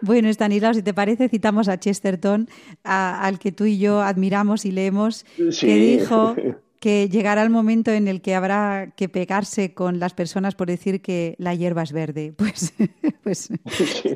Bueno, 0.01 0.31
Stanislao, 0.31 0.73
si 0.73 0.83
te 0.83 0.95
parece, 0.95 1.29
citamos 1.29 1.69
a 1.69 1.79
Chesterton, 1.79 2.49
al 2.85 3.39
que 3.39 3.53
tú 3.53 3.67
y 3.67 3.79
yo 3.79 4.01
admiramos 4.01 4.65
y 4.65 4.73
leemos, 4.73 5.25
que 5.61 5.77
dijo 5.77 6.35
que 6.83 7.09
llegará 7.09 7.45
el 7.45 7.51
momento 7.51 7.93
en 7.93 8.09
el 8.09 8.21
que 8.21 8.35
habrá 8.35 8.91
que 8.97 9.09
pegarse 9.09 9.73
con 9.73 10.01
las 10.01 10.15
personas 10.15 10.57
por 10.57 10.67
decir 10.67 11.01
que 11.01 11.37
la 11.39 11.55
hierba 11.55 11.85
es 11.85 11.93
verde. 11.93 12.35
Pues, 12.43 12.75
pues, 13.23 13.51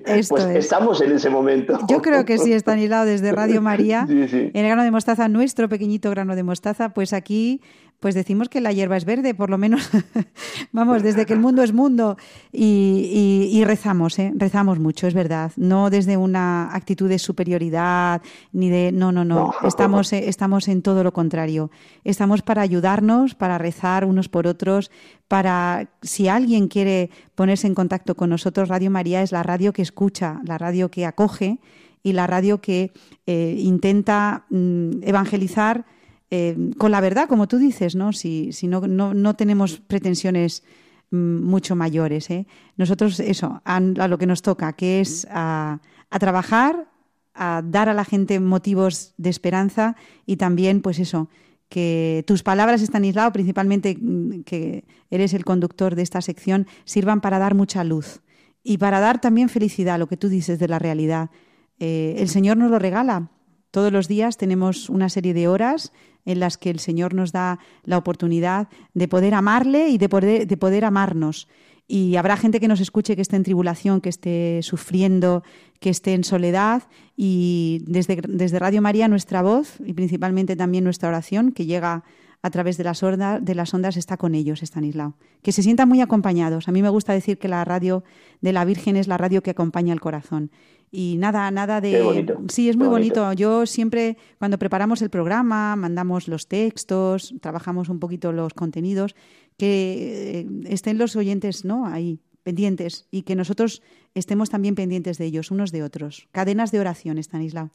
esto 0.04 0.34
pues 0.34 0.44
es. 0.46 0.56
estamos 0.64 1.00
en 1.00 1.12
ese 1.12 1.30
momento. 1.30 1.78
Yo 1.88 2.02
creo 2.02 2.24
que 2.24 2.38
sí, 2.38 2.52
Estanislao, 2.52 3.04
desde 3.04 3.30
Radio 3.30 3.62
María, 3.62 4.04
Sí, 4.08 4.26
sí. 4.26 4.50
en 4.52 4.56
el 4.56 4.66
grano 4.66 4.82
de 4.82 4.90
mostaza, 4.90 5.28
nuestro 5.28 5.68
pequeñito 5.68 6.10
grano 6.10 6.34
de 6.34 6.42
mostaza, 6.42 6.88
pues 6.88 7.12
aquí 7.12 7.60
pues 8.00 8.14
decimos 8.14 8.48
que 8.48 8.60
la 8.60 8.72
hierba 8.72 8.96
es 8.96 9.04
verde, 9.04 9.34
por 9.34 9.50
lo 9.50 9.58
menos, 9.58 9.88
vamos, 10.72 11.02
desde 11.02 11.26
que 11.26 11.32
el 11.32 11.40
mundo 11.40 11.62
es 11.62 11.72
mundo 11.72 12.16
y, 12.52 13.48
y- 13.52 13.58
y 13.58 13.64
rezamos, 13.64 14.18
¿eh? 14.18 14.32
rezamos 14.36 14.78
mucho, 14.78 15.06
es 15.06 15.14
verdad, 15.14 15.52
no 15.56 15.90
desde 15.90 16.16
una 16.16 16.74
actitud 16.74 17.08
de 17.08 17.18
superioridad 17.18 18.22
ni 18.52 18.68
de, 18.70 18.92
no, 18.92 19.12
no, 19.12 19.24
no, 19.24 19.52
No. 19.62 19.68
estamos, 19.68 20.12
eh, 20.12 20.28
estamos 20.28 20.68
en 20.68 20.82
todo 20.82 21.02
lo 21.04 21.12
contrario, 21.12 21.70
estamos 22.04 22.42
para 22.42 22.62
ayudarnos, 22.62 23.34
para 23.34 23.58
rezar 23.58 24.04
unos 24.04 24.28
por 24.28 24.46
otros, 24.46 24.90
para, 25.28 25.88
si 26.02 26.28
alguien 26.28 26.68
quiere 26.68 27.10
ponerse 27.34 27.66
en 27.66 27.74
contacto 27.74 28.14
con 28.14 28.30
nosotros, 28.30 28.68
Radio 28.68 28.90
María 28.90 29.22
es 29.22 29.32
la 29.32 29.42
radio 29.42 29.72
que 29.72 29.82
escucha, 29.82 30.40
la 30.44 30.58
radio 30.58 30.90
que 30.90 31.06
acoge 31.06 31.58
y 32.02 32.12
la 32.12 32.26
radio 32.26 32.60
que 32.60 32.92
eh, 33.26 33.56
intenta 33.58 34.44
mm, 34.50 35.02
evangelizar 35.02 35.86
eh, 36.30 36.56
con 36.76 36.90
la 36.90 37.00
verdad, 37.00 37.28
como 37.28 37.46
tú 37.46 37.58
dices, 37.58 37.94
¿no? 37.94 38.12
Si, 38.12 38.52
si 38.52 38.66
no, 38.66 38.80
no, 38.80 39.14
no 39.14 39.34
tenemos 39.34 39.80
pretensiones 39.80 40.64
mm, 41.10 41.42
mucho 41.42 41.76
mayores. 41.76 42.30
¿eh? 42.30 42.46
Nosotros, 42.76 43.20
eso, 43.20 43.62
a, 43.64 43.76
a 43.76 44.08
lo 44.08 44.18
que 44.18 44.26
nos 44.26 44.42
toca, 44.42 44.72
que 44.72 45.00
es 45.00 45.26
a, 45.30 45.80
a 46.10 46.18
trabajar, 46.18 46.88
a 47.34 47.62
dar 47.64 47.88
a 47.88 47.94
la 47.94 48.04
gente 48.04 48.40
motivos 48.40 49.14
de 49.18 49.30
esperanza 49.30 49.96
y 50.24 50.36
también, 50.36 50.80
pues 50.80 50.98
eso, 50.98 51.28
que 51.68 52.24
tus 52.26 52.42
palabras, 52.42 52.82
Estanislao, 52.82 53.32
principalmente 53.32 53.96
mm, 54.00 54.42
que 54.42 54.84
eres 55.10 55.34
el 55.34 55.44
conductor 55.44 55.94
de 55.94 56.02
esta 56.02 56.20
sección, 56.22 56.66
sirvan 56.84 57.20
para 57.20 57.38
dar 57.38 57.54
mucha 57.54 57.84
luz 57.84 58.20
y 58.62 58.78
para 58.78 59.00
dar 59.00 59.20
también 59.20 59.48
felicidad, 59.48 59.98
lo 59.98 60.08
que 60.08 60.16
tú 60.16 60.28
dices 60.28 60.58
de 60.58 60.68
la 60.68 60.78
realidad. 60.78 61.30
Eh, 61.78 62.16
el 62.18 62.28
Señor 62.28 62.56
nos 62.56 62.70
lo 62.70 62.78
regala. 62.78 63.30
Todos 63.70 63.92
los 63.92 64.08
días 64.08 64.38
tenemos 64.38 64.88
una 64.88 65.08
serie 65.08 65.34
de 65.34 65.48
horas 65.48 65.92
en 66.26 66.40
las 66.40 66.58
que 66.58 66.68
el 66.68 66.78
Señor 66.78 67.14
nos 67.14 67.32
da 67.32 67.58
la 67.84 67.96
oportunidad 67.96 68.68
de 68.92 69.08
poder 69.08 69.32
amarle 69.32 69.88
y 69.88 69.96
de 69.96 70.08
poder, 70.10 70.46
de 70.46 70.56
poder 70.58 70.84
amarnos. 70.84 71.48
Y 71.88 72.16
habrá 72.16 72.36
gente 72.36 72.58
que 72.58 72.68
nos 72.68 72.80
escuche 72.80 73.14
que 73.14 73.22
esté 73.22 73.36
en 73.36 73.44
tribulación, 73.44 74.00
que 74.00 74.08
esté 74.08 74.60
sufriendo, 74.62 75.44
que 75.78 75.88
esté 75.88 76.14
en 76.14 76.24
soledad. 76.24 76.82
Y 77.16 77.82
desde, 77.86 78.20
desde 78.28 78.58
Radio 78.58 78.82
María 78.82 79.06
nuestra 79.06 79.40
voz 79.40 79.76
y 79.84 79.92
principalmente 79.92 80.56
también 80.56 80.82
nuestra 80.82 81.08
oración, 81.08 81.52
que 81.52 81.64
llega 81.64 82.02
a 82.42 82.50
través 82.50 82.76
de 82.76 82.84
las, 82.84 83.02
ondas, 83.02 83.44
de 83.44 83.54
las 83.54 83.74
ondas, 83.74 83.96
está 83.96 84.16
con 84.16 84.34
ellos, 84.34 84.62
Estanislao. 84.62 85.16
Que 85.42 85.52
se 85.52 85.62
sientan 85.62 85.88
muy 85.88 86.00
acompañados. 86.00 86.68
A 86.68 86.72
mí 86.72 86.82
me 86.82 86.88
gusta 86.88 87.12
decir 87.12 87.38
que 87.38 87.48
la 87.48 87.64
radio 87.64 88.04
de 88.40 88.52
la 88.52 88.64
Virgen 88.64 88.96
es 88.96 89.08
la 89.08 89.16
radio 89.16 89.42
que 89.42 89.50
acompaña 89.50 89.92
el 89.92 90.00
corazón. 90.00 90.50
Y 90.90 91.16
nada, 91.18 91.50
nada 91.50 91.80
de... 91.80 91.92
Qué 91.92 92.02
bonito, 92.02 92.42
Sí, 92.48 92.68
es 92.68 92.76
muy 92.76 92.88
bonito. 92.88 93.32
Yo 93.32 93.66
siempre, 93.66 94.16
cuando 94.38 94.58
preparamos 94.58 95.02
el 95.02 95.10
programa, 95.10 95.76
mandamos 95.76 96.28
los 96.28 96.46
textos, 96.46 97.34
trabajamos 97.40 97.88
un 97.88 97.98
poquito 97.98 98.32
los 98.32 98.54
contenidos, 98.54 99.16
que 99.56 100.40
eh, 100.40 100.46
estén 100.66 100.98
los 100.98 101.16
oyentes 101.16 101.64
¿no? 101.64 101.86
ahí, 101.86 102.20
pendientes, 102.42 103.08
y 103.10 103.22
que 103.22 103.34
nosotros 103.34 103.82
estemos 104.14 104.50
también 104.50 104.74
pendientes 104.74 105.18
de 105.18 105.24
ellos, 105.26 105.50
unos 105.50 105.72
de 105.72 105.82
otros. 105.82 106.28
Cadenas 106.32 106.70
de 106.70 106.80
oración, 106.80 107.18
Estanislao. 107.18 107.70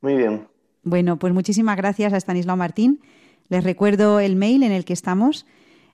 Muy 0.00 0.14
bien. 0.14 0.48
Bueno, 0.82 1.18
pues 1.18 1.32
muchísimas 1.32 1.76
gracias 1.76 2.12
a 2.12 2.16
Estanislao 2.16 2.56
Martín. 2.56 3.00
Les 3.48 3.62
recuerdo 3.64 4.20
el 4.20 4.36
mail 4.36 4.62
en 4.62 4.72
el 4.72 4.84
que 4.84 4.92
estamos, 4.92 5.46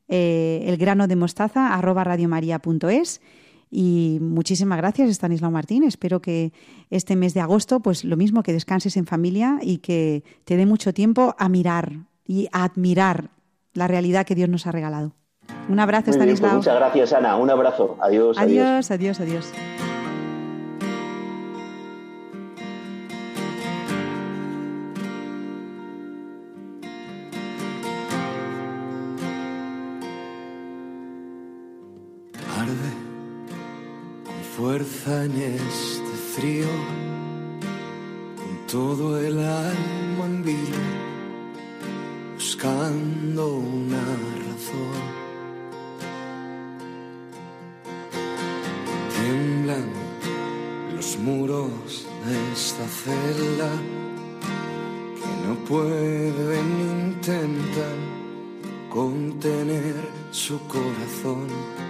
eh, 0.09 0.65
elgrano 0.67 1.07
de 1.07 1.17
mostaza 1.17 1.75
arroba 1.75 2.05
radiomaria.es. 2.05 3.21
Y 3.71 4.19
muchísimas 4.21 4.79
gracias, 4.79 5.11
Estanislao 5.11 5.51
Martín. 5.51 5.85
Espero 5.85 6.21
que 6.21 6.53
este 6.91 7.15
mes 7.15 7.35
de 7.35 7.41
agosto, 7.41 7.81
pues 7.81 8.05
lo 8.05 8.17
mismo, 8.17 8.43
que 8.43 8.53
descanses 8.53 8.97
en 8.97 9.07
familia 9.07 9.59
y 9.63 9.79
que 9.79 10.25
te 10.45 10.57
dé 10.57 10.67
mucho 10.67 10.93
tiempo 10.93 11.37
a 11.39 11.49
mirar 11.49 11.93
y 12.25 12.49
a 12.53 12.65
admirar 12.65 13.31
la 13.73 13.87
realidad 13.87 14.27
que 14.27 14.35
Dios 14.35 14.49
nos 14.49 14.67
ha 14.67 14.73
regalado. 14.73 15.13
Un 15.69 15.79
abrazo, 15.79 16.11
Muy 16.11 16.17
bien, 16.17 16.27
pues 16.27 16.35
Estanislao. 16.41 16.57
muchas 16.57 16.75
gracias, 16.77 17.13
Ana. 17.13 17.37
Un 17.37 17.51
abrazo. 17.51 17.97
Adiós. 18.01 18.37
adiós. 18.39 18.91
adiós, 18.91 19.21
adiós, 19.21 19.21
adiós. 19.21 19.90
Fuerza 34.71 35.25
en 35.25 35.33
este 35.33 36.15
frío, 36.37 36.69
con 38.37 38.67
todo 38.69 39.19
el 39.19 39.37
alma 39.41 40.25
en 40.27 40.45
vilo, 40.45 40.85
buscando 42.35 43.57
una 43.57 44.05
razón. 44.47 45.03
Tiemblan 49.17 49.89
los 50.95 51.19
muros 51.19 52.07
de 52.27 52.53
esta 52.53 52.87
celda 53.03 53.73
que 55.19 55.49
no 55.49 55.55
pueden 55.65 56.67
intentar 56.95 57.97
contener 58.89 59.97
su 60.31 60.61
corazón. 60.69 61.90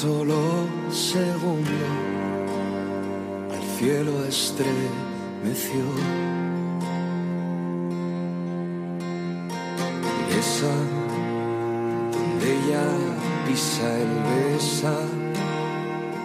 solo 0.00 0.38
segundo 0.92 1.70
al 3.52 3.62
cielo 3.76 4.24
estremeció. 4.28 5.82
Esa 10.38 10.74
donde 12.12 12.46
ella 12.58 12.86
pisa 13.44 13.88
el 14.04 14.14
besa 14.28 14.96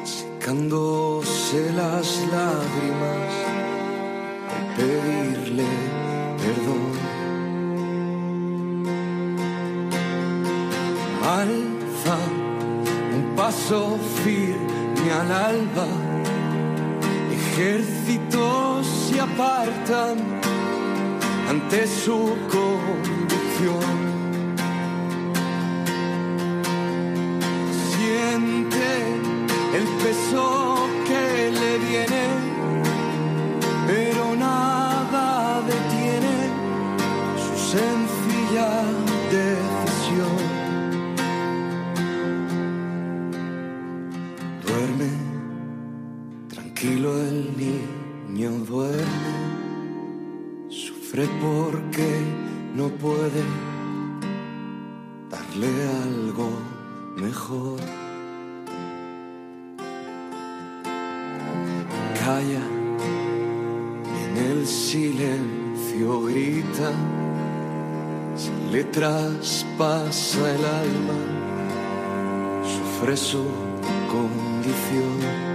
secándose 0.03 1.71
las 1.73 2.07
lágrimas 2.31 3.42
al 15.23 15.31
alba, 15.31 15.87
ejércitos 17.31 18.85
se 18.87 19.19
apartan 19.19 20.17
ante 21.49 21.87
su 21.87 22.35
convicción. 22.51 22.62
Sufre 51.13 51.27
porque 51.39 52.21
no 52.75 52.89
puede 52.89 53.43
dar 55.29 55.43
pedirle 55.53 55.67
algo 56.03 56.49
mejor. 57.17 57.79
Calla, 62.19 62.65
en 64.23 64.37
el 64.37 64.65
silencio 64.65 66.23
grita, 66.23 66.91
se 68.35 68.71
le 68.71 68.83
traspasa 68.85 70.39
el 70.55 70.65
alma, 70.65 71.19
sufre 72.63 73.17
su 73.17 73.45
condición. 74.09 75.52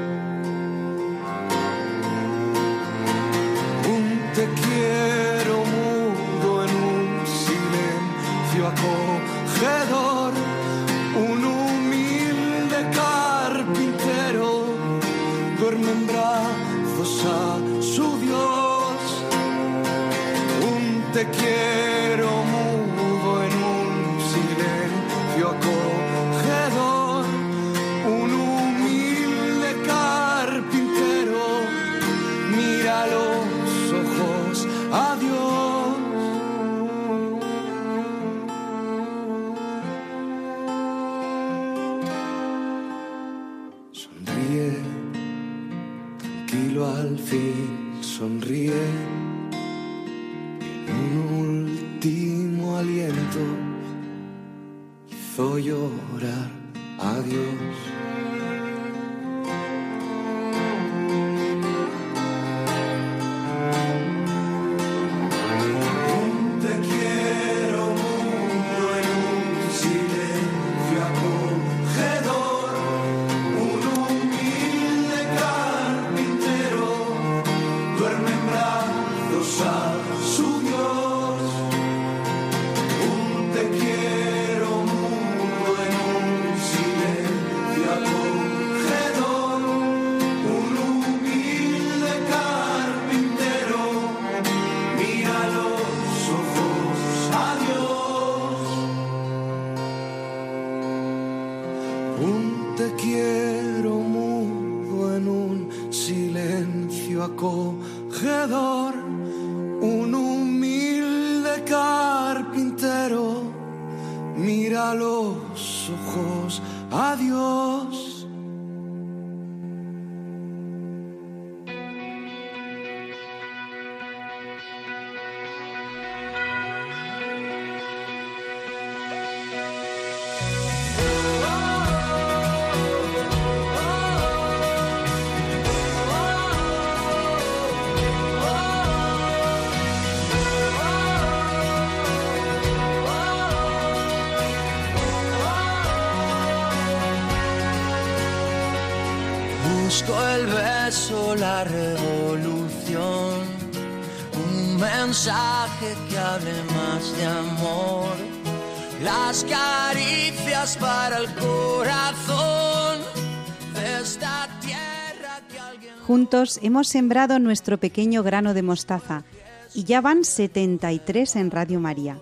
Hemos 166.31 166.89
sembrado 166.89 167.39
nuestro 167.39 167.79
pequeño 167.79 168.23
grano 168.23 168.53
de 168.53 168.61
mostaza 168.61 169.25
y 169.73 169.85
ya 169.85 170.03
van 170.03 170.25
73 170.25 171.37
en 171.37 171.51
Radio 171.51 171.81
María. 171.81 172.19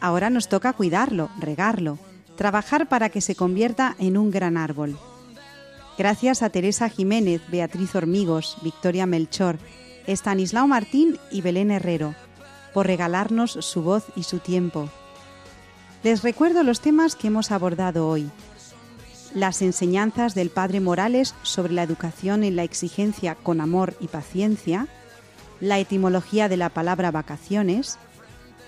Ahora 0.00 0.30
nos 0.30 0.48
toca 0.48 0.72
cuidarlo, 0.72 1.30
regarlo, 1.38 1.96
trabajar 2.36 2.88
para 2.88 3.08
que 3.08 3.20
se 3.20 3.36
convierta 3.36 3.94
en 4.00 4.16
un 4.16 4.32
gran 4.32 4.56
árbol. 4.56 4.98
Gracias 5.96 6.42
a 6.42 6.50
Teresa 6.50 6.88
Jiménez, 6.88 7.40
Beatriz 7.52 7.94
Hormigos, 7.94 8.56
Victoria 8.62 9.06
Melchor, 9.06 9.58
Estanislao 10.08 10.66
Martín 10.66 11.16
y 11.30 11.40
Belén 11.40 11.70
Herrero, 11.70 12.16
por 12.74 12.88
regalarnos 12.88 13.52
su 13.52 13.82
voz 13.82 14.06
y 14.16 14.24
su 14.24 14.40
tiempo. 14.40 14.88
Les 16.02 16.22
recuerdo 16.24 16.64
los 16.64 16.80
temas 16.80 17.14
que 17.14 17.28
hemos 17.28 17.52
abordado 17.52 18.08
hoy. 18.08 18.28
Las 19.34 19.62
enseñanzas 19.62 20.34
del 20.34 20.50
Padre 20.50 20.80
Morales 20.80 21.34
sobre 21.42 21.72
la 21.72 21.84
educación 21.84 22.42
en 22.42 22.56
la 22.56 22.64
exigencia 22.64 23.36
con 23.36 23.60
amor 23.60 23.94
y 24.00 24.08
paciencia, 24.08 24.88
la 25.60 25.78
etimología 25.78 26.48
de 26.48 26.56
la 26.56 26.68
palabra 26.70 27.12
vacaciones 27.12 27.98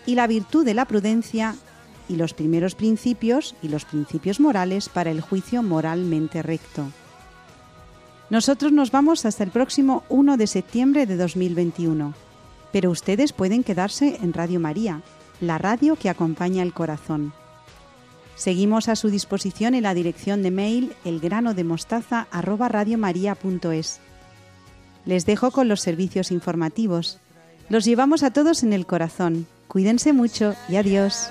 y 0.06 0.14
la 0.14 0.28
virtud 0.28 0.64
de 0.64 0.74
la 0.74 0.84
prudencia 0.84 1.56
y 2.08 2.16
los 2.16 2.34
primeros 2.34 2.76
principios 2.76 3.56
y 3.60 3.68
los 3.68 3.84
principios 3.84 4.38
morales 4.38 4.88
para 4.88 5.10
el 5.10 5.20
juicio 5.20 5.62
moralmente 5.62 6.42
recto. 6.42 6.84
Nosotros 8.30 8.70
nos 8.70 8.90
vamos 8.92 9.26
hasta 9.26 9.42
el 9.44 9.50
próximo 9.50 10.04
1 10.08 10.36
de 10.36 10.46
septiembre 10.46 11.06
de 11.06 11.16
2021, 11.16 12.14
pero 12.72 12.90
ustedes 12.90 13.32
pueden 13.32 13.64
quedarse 13.64 14.18
en 14.22 14.32
Radio 14.32 14.60
María, 14.60 15.02
la 15.40 15.58
radio 15.58 15.96
que 15.96 16.08
acompaña 16.08 16.62
el 16.62 16.72
corazón. 16.72 17.34
Seguimos 18.36 18.88
a 18.88 18.96
su 18.96 19.10
disposición 19.10 19.74
en 19.74 19.82
la 19.84 19.94
dirección 19.94 20.42
de 20.42 20.50
mail 20.50 20.92
elgranodemostaza@radiomaria.es. 21.04 24.00
Les 25.04 25.26
dejo 25.26 25.50
con 25.50 25.68
los 25.68 25.80
servicios 25.80 26.30
informativos. 26.30 27.18
Los 27.68 27.84
llevamos 27.84 28.22
a 28.22 28.30
todos 28.30 28.62
en 28.62 28.72
el 28.72 28.86
corazón. 28.86 29.48
Cuídense 29.68 30.12
mucho 30.12 30.54
y 30.68 30.76
adiós. 30.76 31.30